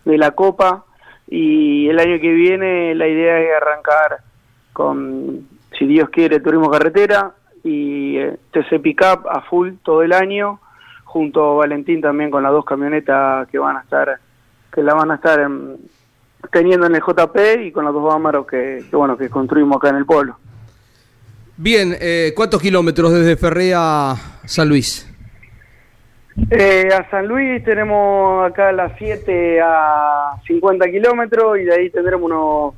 de 0.05 0.19
la 0.19 0.33
Copa, 0.33 0.85
y 1.27 1.89
el 1.89 1.99
año 1.99 2.21
que 2.21 2.33
viene 2.33 2.95
la 2.95 3.07
idea 3.07 3.41
es 3.41 3.51
arrancar 3.57 4.19
con, 4.73 5.47
si 5.79 5.87
Dios 5.87 6.11
quiere, 6.11 6.41
Turismo 6.41 6.71
Carretera 6.71 7.33
y 7.65 8.17
eh, 8.19 8.37
TC 8.53 8.81
Pickup 8.81 9.27
a 9.29 9.43
full 9.43 9.73
todo 9.83 10.03
el 10.03 10.13
año, 10.13 10.61
junto 11.05 11.53
a 11.53 11.55
Valentín 11.57 12.03
también 12.03 12.31
con 12.31 12.43
las 12.43 12.53
dos 12.53 12.65
camionetas 12.65 13.49
que 13.49 13.59
van 13.59 13.77
a 13.77 13.81
estar, 13.81 14.19
que 14.73 14.83
la 14.83 14.95
van 14.95 15.11
a 15.11 15.17
estar 15.17 15.41
em, 15.41 15.77
teniendo 16.53 16.87
en 16.87 16.95
el 16.95 17.01
JP 17.01 17.67
y 17.67 17.73
con 17.73 17.85
los 17.85 17.95
dos 17.95 18.05
Bámaros 18.05 18.47
que, 18.47 18.85
que, 18.89 18.97
bueno, 18.97 19.17
que 19.17 19.29
construimos 19.29 19.77
acá 19.77 19.91
en 19.91 19.97
el 19.97 20.07
pueblo. 20.07 20.37
Bien, 21.57 21.97
eh, 22.01 22.33
¿cuántos 22.37 22.63
kilómetros 22.63 23.13
desde 23.13 23.37
Ferré 23.37 23.73
a 23.75 24.15
San 24.45 24.69
Luis? 24.69 25.09
Eh, 26.51 26.89
a 26.97 27.11
San 27.11 27.27
Luis 27.27 27.65
tenemos 27.65 28.49
acá 28.49 28.69
a 28.69 28.73
las 28.73 28.93
7 28.97 29.61
a 29.61 30.41
50 30.47 30.89
kilómetros 30.89 31.59
y 31.59 31.65
de 31.65 31.75
ahí 31.75 31.91
tendremos 31.91 32.31
unos 32.31 32.75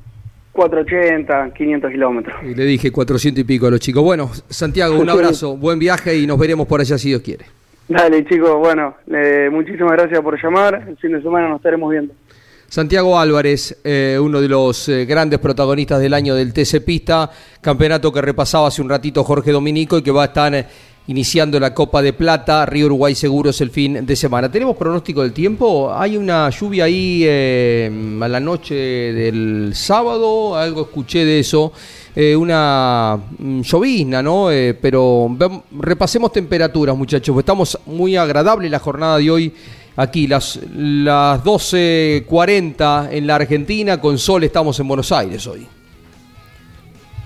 480, 0.53 1.53
500 1.53 1.91
kilómetros. 1.91 2.43
Y 2.43 2.55
le 2.55 2.65
dije 2.65 2.91
400 2.91 3.41
y 3.41 3.43
pico 3.43 3.67
a 3.67 3.71
los 3.71 3.79
chicos. 3.79 4.03
Bueno, 4.03 4.31
Santiago, 4.49 4.99
un 4.99 5.09
abrazo, 5.09 5.55
buen 5.55 5.77
viaje 5.79 6.17
y 6.17 6.25
nos 6.25 6.39
veremos 6.39 6.67
por 6.67 6.81
allá 6.81 6.97
si 6.97 7.09
Dios 7.09 7.21
quiere. 7.21 7.45
Dale 7.91 8.23
chicos, 8.23 8.57
bueno, 8.57 8.95
muchísimas 9.51 9.91
gracias 9.91 10.21
por 10.21 10.41
llamar, 10.41 10.85
el 10.87 10.95
fin 10.95 11.11
de 11.11 11.21
semana 11.21 11.49
nos 11.49 11.57
estaremos 11.57 11.91
viendo. 11.91 12.13
Santiago 12.69 13.19
Álvarez, 13.19 13.81
eh, 13.83 14.17
uno 14.17 14.39
de 14.39 14.47
los 14.47 14.87
eh, 14.87 15.03
grandes 15.03 15.39
protagonistas 15.39 15.99
del 15.99 16.13
año 16.13 16.33
del 16.33 16.53
TC 16.53 16.85
Pista, 16.85 17.29
campeonato 17.59 18.13
que 18.13 18.21
repasaba 18.21 18.69
hace 18.69 18.81
un 18.81 18.87
ratito 18.87 19.25
Jorge 19.25 19.51
Dominico 19.51 19.97
y 19.97 20.03
que 20.03 20.11
va 20.11 20.21
a 20.21 20.25
estar 20.27 20.55
eh, 20.55 20.65
iniciando 21.07 21.59
la 21.59 21.73
Copa 21.73 22.01
de 22.01 22.13
Plata, 22.13 22.65
Río 22.65 22.85
Uruguay 22.85 23.13
Seguros 23.13 23.59
el 23.59 23.71
fin 23.71 24.05
de 24.05 24.15
semana. 24.15 24.49
¿Tenemos 24.49 24.77
pronóstico 24.77 25.21
del 25.23 25.33
tiempo? 25.33 25.93
Hay 25.93 26.15
una 26.15 26.49
lluvia 26.49 26.85
ahí 26.85 27.23
eh, 27.25 28.19
a 28.21 28.27
la 28.29 28.39
noche 28.39 28.75
del 28.75 29.71
sábado, 29.73 30.55
algo 30.55 30.83
escuché 30.83 31.25
de 31.25 31.39
eso, 31.39 31.73
eh, 32.15 32.35
una 32.35 33.17
mm, 33.37 33.61
llovizna, 33.61 34.21
¿no? 34.21 34.51
Eh, 34.51 34.73
pero 34.73 35.35
repasemos 35.79 36.31
temperaturas, 36.31 36.95
muchachos, 36.95 37.37
estamos 37.37 37.79
muy 37.85 38.15
agradable 38.17 38.69
la 38.69 38.79
jornada 38.79 39.17
de 39.17 39.31
hoy. 39.31 39.53
Aquí, 39.95 40.25
las, 40.27 40.59
las 40.73 41.43
12.40 41.43 43.09
en 43.11 43.27
la 43.27 43.35
Argentina, 43.35 43.99
con 43.99 44.17
sol 44.17 44.43
estamos 44.43 44.79
en 44.79 44.87
Buenos 44.87 45.11
Aires 45.11 45.45
hoy. 45.47 45.67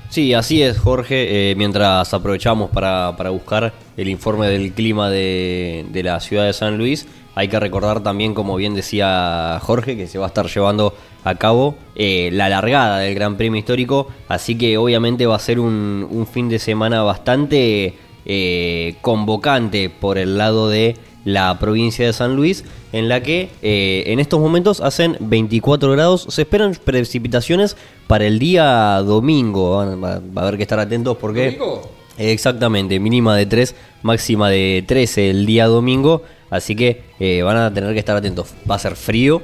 Sí, 0.09 0.33
así 0.33 0.61
es, 0.61 0.77
Jorge. 0.77 1.51
Eh, 1.51 1.55
mientras 1.55 2.13
aprovechamos 2.13 2.69
para, 2.69 3.15
para 3.17 3.31
buscar 3.31 3.73
el 3.97 4.07
informe 4.07 4.47
del 4.47 4.71
clima 4.71 5.09
de, 5.09 5.85
de 5.91 6.03
la 6.03 6.19
ciudad 6.19 6.45
de 6.45 6.53
San 6.53 6.77
Luis, 6.77 7.07
hay 7.35 7.47
que 7.49 7.59
recordar 7.59 8.01
también, 8.01 8.33
como 8.33 8.55
bien 8.55 8.73
decía 8.73 9.59
Jorge, 9.61 9.95
que 9.95 10.07
se 10.07 10.17
va 10.17 10.25
a 10.25 10.27
estar 10.29 10.47
llevando 10.47 10.93
a 11.23 11.35
cabo 11.35 11.75
eh, 11.95 12.29
la 12.31 12.49
largada 12.49 12.99
del 12.99 13.13
Gran 13.13 13.35
Premio 13.35 13.59
Histórico. 13.59 14.07
Así 14.27 14.57
que 14.57 14.77
obviamente 14.77 15.25
va 15.25 15.35
a 15.35 15.39
ser 15.39 15.59
un, 15.59 16.07
un 16.09 16.25
fin 16.27 16.49
de 16.49 16.59
semana 16.59 17.03
bastante 17.03 17.93
eh, 18.25 18.95
convocante 19.01 19.91
por 19.91 20.17
el 20.17 20.37
lado 20.37 20.69
de 20.69 20.95
la 21.25 21.59
provincia 21.59 22.05
de 22.05 22.13
San 22.13 22.35
Luis, 22.35 22.63
en 22.93 23.09
la 23.09 23.21
que 23.21 23.49
eh, 23.61 24.03
en 24.07 24.19
estos 24.19 24.39
momentos 24.39 24.79
hacen 24.79 25.17
24 25.19 25.91
grados. 25.91 26.25
Se 26.29 26.43
esperan 26.43 26.75
precipitaciones 26.83 27.75
para 28.07 28.25
el 28.25 28.39
día 28.39 29.01
domingo. 29.01 29.71
Va, 30.01 30.13
a 30.13 30.41
haber 30.41 30.57
que 30.57 30.63
estar 30.63 30.79
atentos 30.79 31.17
porque... 31.17 31.51
¿Domingo? 31.51 31.91
Exactamente, 32.17 32.97
mínima 32.97 33.35
de 33.35 33.45
3, 33.45 33.75
máxima 34.01 34.49
de 34.49 34.85
13 34.87 35.31
el 35.31 35.45
día 35.45 35.67
domingo. 35.67 36.21
Así 36.49 36.75
que 36.75 37.01
eh, 37.19 37.41
van 37.43 37.57
a 37.57 37.73
tener 37.73 37.93
que 37.93 37.99
estar 37.99 38.15
atentos. 38.15 38.53
Va 38.69 38.75
a 38.75 38.79
ser 38.79 38.95
frío 38.95 39.41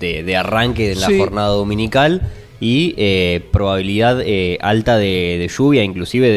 de, 0.00 0.22
de 0.22 0.36
arranque 0.36 0.88
de 0.90 0.94
la 0.96 1.06
Sí. 1.06 1.18
jornada 1.18 1.48
dominical 1.48 2.22
y 2.60 2.94
eh, 2.96 3.40
probabilidad 3.52 4.20
eh, 4.24 4.58
alta 4.60 4.96
de, 4.98 5.36
de 5.38 5.48
lluvia, 5.48 5.82
inclusive 5.84 6.28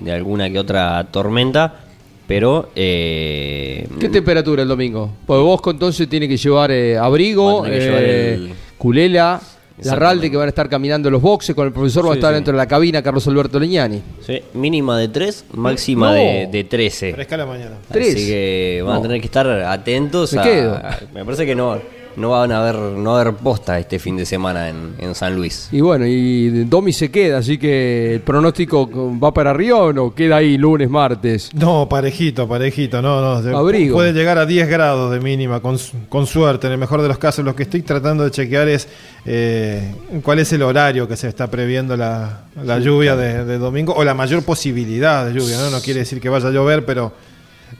de, 0.00 0.12
alguna 0.12 0.50
que 0.50 0.58
otra 0.58 1.06
tormenta. 1.10 1.80
Pero 2.26 2.70
eh, 2.74 3.86
¿Qué 4.00 4.08
temperatura 4.08 4.62
el 4.62 4.68
domingo? 4.68 5.10
Pues 5.26 5.40
vos 5.40 5.60
entonces 5.66 6.08
tiene 6.08 6.26
que 6.26 6.38
llevar 6.38 6.70
eh, 6.70 6.96
abrigo, 6.96 7.62
que 7.64 7.70
llevar 7.80 8.02
el- 8.02 8.52
culela, 8.78 9.40
la 9.82 9.96
ralde 9.96 10.30
que 10.30 10.36
van 10.36 10.46
a 10.46 10.48
estar 10.50 10.68
caminando 10.68 11.10
los 11.10 11.20
boxes, 11.20 11.54
con 11.54 11.66
el 11.66 11.72
profesor 11.72 12.06
va 12.06 12.12
a 12.12 12.14
estar 12.14 12.30
sí. 12.30 12.34
dentro 12.36 12.52
de 12.52 12.58
la 12.58 12.66
cabina 12.66 13.02
Carlos 13.02 13.26
Alberto 13.26 13.58
Leñani. 13.58 14.00
sí, 14.24 14.40
mínima 14.54 14.96
de 14.98 15.08
3, 15.08 15.46
máxima 15.54 16.08
No. 16.08 16.14
de, 16.14 16.48
de 16.50 16.64
13. 16.64 17.12
Fresca 17.14 17.36
la 17.36 17.46
mañana. 17.46 17.76
Tres. 17.90 18.14
Así 18.14 18.26
que 18.28 18.82
van 18.84 18.94
No. 18.94 19.00
a 19.00 19.02
tener 19.02 19.20
que 19.20 19.26
estar 19.26 19.48
atentos 19.48 20.32
Me 20.32 20.40
a- 20.40 20.44
quedo. 20.44 20.80
Me 21.12 21.24
parece 21.24 21.44
que 21.44 21.54
no. 21.54 21.78
No 22.16 22.30
van 22.30 22.52
a 22.52 22.60
haber, 22.60 22.76
no 22.76 23.12
va 23.12 23.18
a 23.18 23.20
haber 23.22 23.34
posta 23.34 23.78
este 23.78 23.98
fin 23.98 24.16
de 24.16 24.26
semana 24.26 24.68
en, 24.68 24.94
en 24.98 25.14
San 25.14 25.34
Luis. 25.34 25.68
Y 25.72 25.80
bueno, 25.80 26.06
y 26.06 26.64
Domi 26.64 26.92
se 26.92 27.10
queda, 27.10 27.38
así 27.38 27.58
que 27.58 28.14
el 28.14 28.20
pronóstico 28.20 28.88
va 29.18 29.32
para 29.32 29.50
arriba 29.50 29.78
o 29.78 29.92
no, 29.92 30.14
queda 30.14 30.36
ahí 30.36 30.56
lunes, 30.56 30.88
martes. 30.88 31.50
No, 31.54 31.88
parejito, 31.88 32.48
parejito, 32.48 33.00
no, 33.02 33.40
no. 33.40 33.56
Abrigo. 33.56 33.96
Puede 33.96 34.12
llegar 34.12 34.38
a 34.38 34.46
10 34.46 34.68
grados 34.68 35.12
de 35.12 35.20
mínima, 35.20 35.60
con, 35.60 35.78
con 36.08 36.26
suerte. 36.26 36.66
En 36.66 36.74
el 36.74 36.78
mejor 36.78 37.02
de 37.02 37.08
los 37.08 37.18
casos, 37.18 37.44
lo 37.44 37.54
que 37.54 37.64
estoy 37.64 37.82
tratando 37.82 38.24
de 38.24 38.30
chequear 38.30 38.68
es 38.68 38.88
eh, 39.26 39.94
cuál 40.22 40.38
es 40.38 40.52
el 40.52 40.62
horario 40.62 41.08
que 41.08 41.16
se 41.16 41.28
está 41.28 41.48
previendo 41.50 41.96
la, 41.96 42.44
la 42.62 42.78
lluvia 42.78 43.16
de, 43.16 43.44
de 43.44 43.58
domingo, 43.58 43.94
o 43.94 44.04
la 44.04 44.14
mayor 44.14 44.42
posibilidad 44.42 45.26
de 45.26 45.32
lluvia, 45.32 45.58
¿no? 45.58 45.70
No 45.70 45.80
quiere 45.80 46.00
decir 46.00 46.20
que 46.20 46.28
vaya 46.28 46.48
a 46.48 46.50
llover, 46.50 46.84
pero 46.84 47.12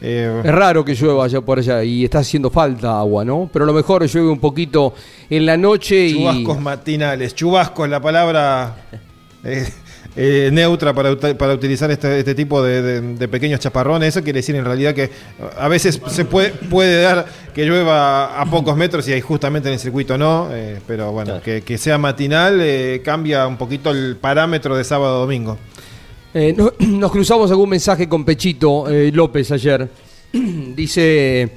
eh, 0.00 0.42
es 0.44 0.54
raro 0.54 0.84
que 0.84 0.94
llueva 0.94 1.24
allá 1.24 1.40
por 1.40 1.58
allá 1.58 1.82
y 1.82 2.04
está 2.04 2.18
haciendo 2.18 2.50
falta 2.50 2.98
agua, 2.98 3.24
¿no? 3.24 3.48
Pero 3.52 3.64
a 3.64 3.66
lo 3.66 3.72
mejor 3.72 4.06
llueve 4.06 4.28
un 4.28 4.40
poquito 4.40 4.94
en 5.30 5.46
la 5.46 5.56
noche 5.56 6.06
y. 6.06 6.14
Chubascos 6.14 6.60
matinales. 6.60 7.34
Chubascos, 7.34 7.88
la 7.88 8.00
palabra 8.00 8.76
eh, 9.44 9.66
eh, 10.16 10.50
neutra 10.52 10.92
para, 10.92 11.16
para 11.16 11.54
utilizar 11.54 11.90
este, 11.90 12.18
este 12.18 12.34
tipo 12.34 12.62
de, 12.62 13.28
pequeños 13.28 13.60
chaparrones. 13.60 14.08
Eso 14.10 14.22
quiere 14.22 14.40
decir 14.40 14.56
en 14.56 14.64
realidad 14.64 14.94
que 14.94 15.10
a 15.58 15.68
veces 15.68 16.00
se 16.06 16.24
puede, 16.24 16.50
puede 16.50 17.02
dar 17.02 17.26
que 17.54 17.64
llueva 17.64 18.40
a 18.40 18.44
pocos 18.46 18.76
metros 18.76 19.06
y 19.08 19.12
ahí 19.12 19.20
justamente 19.20 19.68
en 19.68 19.74
el 19.74 19.80
circuito 19.80 20.18
no. 20.18 20.48
pero 20.86 21.12
bueno, 21.12 21.40
que, 21.40 21.62
que, 21.62 21.78
sea 21.78 21.98
matinal 21.98 22.62
cambia 23.04 23.46
un 23.46 23.56
poquito 23.56 23.90
el 23.90 24.16
parámetro 24.16 24.76
de 24.76 24.84
sábado 24.84 25.16
a 25.16 25.20
domingo. 25.20 25.58
Eh, 26.36 26.52
nos 26.80 27.12
cruzamos 27.12 27.48
algún 27.52 27.68
mensaje 27.70 28.08
con 28.08 28.24
Pechito 28.24 28.90
eh, 28.90 29.12
López 29.12 29.52
ayer. 29.52 29.88
Dice 30.32 31.50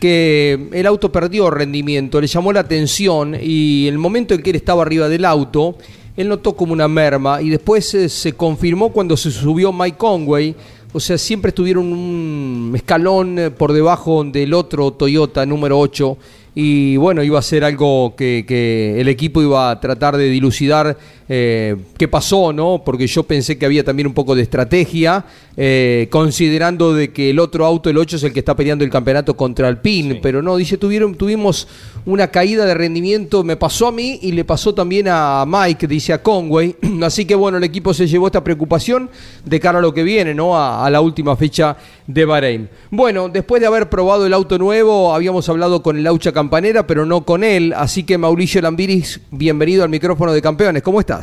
que 0.00 0.68
el 0.72 0.84
auto 0.86 1.12
perdió 1.12 1.48
rendimiento, 1.48 2.20
le 2.20 2.26
llamó 2.26 2.52
la 2.52 2.60
atención 2.60 3.36
y 3.40 3.86
el 3.86 3.98
momento 3.98 4.34
en 4.34 4.42
que 4.42 4.50
él 4.50 4.56
estaba 4.56 4.82
arriba 4.82 5.08
del 5.08 5.24
auto, 5.24 5.78
él 6.16 6.28
notó 6.28 6.56
como 6.56 6.72
una 6.72 6.88
merma 6.88 7.40
y 7.40 7.50
después 7.50 7.94
eh, 7.94 8.08
se 8.08 8.32
confirmó 8.32 8.90
cuando 8.90 9.16
se 9.16 9.30
subió 9.30 9.72
Mike 9.72 9.96
Conway. 9.96 10.56
O 10.92 10.98
sea, 10.98 11.18
siempre 11.18 11.50
estuvieron 11.50 11.92
un 11.92 12.72
escalón 12.74 13.54
por 13.56 13.72
debajo 13.72 14.24
del 14.24 14.54
otro 14.54 14.92
Toyota 14.92 15.46
número 15.46 15.78
8 15.78 16.16
y 16.58 16.96
bueno, 16.96 17.22
iba 17.22 17.38
a 17.38 17.42
ser 17.42 17.64
algo 17.64 18.16
que, 18.16 18.96
el 18.98 19.08
equipo 19.08 19.42
iba 19.42 19.70
a 19.70 19.78
tratar 19.78 20.16
de 20.16 20.30
dilucidar 20.30 20.96
eh, 21.28 21.76
qué 21.98 22.06
pasó, 22.08 22.52
¿no? 22.52 22.82
Porque 22.84 23.06
yo 23.06 23.24
pensé 23.24 23.58
que 23.58 23.66
había 23.66 23.82
también 23.82 24.06
un 24.06 24.14
poco 24.14 24.34
de 24.34 24.42
estrategia, 24.42 25.24
eh, 25.56 26.08
considerando 26.10 26.94
de 26.94 27.12
que 27.12 27.30
el 27.30 27.38
otro 27.38 27.66
auto, 27.66 27.90
el 27.90 27.98
8, 27.98 28.16
es 28.16 28.22
el 28.22 28.32
que 28.32 28.40
está 28.40 28.54
peleando 28.54 28.84
el 28.84 28.90
campeonato 28.90 29.36
contra 29.36 29.68
el 29.68 29.78
PIN, 29.78 30.20
pero 30.22 30.42
no, 30.42 30.56
dice, 30.56 30.78
tuvieron, 30.78 31.14
tuvimos 31.14 31.66
una 32.04 32.28
caída 32.28 32.64
de 32.64 32.74
rendimiento, 32.74 33.42
me 33.42 33.56
pasó 33.56 33.88
a 33.88 33.92
mí 33.92 34.20
y 34.22 34.32
le 34.32 34.44
pasó 34.44 34.74
también 34.74 35.08
a 35.08 35.44
Mike, 35.46 35.86
dice 35.88 36.12
a 36.12 36.22
Conway, 36.22 36.76
así 37.02 37.24
que 37.24 37.34
bueno, 37.34 37.58
el 37.58 37.64
equipo 37.64 37.92
se 37.92 38.06
llevó 38.06 38.26
esta 38.26 38.44
preocupación 38.44 39.10
de 39.44 39.58
cara 39.58 39.78
a 39.78 39.82
lo 39.82 39.92
que 39.92 40.04
viene, 40.04 40.34
¿no? 40.34 40.56
A, 40.56 40.86
a 40.86 40.90
la 40.90 41.00
última 41.00 41.36
fecha 41.36 41.76
de 42.06 42.24
Bahrein. 42.24 42.68
Bueno, 42.90 43.28
después 43.28 43.60
de 43.60 43.66
haber 43.66 43.88
probado 43.88 44.26
el 44.26 44.32
auto 44.32 44.58
nuevo, 44.58 45.12
habíamos 45.12 45.48
hablado 45.48 45.82
con 45.82 45.96
el 45.96 46.04
Laucha 46.04 46.32
Campanera, 46.32 46.86
pero 46.86 47.04
no 47.04 47.24
con 47.24 47.42
él. 47.42 47.72
Así 47.76 48.04
que 48.04 48.16
Mauricio 48.16 48.60
Lambiris, 48.62 49.20
bienvenido 49.30 49.82
al 49.82 49.90
micrófono 49.90 50.32
de 50.32 50.40
campeones. 50.40 50.82
¿Cómo 50.82 51.00
estás? 51.00 51.15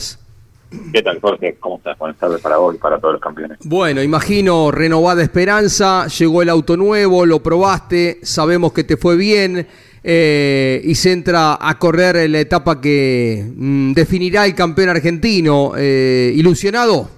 ¿Qué 0.91 1.01
tal, 1.01 1.19
Jorge? 1.19 1.55
¿Cómo 1.59 1.77
estás? 1.77 1.97
Buenas 1.97 2.17
tardes 2.17 2.41
para 2.41 2.57
vos 2.57 2.75
y 2.75 2.77
para 2.77 2.97
todos 2.99 3.13
los 3.13 3.21
campeones. 3.21 3.59
Bueno, 3.63 4.01
imagino 4.01 4.71
renovada 4.71 5.21
esperanza, 5.21 6.07
llegó 6.07 6.41
el 6.41 6.49
auto 6.49 6.77
nuevo, 6.77 7.25
lo 7.25 7.43
probaste, 7.43 8.17
sabemos 8.23 8.73
que 8.73 8.83
te 8.83 8.97
fue 8.97 9.15
bien 9.15 9.67
eh, 10.03 10.81
y 10.83 10.95
se 10.95 11.11
entra 11.11 11.57
a 11.59 11.77
correr 11.77 12.29
la 12.29 12.39
etapa 12.39 12.81
que 12.81 13.45
mm, 13.55 13.93
definirá 13.93 14.45
el 14.45 14.55
campeón 14.55 14.89
argentino. 14.89 15.73
Eh, 15.77 16.33
¿Ilusionado? 16.35 17.09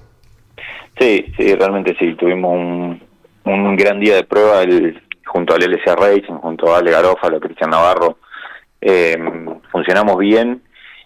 Sí, 0.99 1.25
sí, 1.37 1.55
realmente 1.55 1.95
sí. 1.97 2.13
Tuvimos 2.15 2.53
un, 2.53 3.01
un 3.45 3.75
gran 3.75 3.99
día 3.99 4.15
de 4.15 4.23
prueba 4.23 4.61
el, 4.63 5.01
junto 5.25 5.55
al 5.55 5.63
LCA 5.63 5.95
Racing, 5.95 6.35
junto 6.35 6.73
a 6.73 6.79
Ale 6.79 6.91
Garófalo, 6.91 7.39
Cristian 7.39 7.69
Navarro. 7.69 8.17
Eh, 8.81 9.17
funcionamos 9.71 10.17
bien 10.17 10.61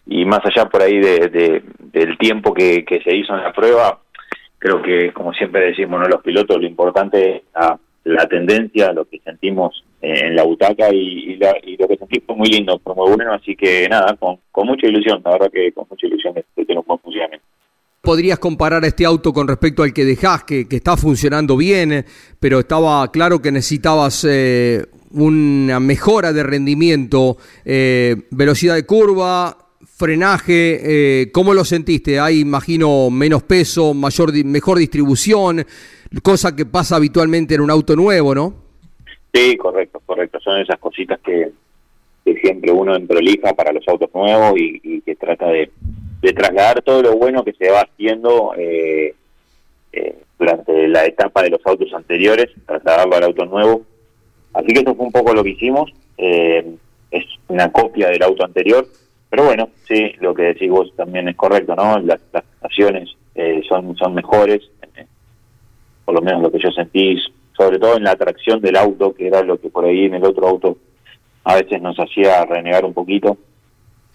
y 0.09 0.25
más 0.25 0.39
allá 0.43 0.67
por 0.67 0.81
ahí 0.81 0.99
de, 0.99 1.61
del 1.93 2.17
tiempo 2.17 2.51
que, 2.51 2.83
se 3.03 3.15
hizo 3.15 3.35
en 3.35 3.43
la 3.43 3.53
prueba, 3.53 3.99
creo 4.57 4.81
que, 4.81 5.13
como 5.13 5.31
siempre 5.33 5.67
decimos, 5.67 5.99
¿no? 5.99 6.07
los 6.07 6.23
pilotos, 6.23 6.57
lo 6.57 6.65
importante 6.65 7.35
es 7.35 7.41
la, 8.05 8.25
tendencia, 8.25 8.91
lo 8.91 9.05
que 9.05 9.19
sentimos 9.19 9.83
en 10.01 10.35
la 10.35 10.43
butaca 10.43 10.91
y, 10.91 11.37
lo 11.37 11.87
que 11.87 11.97
sentí 11.97 12.19
fue 12.21 12.35
muy 12.35 12.47
lindo, 12.47 12.79
fue 12.83 12.95
muy 12.95 13.15
bueno, 13.15 13.33
así 13.33 13.55
que 13.55 13.87
nada, 13.87 14.15
con, 14.15 14.39
con 14.51 14.65
mucha 14.65 14.87
ilusión, 14.87 15.21
la 15.23 15.31
verdad 15.31 15.51
que 15.53 15.71
con 15.73 15.85
mucha 15.87 16.07
ilusión 16.07 16.33
de 16.33 16.43
tener 16.55 16.79
un 16.79 16.85
buen 16.87 16.99
funcionamiento 16.99 17.45
podrías 18.01 18.39
comparar 18.39 18.83
este 18.85 19.05
auto 19.05 19.31
con 19.33 19.47
respecto 19.47 19.83
al 19.83 19.93
que 19.93 20.05
dejás, 20.05 20.43
que, 20.43 20.65
está 20.67 20.97
funcionando 20.97 21.55
bien, 21.55 22.05
pero 22.39 22.61
estaba 22.61 23.11
claro 23.11 23.39
que 23.39 23.51
necesitabas 23.51 24.25
eh, 24.27 24.85
una 25.11 25.79
mejora 25.79 26.33
de 26.33 26.41
rendimiento, 26.41 27.37
eh, 27.65 28.15
velocidad 28.31 28.73
de 28.73 28.85
curva, 28.85 29.68
frenaje, 29.99 30.79
eh, 31.21 31.31
¿cómo 31.31 31.53
lo 31.53 31.65
sentiste? 31.65 32.19
Hay, 32.19 32.39
imagino, 32.39 33.09
menos 33.09 33.43
peso, 33.43 33.93
mayor, 33.93 34.33
mejor 34.45 34.77
distribución, 34.79 35.65
cosa 36.23 36.55
que 36.55 36.65
pasa 36.65 36.95
habitualmente 36.95 37.55
en 37.55 37.61
un 37.61 37.69
auto 37.69 37.95
nuevo, 37.95 38.33
¿no? 38.33 38.53
Sí, 39.33 39.57
correcto, 39.57 40.01
correcto. 40.05 40.39
Son 40.39 40.59
esas 40.59 40.79
cositas 40.79 41.19
que, 41.19 41.51
siempre 42.41 42.71
uno 42.71 42.95
prolija 43.07 43.53
para 43.53 43.73
los 43.73 43.87
autos 43.87 44.09
nuevos 44.13 44.53
y 44.55 45.01
que 45.01 45.15
trata 45.15 45.47
de, 45.47 45.71
de 46.21 46.33
trasladar 46.33 46.81
todo 46.81 47.01
lo 47.01 47.15
bueno 47.15 47.43
que 47.43 47.53
se 47.53 47.69
va 47.69 47.81
haciendo 47.81 48.53
eh, 48.57 49.15
eh, 49.93 50.15
durante 50.37 50.87
la 50.87 51.05
etapa 51.05 51.43
de 51.43 51.49
los 51.49 51.61
autos 51.65 51.93
anteriores, 51.93 52.49
trasladarlo 52.65 53.15
al 53.15 53.23
auto 53.23 53.45
nuevo. 53.45 53.81
Así 54.53 54.67
que 54.67 54.81
eso 54.81 54.95
fue 54.95 55.05
un 55.05 55.11
poco 55.11 55.33
lo 55.33 55.43
que 55.43 55.51
hicimos. 55.51 55.91
Eh, 56.17 56.75
es 57.11 57.25
una 57.47 57.71
copia 57.71 58.09
del 58.09 58.21
auto 58.23 58.43
anterior, 58.43 58.85
pero 59.29 59.45
bueno, 59.45 59.69
sí, 59.87 60.13
lo 60.19 60.33
que 60.33 60.43
decís 60.43 60.69
vos 60.69 60.93
también 60.95 61.27
es 61.29 61.35
correcto, 61.35 61.75
¿no? 61.75 61.99
Las, 61.99 62.19
las 62.33 62.43
son, 63.67 63.95
son 63.95 64.13
mejores, 64.13 64.61
por 66.05 66.15
lo 66.15 66.21
menos 66.21 66.41
lo 66.41 66.51
que 66.51 66.59
yo 66.59 66.71
sentí, 66.71 67.17
sobre 67.55 67.77
todo 67.77 67.97
en 67.97 68.03
la 68.03 68.15
tracción 68.15 68.61
del 68.61 68.75
auto, 68.75 69.13
que 69.13 69.27
era 69.27 69.41
lo 69.43 69.59
que 69.59 69.69
por 69.69 69.85
ahí 69.85 70.05
en 70.05 70.15
el 70.15 70.25
otro 70.25 70.47
auto 70.47 70.77
a 71.43 71.55
veces 71.55 71.81
nos 71.81 71.97
hacía 71.97 72.45
renegar 72.45 72.85
un 72.85 72.93
poquito. 72.93 73.37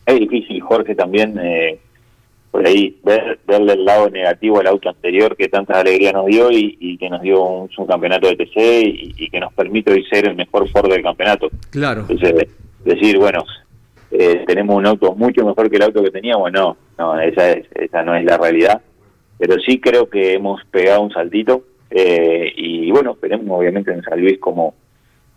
Es 0.04 0.18
difícil, 0.18 0.60
Jorge, 0.60 0.94
también 0.94 1.38
eh, 1.38 1.78
por 2.50 2.66
ahí 2.66 2.96
ver, 3.02 3.40
verle 3.46 3.72
el 3.72 3.84
lado 3.84 4.08
negativo 4.10 4.60
al 4.60 4.66
auto 4.66 4.88
anterior 4.88 5.36
que 5.36 5.48
tanta 5.48 5.80
alegría 5.80 6.12
nos 6.12 6.26
dio 6.26 6.50
y, 6.52 6.96
que 6.98 7.10
nos 7.10 7.20
dio 7.22 7.42
un, 7.42 7.68
campeonato 7.88 8.28
de 8.28 8.36
TC 8.36 8.56
y, 9.16 9.28
que 9.28 9.40
nos 9.40 9.52
permite 9.54 9.92
hoy 9.92 10.04
ser 10.04 10.28
el 10.28 10.36
mejor 10.36 10.68
Ford 10.70 10.88
del 10.88 11.02
campeonato. 11.02 11.50
Claro. 11.70 12.02
Entonces, 12.08 12.48
decir, 12.84 13.18
bueno, 13.18 13.44
eh, 14.16 14.44
tenemos 14.46 14.76
un 14.76 14.86
auto 14.86 15.12
mucho 15.16 15.44
mejor 15.44 15.68
que 15.68 15.76
el 15.76 15.82
auto 15.82 16.00
que 16.04 16.12
teníamos, 16.12 16.52
no, 16.52 16.76
no, 16.96 17.18
esa, 17.20 17.50
es, 17.50 17.66
esa 17.74 18.02
no 18.04 18.14
es 18.14 18.24
la 18.24 18.38
realidad. 18.38 18.80
Pero 19.36 19.58
sí 19.58 19.80
creo 19.80 20.08
que 20.08 20.34
hemos 20.34 20.64
pegado 20.66 21.02
un 21.02 21.10
saltito 21.10 21.64
eh, 21.90 22.52
y 22.54 22.92
bueno, 22.92 23.16
veremos 23.20 23.58
obviamente 23.58 23.92
en 23.92 24.02
San 24.02 24.20
Luis 24.20 24.38
cómo, 24.38 24.74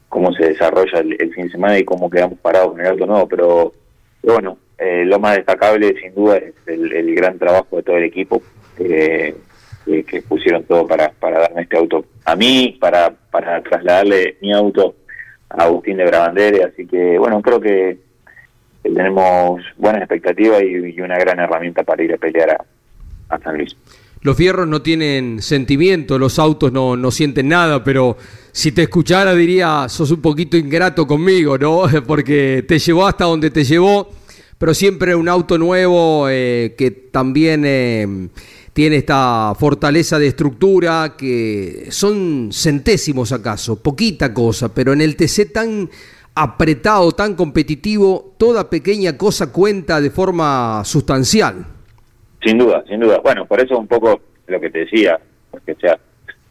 cómo 0.08 0.32
se 0.34 0.50
desarrolla 0.50 1.00
el, 1.00 1.18
el 1.20 1.34
fin 1.34 1.46
de 1.46 1.52
semana 1.52 1.80
y 1.80 1.84
cómo 1.84 2.08
quedamos 2.08 2.38
parados 2.38 2.74
con 2.74 2.82
el 2.82 2.88
auto 2.88 3.06
nuevo, 3.08 3.28
pero 3.28 3.74
bueno, 4.22 4.60
eh, 4.78 5.06
lo 5.06 5.20
más 5.20 5.38
destacable 5.38 6.00
sin 6.00 6.14
duda 6.14 6.38
es 6.38 6.54
el, 6.68 7.16
gran 7.16 7.40
trabajo 7.40 7.78
de 7.78 7.84
todo 7.84 7.98
el 7.98 8.04
equipo 8.04 8.44
que 8.78 9.34
pusieron 10.28 10.64
todo 10.66 10.86
para, 10.86 11.10
para 11.10 11.40
darme 11.40 11.64
este 11.64 11.78
auto 11.78 12.06
a 12.26 12.36
mí, 12.36 12.78
para, 12.80 13.12
para 13.32 13.64
trasladarle 13.64 14.38
mi 14.40 14.54
auto 14.54 14.94
a 15.50 15.64
Agustín 15.64 15.98
de 15.98 16.06
Brabandere, 16.06 16.64
así 16.64 16.86
que 16.86 17.18
bueno, 17.18 17.42
creo 17.42 17.60
que 17.60 18.07
tenemos 18.94 19.62
buenas 19.78 20.02
expectativas 20.02 20.62
y, 20.64 21.00
una 21.02 21.18
gran 21.18 21.40
herramienta 21.40 21.84
para 21.84 22.04
ir 22.04 22.14
a 22.14 22.18
pelear 22.18 22.66
a, 23.30 23.40
San 23.40 23.58
Luis. 23.58 23.76
Los 24.22 24.36
fierros 24.36 24.68
no 24.68 24.82
tienen 24.82 25.42
sentimiento, 25.42 26.18
los 26.18 26.40
autos 26.40 26.72
no, 26.72 26.98
no 26.98 27.12
sienten 27.12 27.50
nada, 27.50 27.84
pero 27.84 28.18
si 28.52 28.72
te 28.72 28.84
escuchara 28.84 29.36
diría, 29.36 29.88
sos 29.90 30.12
un 30.12 30.22
poquito 30.22 30.58
ingrato 30.58 31.06
conmigo, 31.06 31.58
¿no? 31.58 31.84
Porque 32.08 32.66
te 32.68 32.80
llevó 32.80 33.06
hasta 33.06 33.26
donde 33.26 33.52
te 33.52 33.64
llevó 33.64 34.10
pero 34.58 34.74
siempre 34.74 35.16
un 35.16 35.30
auto 35.30 35.58
nuevo 35.58 36.28
eh, 36.30 36.74
que 36.78 36.90
también 36.92 37.64
eh, 37.66 38.30
tiene 38.74 38.98
esta 38.98 39.54
fortaleza 39.58 40.18
de 40.18 40.28
estructura, 40.28 41.16
que 41.18 41.88
son 41.90 42.50
centésimos 42.52 43.32
acaso, 43.32 43.82
poquita 43.82 44.34
cosa, 44.34 44.74
pero 44.74 44.94
en 44.94 45.02
el 45.02 45.16
TC 45.16 45.52
tan 45.54 45.90
apretado, 46.38 47.12
tan 47.12 47.36
competitivo, 47.36 48.36
toda 48.38 48.70
pequeña 48.70 49.18
cosa 49.18 49.52
cuenta 49.52 50.00
de 50.00 50.12
forma 50.12 50.84
sustancial. 50.86 51.66
Sin 52.44 52.58
duda, 52.58 52.84
sin 52.88 53.00
duda. 53.00 53.20
Bueno, 53.24 53.46
por 53.46 53.60
eso 53.60 53.78
un 53.78 53.88
poco 53.88 54.22
lo 54.46 54.60
que 54.60 54.70
te 54.70 54.80
decía, 54.80 55.20
porque 55.50 55.76
sea, 55.76 56.00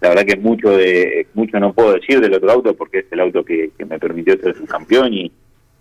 la 0.00 0.08
verdad 0.08 0.24
que 0.24 0.36
mucho 0.36 0.70
de 0.70 1.28
mucho 1.34 1.58
no 1.58 1.72
puedo 1.72 1.94
decir 1.94 2.20
del 2.20 2.34
otro 2.34 2.50
auto 2.50 2.74
porque 2.74 2.98
es 2.98 3.06
el 3.10 3.20
auto 3.20 3.44
que, 3.44 3.70
me 3.88 3.98
permitió 3.98 4.36
ser 4.38 4.54
campeón 4.66 5.14
y, 5.14 5.32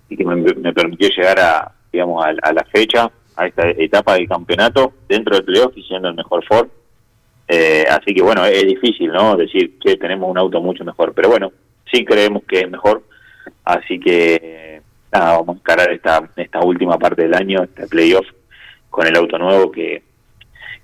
y 0.09 0.15
que 0.15 0.23
me, 0.23 0.73
permitió 0.73 1.09
llegar 1.09 1.39
a, 1.39 1.71
digamos, 1.91 2.23
a, 2.23 2.53
la 2.53 2.63
fecha, 2.71 3.11
a 3.35 3.47
esta 3.47 3.69
etapa 3.71 4.13
del 4.13 4.27
campeonato 4.27 4.93
dentro 5.09 5.35
del 5.35 5.45
playoff 5.45 5.75
y 5.75 5.83
siendo 5.83 6.09
el 6.09 6.15
mejor 6.15 6.45
Ford. 6.45 6.67
Eh, 7.47 7.85
así 7.89 8.13
que 8.13 8.21
bueno, 8.21 8.45
es 8.45 8.65
difícil, 8.65 9.11
¿no? 9.11 9.35
Decir 9.35 9.77
que 9.79 9.97
tenemos 9.97 10.29
un 10.29 10.37
auto 10.37 10.61
mucho 10.61 10.85
mejor, 10.85 11.13
pero 11.13 11.29
bueno, 11.29 11.51
sí 11.91 12.05
creemos 12.05 12.43
que 12.47 12.61
es 12.61 12.69
mejor. 12.69 13.03
Así 13.63 13.99
que 13.99 14.81
nada, 15.11 15.37
vamos 15.37 15.57
a 15.57 15.59
encarar 15.59 15.91
esta, 15.91 16.29
esta 16.35 16.59
última 16.61 16.97
parte 16.97 17.23
del 17.23 17.33
año, 17.33 17.63
este 17.63 17.87
playoff, 17.87 18.25
con 18.89 19.07
el 19.07 19.15
auto 19.15 19.37
nuevo 19.37 19.71
que, 19.71 20.03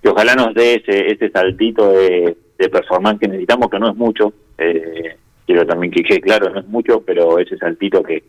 que 0.02 0.10
ojalá 0.10 0.36
nos 0.36 0.54
dé 0.54 0.76
ese, 0.76 1.12
ese 1.12 1.30
saltito 1.30 1.92
de, 1.92 2.38
de 2.58 2.70
performance 2.70 3.20
que 3.20 3.28
necesitamos, 3.28 3.70
que 3.70 3.80
no 3.80 3.90
es 3.90 3.96
mucho. 3.96 4.34
Eh, 4.58 5.16
quiero 5.46 5.66
también 5.66 5.92
que 5.92 6.04
quede 6.04 6.22
claro, 6.22 6.50
no 6.50 6.60
es 6.60 6.68
mucho, 6.68 7.02
pero 7.02 7.40
ese 7.40 7.58
saltito 7.58 8.02
que, 8.04 8.24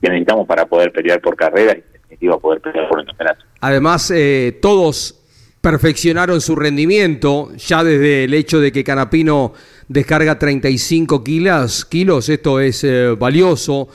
que 0.00 0.08
necesitamos 0.08 0.46
para 0.46 0.66
poder 0.66 0.92
pelear 0.92 1.20
por 1.20 1.36
carrera 1.36 1.72
y 1.72 1.82
definitiva 1.92 2.38
poder 2.38 2.60
pelear 2.60 2.88
por 2.88 3.00
el 3.00 3.06
campeonato. 3.06 3.44
Además, 3.60 4.10
eh, 4.10 4.58
todos 4.60 5.18
perfeccionaron 5.60 6.40
su 6.40 6.56
rendimiento, 6.56 7.54
ya 7.56 7.84
desde 7.84 8.24
el 8.24 8.34
hecho 8.34 8.60
de 8.60 8.72
que 8.72 8.82
Canapino 8.82 9.52
descarga 9.88 10.38
35 10.38 11.22
kilos, 11.22 11.84
kilos 11.84 12.28
esto 12.28 12.60
es 12.60 12.84
eh, 12.84 13.14
valioso. 13.18 13.88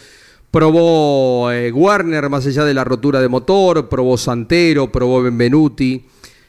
Probó 0.50 1.52
eh, 1.52 1.72
Warner 1.72 2.30
más 2.30 2.48
allá 2.48 2.64
de 2.66 2.74
la 2.74 2.84
rotura 2.84 3.22
de 3.22 3.28
motor, 3.28 3.90
probó 3.90 4.18
Santero, 4.18 4.92
probó 4.92 5.22
Benvenuti, 5.22 6.04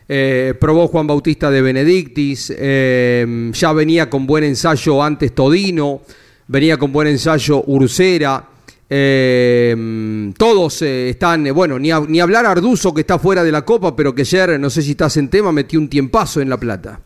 eh, 0.09 0.55
probó 0.59 0.89
Juan 0.89 1.07
Bautista 1.07 1.51
de 1.51 1.61
Benedictis, 1.61 2.49
ya 2.49 3.73
venía 3.73 4.09
con 4.09 4.27
buen 4.27 4.45
ensayo 4.45 5.03
antes 5.03 5.35
Todino, 5.35 6.03
venía 6.47 6.77
con 6.77 6.93
buen 6.93 7.09
ensayo 7.09 7.63
Ursera. 7.67 8.45
Eh, 8.91 10.33
todos 10.39 10.81
eh, 10.81 11.11
están, 11.11 11.45
bueno, 11.53 11.79
ni, 11.79 11.91
ni 12.09 12.21
hablar 12.21 12.47
Arduzo 12.47 12.95
que 12.95 13.03
está 13.03 13.19
fuera 13.19 13.45
de 13.45 13.53
la 13.53 13.63
Copa, 13.63 13.95
pero 13.95 14.15
que 14.15 14.23
ayer, 14.23 14.59
no 14.59 14.71
sé 14.71 14.83
si 14.83 14.93
estás 14.93 15.17
en 15.19 15.29
tema, 15.29 15.53
metió 15.53 15.79
un 15.79 15.89
tiempazo 15.89 16.41
en 16.41 16.49
La 16.49 16.57
Plata. 16.57 17.01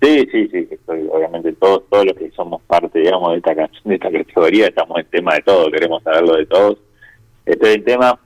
Sí, 0.00 0.26
sí, 0.32 0.48
sí, 0.50 0.67
todos, 1.58 1.88
todos 1.88 2.06
los 2.06 2.14
que 2.14 2.30
somos 2.30 2.62
parte, 2.62 3.00
digamos, 3.00 3.32
de 3.32 3.38
esta, 3.38 3.54
de 3.54 3.94
esta 3.94 4.10
categoría, 4.10 4.66
estamos 4.66 4.98
en 4.98 5.06
tema 5.06 5.34
de 5.34 5.42
todo, 5.42 5.70
queremos 5.70 6.02
saberlo 6.02 6.36
de 6.36 6.46
todos. 6.46 6.78
Estoy 7.44 7.74
en 7.74 7.84
tema, 7.84 8.18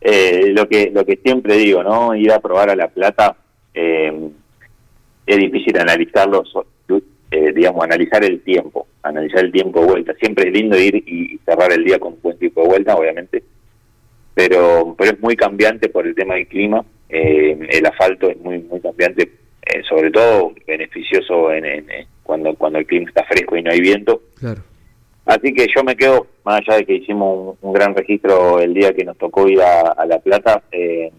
eh, 0.00 0.52
lo 0.54 0.68
que 0.68 0.90
lo 0.92 1.04
que 1.04 1.16
siempre 1.16 1.56
digo, 1.56 1.82
¿no? 1.82 2.14
Ir 2.14 2.32
a 2.32 2.40
probar 2.40 2.70
a 2.70 2.76
La 2.76 2.88
Plata 2.88 3.36
es 3.74 5.36
difícil 5.36 5.78
analizarlo 5.78 6.42
eh, 7.30 7.52
digamos, 7.52 7.84
analizar 7.84 8.24
el 8.24 8.40
tiempo, 8.40 8.86
analizar 9.02 9.44
el 9.44 9.52
tiempo 9.52 9.80
de 9.80 9.86
vuelta. 9.86 10.14
Siempre 10.14 10.48
es 10.48 10.54
lindo 10.54 10.78
ir 10.78 10.96
y 10.96 11.38
cerrar 11.44 11.70
el 11.72 11.84
día 11.84 11.98
con 11.98 12.14
un 12.14 12.22
buen 12.22 12.38
tipo 12.38 12.62
de 12.62 12.68
vuelta, 12.68 12.96
obviamente, 12.96 13.42
pero, 14.32 14.94
pero 14.96 15.10
es 15.10 15.20
muy 15.20 15.36
cambiante 15.36 15.90
por 15.90 16.06
el 16.06 16.14
tema 16.14 16.36
del 16.36 16.46
clima. 16.46 16.82
Eh, 17.10 17.58
el 17.70 17.86
asfalto 17.86 18.30
es 18.30 18.38
muy 18.38 18.60
muy 18.60 18.80
cambiante, 18.80 19.30
eh, 19.62 19.82
sobre 19.86 20.10
todo 20.10 20.54
beneficioso 20.66 21.52
en, 21.52 21.66
cuando 22.28 22.54
cuando 22.54 22.78
el 22.78 22.86
clima 22.86 23.08
está 23.08 23.24
fresco 23.24 23.56
y 23.56 23.62
no 23.62 23.70
hay 23.70 23.80
viento. 23.80 24.20
Así 25.24 25.54
que 25.54 25.66
yo 25.74 25.82
me 25.82 25.96
quedo, 25.96 26.26
más 26.44 26.60
allá 26.60 26.76
de 26.76 26.84
que 26.84 26.96
hicimos 26.96 27.56
un, 27.60 27.72
gran 27.72 27.94
registro 27.94 28.60
el 28.60 28.74
día 28.74 28.92
que 28.92 29.04
nos 29.04 29.16
tocó 29.16 29.48
ir 29.48 29.60
a, 29.62 30.04
La 30.06 30.18
Plata, 30.18 30.62
eh, 30.70 31.10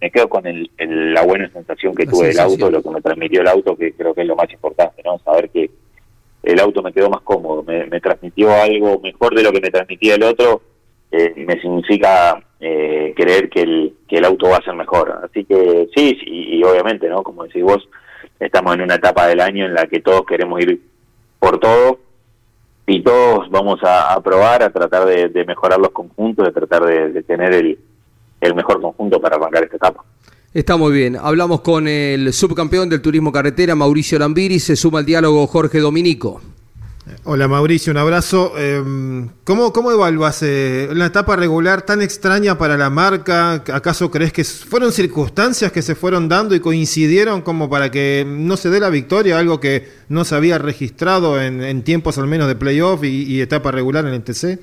me 0.00 0.10
quedo 0.10 0.28
con 0.28 0.46
el, 0.46 0.70
la 0.78 1.22
buena 1.22 1.50
sensación 1.50 1.94
que 1.94 2.06
tuve 2.06 2.28
del 2.28 2.40
auto, 2.40 2.70
lo 2.70 2.82
que 2.82 2.90
me 2.90 3.00
transmitió 3.00 3.40
el 3.40 3.48
auto, 3.48 3.76
que 3.76 3.92
creo 3.92 4.14
que 4.14 4.22
es 4.22 4.26
lo 4.26 4.36
más 4.36 4.50
importante, 4.52 5.02
¿no? 5.04 5.18
Saber 5.20 5.48
que 5.48 5.70
el 6.42 6.60
auto 6.60 6.82
me 6.82 6.92
quedó 6.92 7.08
más 7.10 7.22
cómodo, 7.22 7.62
me, 7.62 8.00
transmitió 8.00 8.52
algo 8.52 9.00
mejor 9.00 9.34
de 9.34 9.42
lo 9.42 9.52
que 9.52 9.60
me 9.60 9.70
transmitía 9.70 10.14
el 10.14 10.22
otro, 10.22 10.62
eh, 11.10 11.32
me 11.36 11.60
significa 11.60 12.42
eh, 12.60 13.12
creer 13.16 13.48
que 13.48 13.62
el, 13.62 13.94
que 14.08 14.16
el 14.16 14.24
auto 14.24 14.48
va 14.48 14.56
a 14.56 14.64
ser 14.64 14.74
mejor. 14.74 15.20
Así 15.24 15.44
que 15.44 15.88
sí, 15.94 16.18
y, 16.26 16.62
obviamente, 16.64 17.08
¿no? 17.08 17.22
Como 17.22 17.44
decís 17.44 17.62
vos, 17.62 17.88
estamos 18.40 18.74
en 18.74 18.82
una 18.82 18.96
etapa 18.96 19.26
del 19.26 19.40
año 19.40 19.66
en 19.66 19.74
la 19.74 19.86
que 19.86 20.00
todos 20.00 20.24
queremos 20.26 20.60
ir 20.60 20.80
por 21.38 21.58
todo 21.58 21.98
y 22.86 23.02
todos 23.02 23.50
vamos 23.50 23.80
a, 23.82 24.20
probar, 24.22 24.62
a 24.62 24.70
tratar 24.70 25.04
de, 25.04 25.44
mejorar 25.46 25.78
los 25.78 25.90
conjuntos, 25.90 26.46
de 26.46 26.52
tratar 26.52 26.84
de 26.84 27.22
tener 27.22 27.52
el, 27.52 27.78
el 28.40 28.54
mejor 28.54 28.80
conjunto 28.80 29.20
para 29.20 29.36
arrancar 29.36 29.64
esta 29.64 29.76
etapa. 29.76 30.04
Está 30.54 30.76
muy 30.76 30.92
bien. 30.92 31.16
Hablamos 31.16 31.60
con 31.60 31.86
el 31.86 32.32
subcampeón 32.32 32.88
del 32.88 33.02
turismo 33.02 33.30
carretera, 33.30 33.74
Mauricio 33.74 34.18
Lambiri. 34.18 34.58
Se 34.58 34.76
suma 34.76 35.00
al 35.00 35.06
diálogo 35.06 35.46
Jorge 35.46 35.78
Dominico. 35.78 36.40
Hola 37.24 37.48
Mauricio, 37.48 37.92
un 37.92 37.98
abrazo. 37.98 38.52
Em, 38.58 39.28
¿Cómo, 39.44 39.72
cómo 39.72 39.92
evaluas 39.92 40.42
eh, 40.42 40.88
la 40.92 41.06
etapa 41.06 41.36
regular 41.36 41.82
tan 41.82 42.02
extraña 42.02 42.58
para 42.58 42.76
la 42.76 42.90
marca? 42.90 43.54
¿Acaso 43.54 44.10
crees 44.10 44.32
que 44.32 44.44
fueron 44.44 44.92
circunstancias 44.92 45.72
que 45.72 45.82
se 45.82 45.94
fueron 45.94 46.28
dando 46.28 46.54
y 46.54 46.60
coincidieron 46.60 47.42
como 47.42 47.68
para 47.70 47.90
que 47.90 48.24
no 48.26 48.56
se 48.56 48.70
dé 48.70 48.80
la 48.80 48.90
victoria, 48.90 49.38
algo 49.38 49.60
que 49.60 49.88
no 50.08 50.24
se 50.24 50.34
había 50.34 50.58
registrado 50.58 51.40
en, 51.40 51.82
tiempos 51.82 52.18
al 52.18 52.26
menos 52.26 52.48
de 52.48 52.56
playoff 52.56 53.04
y, 53.04 53.40
etapa 53.40 53.70
regular 53.70 54.06
en 54.06 54.14
el 54.14 54.22
TC? 54.22 54.58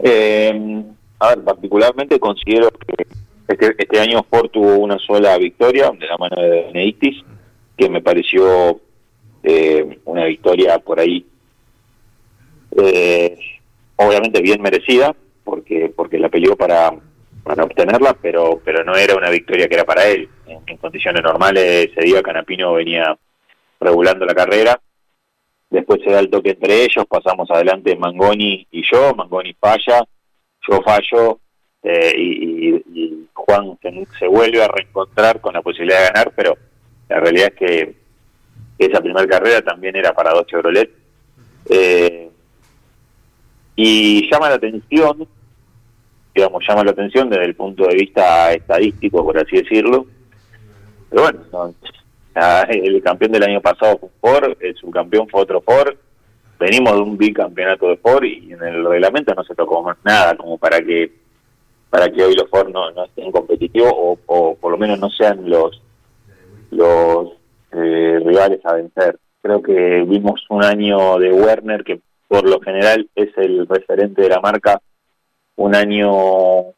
Eh, 0.00 0.84
a 1.18 1.28
ver, 1.28 1.44
particularmente 1.44 2.18
considero 2.18 2.70
que 2.70 3.06
este, 3.48 3.74
este, 3.78 4.00
año 4.00 4.24
Ford 4.28 4.50
tuvo 4.50 4.76
una 4.78 4.98
sola 4.98 5.36
victoria 5.38 5.90
de 5.90 6.06
la 6.06 6.16
mano 6.16 6.40
de 6.40 6.48
Benedictis, 6.72 7.22
que 7.76 7.88
me 7.88 8.00
pareció 8.00 8.80
eh, 9.42 9.98
una 10.04 10.24
victoria 10.24 10.78
por 10.78 11.00
ahí, 11.00 11.26
eh, 12.76 13.38
obviamente 13.96 14.40
bien 14.40 14.62
merecida, 14.62 15.14
porque 15.44 15.92
porque 15.94 16.18
la 16.18 16.28
peleó 16.28 16.56
para, 16.56 16.92
para 17.42 17.64
obtenerla, 17.64 18.16
pero 18.20 18.60
pero 18.64 18.84
no 18.84 18.94
era 18.96 19.16
una 19.16 19.30
victoria 19.30 19.68
que 19.68 19.74
era 19.74 19.84
para 19.84 20.06
él. 20.06 20.28
En, 20.46 20.76
condiciones 20.76 21.22
normales 21.22 21.90
ese 21.90 22.00
día 22.02 22.22
Canapino 22.22 22.74
venía 22.74 23.16
regulando 23.80 24.24
la 24.24 24.34
carrera, 24.34 24.80
después 25.70 26.00
se 26.04 26.10
da 26.10 26.20
el 26.20 26.30
toque 26.30 26.50
entre 26.50 26.84
ellos, 26.84 27.04
pasamos 27.08 27.50
adelante 27.50 27.96
Mangoni 27.96 28.66
y 28.70 28.82
yo, 28.90 29.14
Mangoni 29.14 29.54
falla, 29.54 30.04
yo 30.68 30.80
fallo 30.82 31.40
eh, 31.82 32.14
y, 32.16 33.28
Juan 33.34 33.76
se, 34.18 34.26
vuelve 34.28 34.62
a 34.62 34.68
reencontrar 34.68 35.40
con 35.40 35.54
la 35.54 35.62
posibilidad 35.62 35.98
de 35.98 36.06
ganar, 36.06 36.32
pero 36.36 36.56
la 37.08 37.18
realidad 37.18 37.48
es 37.48 37.54
que 37.54 38.01
esa 38.86 39.00
primera 39.00 39.26
carrera 39.26 39.62
también 39.62 39.96
era 39.96 40.12
para 40.12 40.32
dos 40.32 40.46
Chevrolet. 40.46 40.90
Eh, 41.68 42.30
y 43.76 44.30
llama 44.30 44.50
la 44.50 44.56
atención, 44.56 45.26
digamos, 46.34 46.64
llama 46.68 46.84
la 46.84 46.90
atención 46.90 47.30
desde 47.30 47.44
el 47.44 47.54
punto 47.54 47.86
de 47.86 47.94
vista 47.94 48.52
estadístico, 48.52 49.24
por 49.24 49.38
así 49.38 49.56
decirlo. 49.56 50.06
Pero 51.08 51.22
bueno, 51.22 51.74
el 52.68 53.02
campeón 53.02 53.32
del 53.32 53.42
año 53.44 53.60
pasado 53.60 53.98
fue 53.98 54.08
Ford, 54.20 54.56
el 54.60 54.74
subcampeón 54.76 55.28
fue 55.28 55.42
otro 55.42 55.60
Ford, 55.60 55.94
venimos 56.58 56.94
de 56.94 57.00
un 57.00 57.18
bicampeonato 57.18 57.88
de 57.88 57.96
Ford 57.96 58.24
y 58.24 58.52
en 58.52 58.62
el 58.62 58.84
reglamento 58.84 59.34
no 59.34 59.44
se 59.44 59.54
tocó 59.54 59.82
más 59.82 59.96
nada 60.04 60.36
como 60.36 60.58
para 60.58 60.80
que 60.80 61.12
para 61.90 62.10
que 62.10 62.22
hoy 62.22 62.34
los 62.34 62.48
Ford 62.48 62.68
no, 62.70 63.04
estén 63.04 63.30
competitivos 63.30 63.92
o, 63.94 64.56
por 64.56 64.70
lo 64.70 64.78
menos 64.78 64.98
no 64.98 65.10
sean 65.10 65.48
los 65.48 65.82
los 66.70 67.32
eh, 67.72 68.20
rivales 68.24 68.64
a 68.64 68.74
vencer. 68.74 69.18
Creo 69.40 69.62
que 69.62 70.04
vimos 70.06 70.44
un 70.50 70.62
año 70.62 71.18
de 71.18 71.32
Werner 71.32 71.82
que 71.84 72.00
por 72.28 72.48
lo 72.48 72.60
general 72.60 73.08
es 73.14 73.30
el 73.36 73.66
referente 73.66 74.22
de 74.22 74.28
la 74.28 74.40
marca, 74.40 74.80
un 75.56 75.74
año 75.74 76.72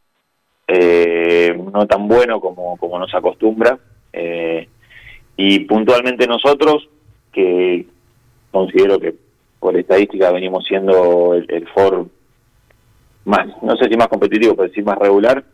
eh, 0.66 1.56
no 1.72 1.86
tan 1.86 2.08
bueno 2.08 2.40
como, 2.40 2.76
como 2.76 2.98
nos 2.98 3.14
acostumbra. 3.14 3.78
Eh, 4.12 4.68
y 5.36 5.60
puntualmente 5.60 6.26
nosotros, 6.26 6.88
que 7.32 7.86
considero 8.50 8.98
que 8.98 9.14
por 9.58 9.76
estadística 9.76 10.30
venimos 10.30 10.64
siendo 10.66 11.34
el, 11.34 11.68
Ford 11.68 12.06
más, 13.24 13.46
no 13.62 13.76
sé 13.76 13.88
si 13.88 13.96
más 13.96 14.08
competitivo, 14.08 14.54
pero 14.54 14.72
sí 14.72 14.82
más 14.82 14.98
regular, 14.98 15.44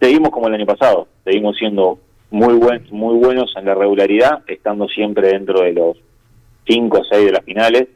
seguimos 0.00 0.30
como 0.30 0.48
el 0.48 0.54
año 0.54 0.66
pasado, 0.66 1.08
seguimos 1.24 1.56
siendo 1.56 1.98
muy 2.32 2.54
buen, 2.54 2.86
muy 2.90 3.16
buenos 3.16 3.52
en 3.56 3.66
la 3.66 3.74
regularidad, 3.74 4.42
estando 4.46 4.88
siempre 4.88 5.28
dentro 5.28 5.60
de 5.60 5.72
los 5.72 5.98
5 6.66 6.98
o 6.98 7.04
6 7.04 7.26
de 7.26 7.32
las 7.32 7.44
finales, 7.44 7.88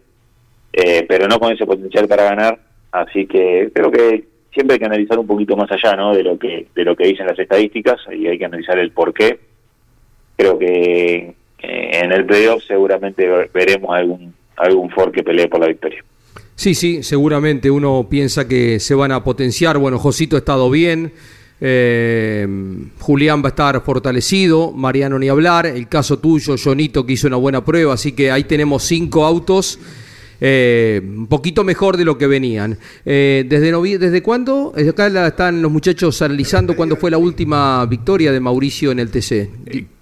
eh, 0.72 1.04
pero 1.08 1.26
no 1.26 1.38
con 1.38 1.52
ese 1.52 1.66
potencial 1.66 2.06
para 2.06 2.24
ganar, 2.24 2.58
así 2.92 3.26
que 3.26 3.70
creo 3.72 3.90
que 3.90 4.24
siempre 4.52 4.74
hay 4.74 4.78
que 4.78 4.86
analizar 4.86 5.18
un 5.18 5.26
poquito 5.26 5.56
más 5.56 5.70
allá 5.70 5.96
¿no? 5.96 6.14
de 6.14 6.22
lo 6.22 6.38
que 6.38 6.66
de 6.74 6.84
lo 6.84 6.96
que 6.96 7.06
dicen 7.06 7.26
las 7.26 7.38
estadísticas 7.38 7.96
y 8.10 8.26
hay 8.26 8.38
que 8.38 8.44
analizar 8.44 8.78
el 8.78 8.90
por 8.90 9.12
qué. 9.12 9.38
Creo 10.36 10.58
que 10.58 11.34
en 11.58 12.12
el 12.12 12.26
playoff 12.26 12.62
seguramente 12.66 13.26
veremos 13.52 13.94
algún 13.94 14.34
algún 14.56 14.90
Ford 14.90 15.12
que 15.12 15.22
pelee 15.22 15.48
por 15.48 15.60
la 15.60 15.68
victoria. 15.68 16.02
Sí, 16.54 16.74
sí, 16.74 17.02
seguramente 17.02 17.70
uno 17.70 18.06
piensa 18.08 18.48
que 18.48 18.80
se 18.80 18.94
van 18.94 19.12
a 19.12 19.22
potenciar. 19.22 19.78
Bueno, 19.78 19.98
Josito 19.98 20.36
ha 20.36 20.38
estado 20.38 20.70
bien, 20.70 21.12
eh, 21.60 22.46
Julián 23.00 23.42
va 23.42 23.46
a 23.46 23.50
estar 23.50 23.82
fortalecido, 23.82 24.72
Mariano 24.72 25.18
ni 25.18 25.28
hablar, 25.28 25.66
el 25.66 25.88
caso 25.88 26.18
tuyo, 26.18 26.56
Jonito 26.62 27.06
que 27.06 27.14
hizo 27.14 27.26
una 27.26 27.36
buena 27.36 27.64
prueba, 27.64 27.94
así 27.94 28.12
que 28.12 28.30
ahí 28.30 28.44
tenemos 28.44 28.82
cinco 28.82 29.24
autos 29.24 29.78
eh, 30.40 31.00
un 31.02 31.26
poquito 31.26 31.64
mejor 31.64 31.96
de 31.96 32.04
lo 32.04 32.18
que 32.18 32.26
venían. 32.26 32.78
Eh, 33.04 33.44
¿desde, 33.48 33.98
¿Desde 33.98 34.22
cuándo? 34.22 34.72
Acá 34.76 35.26
están 35.26 35.62
los 35.62 35.70
muchachos 35.70 36.20
analizando 36.22 36.76
cuándo 36.76 36.96
fue 36.96 37.10
la 37.10 37.18
última 37.18 37.84
victoria 37.86 38.32
de 38.32 38.40
Mauricio 38.40 38.92
en 38.92 38.98
el 38.98 39.10
TC. 39.10 39.50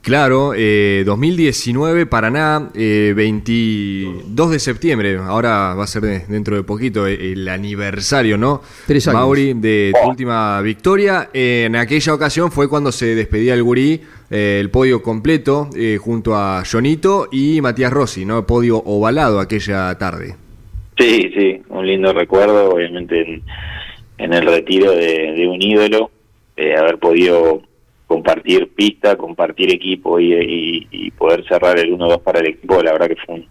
Claro, 0.03 0.53
2019 0.53 2.05
Paraná, 2.05 2.71
22 2.75 4.51
de 4.51 4.59
septiembre, 4.59 5.17
ahora 5.17 5.75
va 5.75 5.85
a 5.85 5.87
ser 5.87 6.27
dentro 6.29 6.57
de 6.57 6.63
poquito 6.63 7.07
el 7.07 7.49
aniversario, 7.49 8.37
¿no? 8.37 8.61
Tres 8.87 9.09
años. 9.09 9.21
Mauri, 9.21 9.55
de 9.55 9.93
tu 10.03 10.11
última 10.11 10.61
victoria. 10.61 11.31
en 11.33 11.75
aquella 11.77 12.13
ocasión 12.13 12.53
fue 12.53 12.69
cuando 12.69 12.93
se 12.93 13.15
despedía 13.15 13.55
el 13.55 13.63
gurí 13.63 14.03
eh, 14.35 14.59
el 14.59 14.69
podio 14.69 15.01
completo 15.01 15.69
eh, 15.77 15.97
junto 15.97 16.35
a 16.35 16.65
Jonito 16.65 17.29
y 17.31 17.61
Matías 17.61 17.93
Rossi, 17.93 18.25
¿no? 18.25 18.45
Podio 18.45 18.79
ovalado 18.79 19.39
aquella 19.39 19.97
tarde. 19.97 20.35
Sí, 20.99 21.31
sí, 21.37 21.63
un 21.69 21.87
lindo 21.87 22.13
recuerdo, 22.13 22.71
obviamente 22.71 23.41
en, 24.19 24.33
el 24.33 24.45
retiro 24.45 24.91
de, 24.91 25.47
un 25.49 25.63
ídolo, 25.63 26.11
eh, 26.57 26.75
haber 26.77 26.99
podido 26.99 27.63
compartir 28.09 28.71
pista, 28.75 29.15
compartir 29.15 29.73
equipo 29.73 30.19
y, 30.19 31.13
poder 31.17 31.47
cerrar 31.47 31.79
el 31.79 31.93
1-2 31.93 32.21
para 32.21 32.41
el 32.41 32.47
equipo, 32.47 32.83
la 32.83 32.91
verdad 32.91 33.07
que 33.07 33.17
fue 33.25 33.47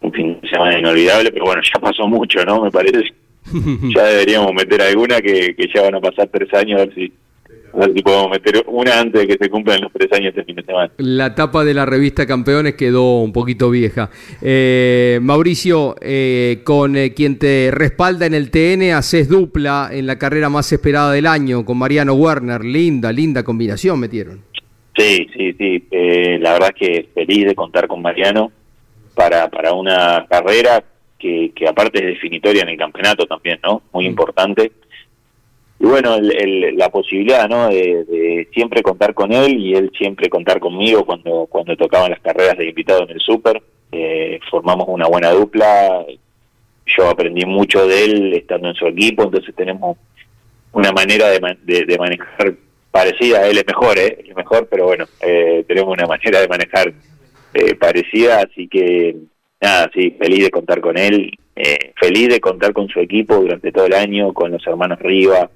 un, 0.00 0.12
fin 0.14 0.40
de 0.40 0.48
semana 0.48 0.78
inolvidable, 0.78 1.30
pero 1.32 1.44
bueno, 1.44 1.60
ya 1.74 1.78
pasó 1.80 2.08
mucho, 2.08 2.42
¿no? 2.46 2.62
Me 2.62 2.70
parece. 2.70 3.12
ya 3.94 4.04
deberíamos 4.04 4.54
meter 4.54 4.80
alguna 4.80 5.20
que, 5.20 5.54
que 5.54 5.68
ya 5.74 5.82
van 5.82 5.96
a 5.96 6.00
pasar 6.00 6.28
tres 6.32 6.48
años 6.54 6.80
a 6.80 6.86
ver 6.86 6.94
si 6.94 7.12
a 7.72 7.78
ver 7.78 7.92
si 7.92 8.02
podemos 8.02 8.30
meter 8.30 8.64
una 8.66 9.00
antes 9.00 9.20
de 9.20 9.26
que 9.26 9.44
se 9.44 9.50
cumplan 9.50 9.80
los 9.80 9.92
tres 9.92 10.12
años 10.12 10.34
de 10.34 10.44
fin 10.44 10.56
de 10.56 10.64
semana. 10.64 10.90
La 10.98 11.34
tapa 11.34 11.64
de 11.64 11.74
la 11.74 11.86
revista 11.86 12.26
Campeones 12.26 12.74
quedó 12.74 13.20
un 13.20 13.32
poquito 13.32 13.70
vieja. 13.70 14.10
Eh, 14.42 15.18
Mauricio, 15.22 15.96
eh, 16.00 16.60
con 16.64 16.96
eh, 16.96 17.14
quien 17.14 17.38
te 17.38 17.70
respalda 17.72 18.26
en 18.26 18.34
el 18.34 18.50
TN, 18.50 18.92
haces 18.92 19.28
dupla 19.28 19.90
en 19.92 20.06
la 20.06 20.18
carrera 20.18 20.48
más 20.48 20.72
esperada 20.72 21.12
del 21.12 21.26
año 21.26 21.64
con 21.64 21.78
Mariano 21.78 22.14
Werner. 22.14 22.64
Linda, 22.64 23.12
linda 23.12 23.42
combinación 23.42 24.00
metieron. 24.00 24.40
Sí, 24.96 25.28
sí, 25.36 25.52
sí. 25.52 25.84
la 26.40 26.54
verdad 26.54 26.74
es 26.74 26.86
que 26.88 27.08
feliz 27.14 27.46
de 27.46 27.54
contar 27.54 27.86
con 27.86 28.02
Mariano 28.02 28.50
para, 29.14 29.48
para 29.48 29.72
una 29.72 30.26
carrera 30.28 30.82
que, 31.16 31.52
que 31.54 31.68
aparte 31.68 31.98
es 31.98 32.14
definitoria 32.14 32.62
en 32.62 32.70
el 32.70 32.76
campeonato 32.76 33.26
también, 33.26 33.60
¿no? 33.62 33.82
Muy 33.92 34.06
mm. 34.06 34.08
importante 34.08 34.72
y 35.80 35.86
bueno, 35.86 36.16
el, 36.16 36.76
la 36.76 36.88
posibilidad 36.90 37.48
¿no? 37.48 37.68
De, 37.68 38.48
siempre 38.52 38.82
contar 38.82 39.14
con 39.14 39.32
él 39.32 39.58
y 39.58 39.74
él 39.74 39.90
siempre 39.96 40.28
contar 40.28 40.58
conmigo 40.58 41.04
cuando, 41.04 41.46
cuando 41.46 41.76
tocaban 41.76 42.10
las 42.10 42.20
carreras 42.20 42.58
de 42.58 42.68
invitado 42.68 43.04
en 43.04 43.10
el 43.10 43.20
Super. 43.20 43.62
Eh, 43.92 44.38
formamos 44.50 44.86
una 44.88 45.06
buena 45.06 45.30
dupla, 45.30 46.04
yo 46.96 47.08
aprendí 47.08 47.44
mucho 47.44 47.86
de 47.86 48.04
él 48.04 48.34
estando 48.34 48.68
en 48.68 48.74
su 48.74 48.86
equipo, 48.86 49.22
entonces 49.22 49.54
tenemos 49.54 49.96
una 50.72 50.92
manera 50.92 51.28
de, 51.30 51.84
de, 51.84 51.98
manejar 51.98 52.54
parecida, 52.90 53.46
él 53.46 53.58
es 53.58 53.66
mejor, 53.66 53.98
¿eh? 53.98 54.24
es 54.28 54.36
mejor, 54.36 54.68
pero 54.70 54.86
bueno, 54.86 55.06
eh, 55.20 55.64
tenemos 55.66 55.92
una 55.92 56.06
manera 56.06 56.40
de 56.40 56.48
manejar 56.48 56.92
eh, 57.54 57.74
parecida, 57.74 58.42
así 58.42 58.68
que 58.68 59.16
nada, 59.60 59.90
sí, 59.94 60.14
feliz 60.18 60.44
de 60.44 60.50
contar 60.50 60.80
con 60.80 60.98
él, 60.98 61.32
eh, 61.56 61.92
feliz 61.96 62.28
de 62.28 62.40
contar 62.40 62.72
con 62.72 62.88
su 62.88 63.00
equipo 63.00 63.36
durante 63.36 63.72
todo 63.72 63.86
el 63.86 63.94
año, 63.94 64.32
con 64.32 64.52
los 64.52 64.66
hermanos 64.66 64.98
Riva, 65.00 65.50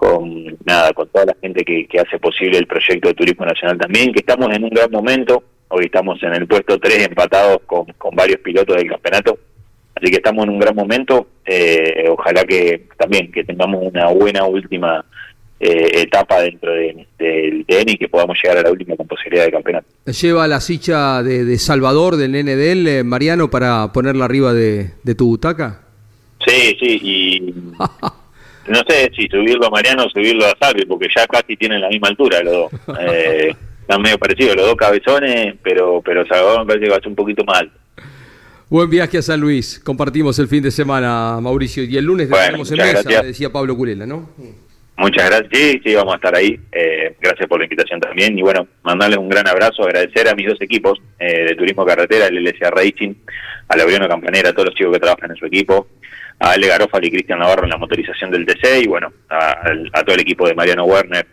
con 0.00 0.56
nada, 0.64 0.94
con 0.94 1.06
toda 1.10 1.26
la 1.26 1.36
gente 1.42 1.62
que, 1.62 1.86
hace 2.00 2.18
posible 2.18 2.56
el 2.56 2.66
proyecto 2.66 3.08
de 3.08 3.14
Turismo 3.14 3.44
Nacional 3.44 3.76
también, 3.76 4.14
que 4.14 4.20
estamos 4.20 4.48
en 4.50 4.64
un 4.64 4.70
gran 4.70 4.90
momento, 4.90 5.42
hoy 5.68 5.84
estamos 5.84 6.22
en 6.22 6.32
el 6.32 6.46
puesto 6.46 6.78
3 6.78 7.08
empatados 7.08 7.58
con, 7.66 7.84
con 7.98 8.16
varios 8.16 8.40
pilotos 8.40 8.76
del 8.76 8.88
campeonato, 8.88 9.38
así 9.94 10.10
que 10.10 10.16
estamos 10.16 10.44
en 10.44 10.52
un 10.52 10.58
gran 10.58 10.74
momento, 10.74 11.26
eh, 11.44 12.06
ojalá 12.08 12.44
que 12.44 12.86
también 12.96 13.30
que 13.30 13.44
tengamos 13.44 13.82
una 13.82 14.06
buena 14.06 14.46
última 14.46 15.04
eh, 15.60 15.90
etapa 15.92 16.40
dentro 16.40 16.72
del 16.72 17.06
TN 17.18 17.90
y 17.90 17.98
que 17.98 18.08
podamos 18.08 18.38
llegar 18.42 18.56
a 18.56 18.62
la 18.62 18.70
última 18.70 18.96
con 18.96 19.06
posibilidad 19.06 19.44
de 19.44 19.52
campeonato. 19.52 19.86
¿Lleva 20.06 20.48
la 20.48 20.62
silla 20.62 21.22
de, 21.22 21.58
Salvador, 21.58 22.16
del 22.16 22.32
de 22.32 22.72
él, 22.72 22.88
eh, 22.88 23.04
Mariano, 23.04 23.50
para 23.50 23.92
ponerla 23.92 24.24
arriba 24.24 24.54
de, 24.54 24.92
de 25.02 25.14
tu 25.14 25.26
butaca? 25.26 25.82
Sí, 26.46 26.74
sí, 26.80 27.00
y 27.02 27.54
no 28.68 28.82
sé 28.88 29.10
si 29.16 29.26
subirlo 29.28 29.66
a 29.66 29.70
Mariano 29.70 30.04
o 30.04 30.10
subirlo 30.10 30.46
a 30.46 30.56
Salvi, 30.60 30.84
porque 30.86 31.08
ya 31.14 31.26
casi 31.26 31.56
tienen 31.56 31.80
la 31.80 31.88
misma 31.88 32.08
altura 32.08 32.42
los 32.42 32.52
dos. 32.52 32.72
Eh, 33.00 33.54
están 33.80 34.02
medio 34.02 34.18
parecidos, 34.18 34.56
los 34.56 34.66
dos 34.66 34.76
cabezones, 34.76 35.56
pero 35.62 36.00
pero 36.00 36.24
Salvador 36.26 36.60
me 36.60 36.66
parece 36.66 36.84
que 36.84 36.90
va 36.90 36.96
a 36.96 37.00
ser 37.00 37.08
un 37.08 37.16
poquito 37.16 37.44
más 37.44 37.60
alto. 37.60 37.80
Buen 38.68 38.88
viaje 38.88 39.18
a 39.18 39.22
San 39.22 39.40
Luis. 39.40 39.80
Compartimos 39.80 40.38
el 40.38 40.46
fin 40.46 40.62
de 40.62 40.70
semana, 40.70 41.40
Mauricio. 41.40 41.82
Y 41.82 41.96
el 41.96 42.04
lunes 42.04 42.30
tenemos 42.30 42.70
en 42.70 42.78
mesa, 42.78 43.22
decía 43.22 43.50
Pablo 43.50 43.76
Culela, 43.76 44.06
¿no? 44.06 44.30
Muchas 44.96 45.28
gracias. 45.28 45.48
Sí, 45.52 45.80
sí, 45.82 45.94
vamos 45.94 46.12
a 46.12 46.16
estar 46.16 46.36
ahí. 46.36 46.60
Eh, 46.70 47.16
gracias 47.20 47.48
por 47.48 47.58
la 47.58 47.64
invitación 47.64 47.98
también. 47.98 48.38
Y 48.38 48.42
bueno, 48.42 48.68
mandarles 48.84 49.18
un 49.18 49.28
gran 49.28 49.48
abrazo, 49.48 49.82
agradecer 49.82 50.28
a 50.28 50.36
mis 50.36 50.46
dos 50.46 50.60
equipos 50.60 51.00
eh, 51.18 51.46
de 51.46 51.56
Turismo 51.56 51.84
Carretera, 51.84 52.26
el 52.26 52.44
LSA 52.44 52.70
Racing, 52.70 53.14
a 53.66 53.76
Laureano 53.76 54.08
Campanera, 54.08 54.50
a 54.50 54.52
todos 54.52 54.66
los 54.66 54.74
chicos 54.74 54.92
que 54.92 55.00
trabajan 55.00 55.30
en 55.30 55.36
su 55.36 55.46
equipo, 55.46 55.88
a 56.40 56.52
Ale 56.52 56.66
Garófalo 56.66 57.06
y 57.06 57.10
Cristian 57.10 57.38
Navarro 57.38 57.64
en 57.64 57.70
la 57.70 57.76
motorización 57.76 58.30
del 58.30 58.46
TC 58.46 58.82
y 58.82 58.88
bueno, 58.88 59.12
a, 59.28 60.02
todo 60.04 60.14
el 60.14 60.22
equipo 60.22 60.48
de 60.48 60.54
Mariano 60.54 60.84
Werner, 60.84 61.26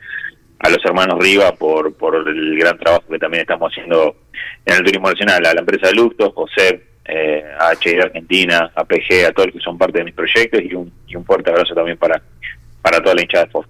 a 0.60 0.70
los 0.70 0.84
hermanos 0.84 1.18
Riva 1.20 1.54
por, 1.54 1.96
por 1.96 2.16
el 2.16 2.60
gran 2.60 2.78
trabajo 2.78 3.06
que 3.10 3.18
también 3.18 3.42
estamos 3.42 3.72
haciendo 3.72 4.16
en 4.66 4.76
el 4.76 4.84
turismo 4.84 5.10
nacional, 5.10 5.46
a 5.46 5.54
la 5.54 5.62
empresa 5.62 5.88
de 5.88 5.94
Luxto, 5.94 6.32
José, 6.32 6.84
eh, 7.06 7.44
a 7.58 7.72
HID 7.74 8.02
Argentina, 8.02 8.72
a 8.76 8.84
PG, 8.84 9.26
a 9.28 9.32
todos 9.32 9.48
los 9.48 9.56
que 9.56 9.62
son 9.62 9.78
parte 9.78 10.00
de 10.00 10.04
mis 10.04 10.14
proyectos 10.14 10.62
y 10.62 10.74
un, 10.74 10.92
y 11.08 11.16
un 11.16 11.24
fuerte 11.24 11.50
abrazo 11.50 11.74
también 11.74 11.98
para, 11.98 12.22
para 12.82 13.02
toda 13.02 13.16
la 13.16 13.22
hinchada 13.22 13.46
de 13.46 13.52
Ford. 13.52 13.68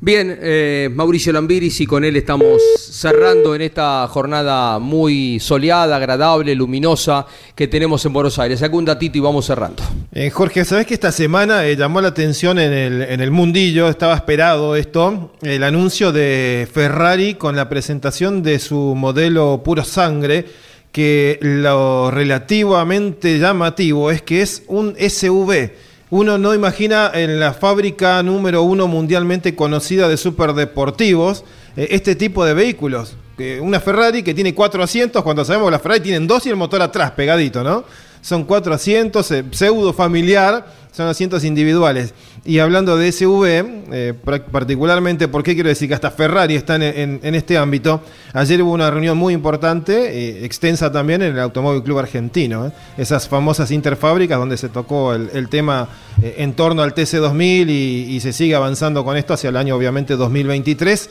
Bien, 0.00 0.38
eh, 0.40 0.88
Mauricio 0.94 1.32
Lambiris 1.32 1.80
y 1.80 1.86
con 1.86 2.04
él 2.04 2.14
estamos 2.14 2.62
cerrando 2.78 3.56
en 3.56 3.62
esta 3.62 4.06
jornada 4.06 4.78
muy 4.78 5.40
soleada, 5.40 5.96
agradable, 5.96 6.54
luminosa 6.54 7.26
que 7.56 7.66
tenemos 7.66 8.06
en 8.06 8.12
Buenos 8.12 8.38
Aires. 8.38 8.60
Saca 8.60 8.76
un 8.76 8.84
datito 8.84 9.18
y 9.18 9.20
vamos 9.20 9.46
cerrando. 9.46 9.82
Eh, 10.12 10.30
Jorge, 10.30 10.64
¿sabes 10.64 10.86
que 10.86 10.94
esta 10.94 11.10
semana 11.10 11.66
eh, 11.66 11.74
llamó 11.74 12.00
la 12.00 12.08
atención 12.08 12.60
en 12.60 12.72
el, 12.72 13.02
en 13.02 13.20
el 13.20 13.32
mundillo? 13.32 13.88
Estaba 13.88 14.14
esperado 14.14 14.76
esto, 14.76 15.32
el 15.42 15.64
anuncio 15.64 16.12
de 16.12 16.68
Ferrari 16.72 17.34
con 17.34 17.56
la 17.56 17.68
presentación 17.68 18.44
de 18.44 18.60
su 18.60 18.94
modelo 18.94 19.62
puro 19.64 19.82
sangre, 19.82 20.46
que 20.92 21.40
lo 21.42 22.12
relativamente 22.12 23.40
llamativo 23.40 24.12
es 24.12 24.22
que 24.22 24.42
es 24.42 24.62
un 24.68 24.94
SUV 24.96 25.70
uno 26.10 26.38
no 26.38 26.54
imagina 26.54 27.10
en 27.12 27.38
la 27.38 27.52
fábrica 27.52 28.22
número 28.22 28.62
uno 28.62 28.88
mundialmente 28.88 29.54
conocida 29.54 30.08
de 30.08 30.16
superdeportivos 30.16 31.44
eh, 31.76 31.88
este 31.90 32.14
tipo 32.14 32.44
de 32.44 32.54
vehículos. 32.54 33.16
una 33.60 33.78
Ferrari 33.78 34.22
que 34.22 34.34
tiene 34.34 34.54
cuatro 34.54 34.82
asientos, 34.82 35.22
cuando 35.22 35.44
sabemos 35.44 35.68
que 35.68 35.72
las 35.72 35.82
Ferrari 35.82 36.00
tienen 36.00 36.26
dos 36.26 36.46
y 36.46 36.50
el 36.50 36.56
motor 36.56 36.82
atrás, 36.82 37.12
pegadito, 37.12 37.62
¿no? 37.62 37.84
Son 38.20 38.44
cuatro 38.44 38.74
asientos, 38.74 39.30
eh, 39.30 39.44
pseudo 39.52 39.92
familiar, 39.92 40.66
son 40.92 41.06
asientos 41.06 41.44
individuales. 41.44 42.14
Y 42.48 42.60
hablando 42.60 42.96
de 42.96 43.12
SUV, 43.12 43.44
eh, 43.92 44.14
particularmente, 44.50 45.28
¿por 45.28 45.42
qué 45.42 45.52
quiero 45.52 45.68
decir 45.68 45.86
que 45.86 45.92
hasta 45.92 46.10
Ferrari 46.10 46.54
está 46.54 46.76
en, 46.76 47.20
este 47.22 47.58
ámbito? 47.58 48.00
Ayer 48.32 48.62
hubo 48.62 48.72
una 48.72 48.90
reunión 48.90 49.18
muy 49.18 49.34
importante, 49.34 50.42
extensa 50.46 50.90
también 50.90 51.20
en 51.20 51.32
el 51.34 51.40
Automóvil 51.40 51.82
Club 51.82 51.98
Argentino, 51.98 52.72
esas 52.96 53.28
famosas 53.28 53.70
interfábricas 53.70 54.38
donde 54.38 54.56
se 54.56 54.70
tocó 54.70 55.12
el, 55.12 55.48
tema 55.50 55.90
en 56.22 56.54
torno 56.54 56.80
al 56.80 56.94
TC2000 56.94 57.68
y, 57.68 58.16
y 58.16 58.20
se 58.20 58.32
sigue 58.32 58.54
avanzando 58.54 59.04
con 59.04 59.18
esto 59.18 59.34
hacia 59.34 59.50
el 59.50 59.56
año 59.58 59.76
obviamente 59.76 60.16
2023 60.16 61.10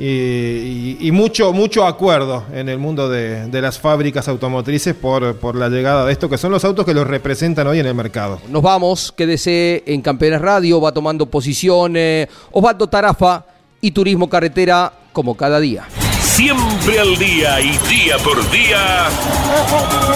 y, 0.00 1.10
mucho, 1.12 1.52
mucho 1.52 1.84
acuerdo 1.84 2.44
en 2.52 2.68
el 2.68 2.78
mundo 2.78 3.08
de, 3.08 3.48
las 3.60 3.78
fábricas 3.78 4.28
automotrices 4.28 4.94
por, 4.94 5.36
por, 5.36 5.56
la 5.56 5.68
llegada 5.68 6.06
de 6.06 6.12
esto, 6.12 6.28
que 6.28 6.38
son 6.38 6.52
los 6.52 6.64
autos 6.64 6.86
que 6.86 6.94
los 6.94 7.06
representan 7.06 7.66
hoy 7.66 7.80
en 7.80 7.86
el 7.86 7.94
mercado. 7.94 8.40
Nos 8.48 8.62
vamos, 8.62 9.12
quédese 9.12 9.82
en 9.86 10.00
Campeones 10.00 10.40
Radio, 10.40 10.80
va 10.80 10.92
tomando 10.92 11.26
posiciones, 11.26 12.28
Osvaldo 12.52 12.86
Tarafa 12.86 13.44
y 13.80 13.90
Turismo 13.90 14.28
Carretera 14.28 14.92
como 15.12 15.36
cada 15.36 15.58
día. 15.58 15.88
Siempre 16.22 17.00
al 17.00 17.16
día 17.16 17.60
y 17.60 17.76
día 17.88 18.18
por 18.18 18.48
día, 18.52 19.08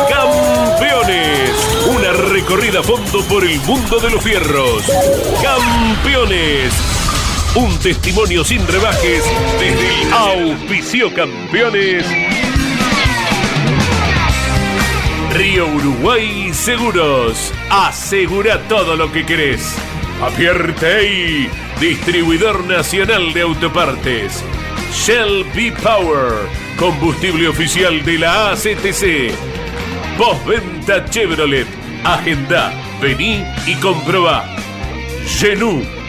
Campeones, 0.08 1.50
una 1.96 2.12
recorrida 2.32 2.78
a 2.78 2.82
fondo 2.84 3.22
por 3.28 3.42
el 3.42 3.58
mundo 3.62 3.98
de 3.98 4.10
los 4.10 4.22
fierros. 4.22 4.84
Campeones 5.42 7.01
un 7.54 7.78
testimonio 7.78 8.44
sin 8.44 8.66
rebajes 8.66 9.24
desde 9.58 10.02
el 10.02 10.12
Auspicio 10.12 11.12
Campeones. 11.12 12.06
Río 15.34 15.66
Uruguay 15.66 16.52
Seguros. 16.54 17.52
Asegura 17.70 18.58
todo 18.68 18.96
lo 18.96 19.12
que 19.12 19.26
querés. 19.26 19.76
Apierte 20.22 21.50
distribuidor 21.80 22.64
nacional 22.64 23.32
de 23.32 23.42
autopartes. 23.42 24.42
Shell 24.92 25.44
B 25.54 25.72
Power, 25.82 26.32
combustible 26.78 27.48
oficial 27.48 28.04
de 28.04 28.18
la 28.18 28.52
ACTC. 28.52 29.32
Postventa 30.16 31.04
Chevrolet 31.06 31.66
Agenda, 32.04 32.72
vení 33.00 33.44
y 33.66 33.74
comprobá. 33.76 34.44
Genú, 35.26 35.82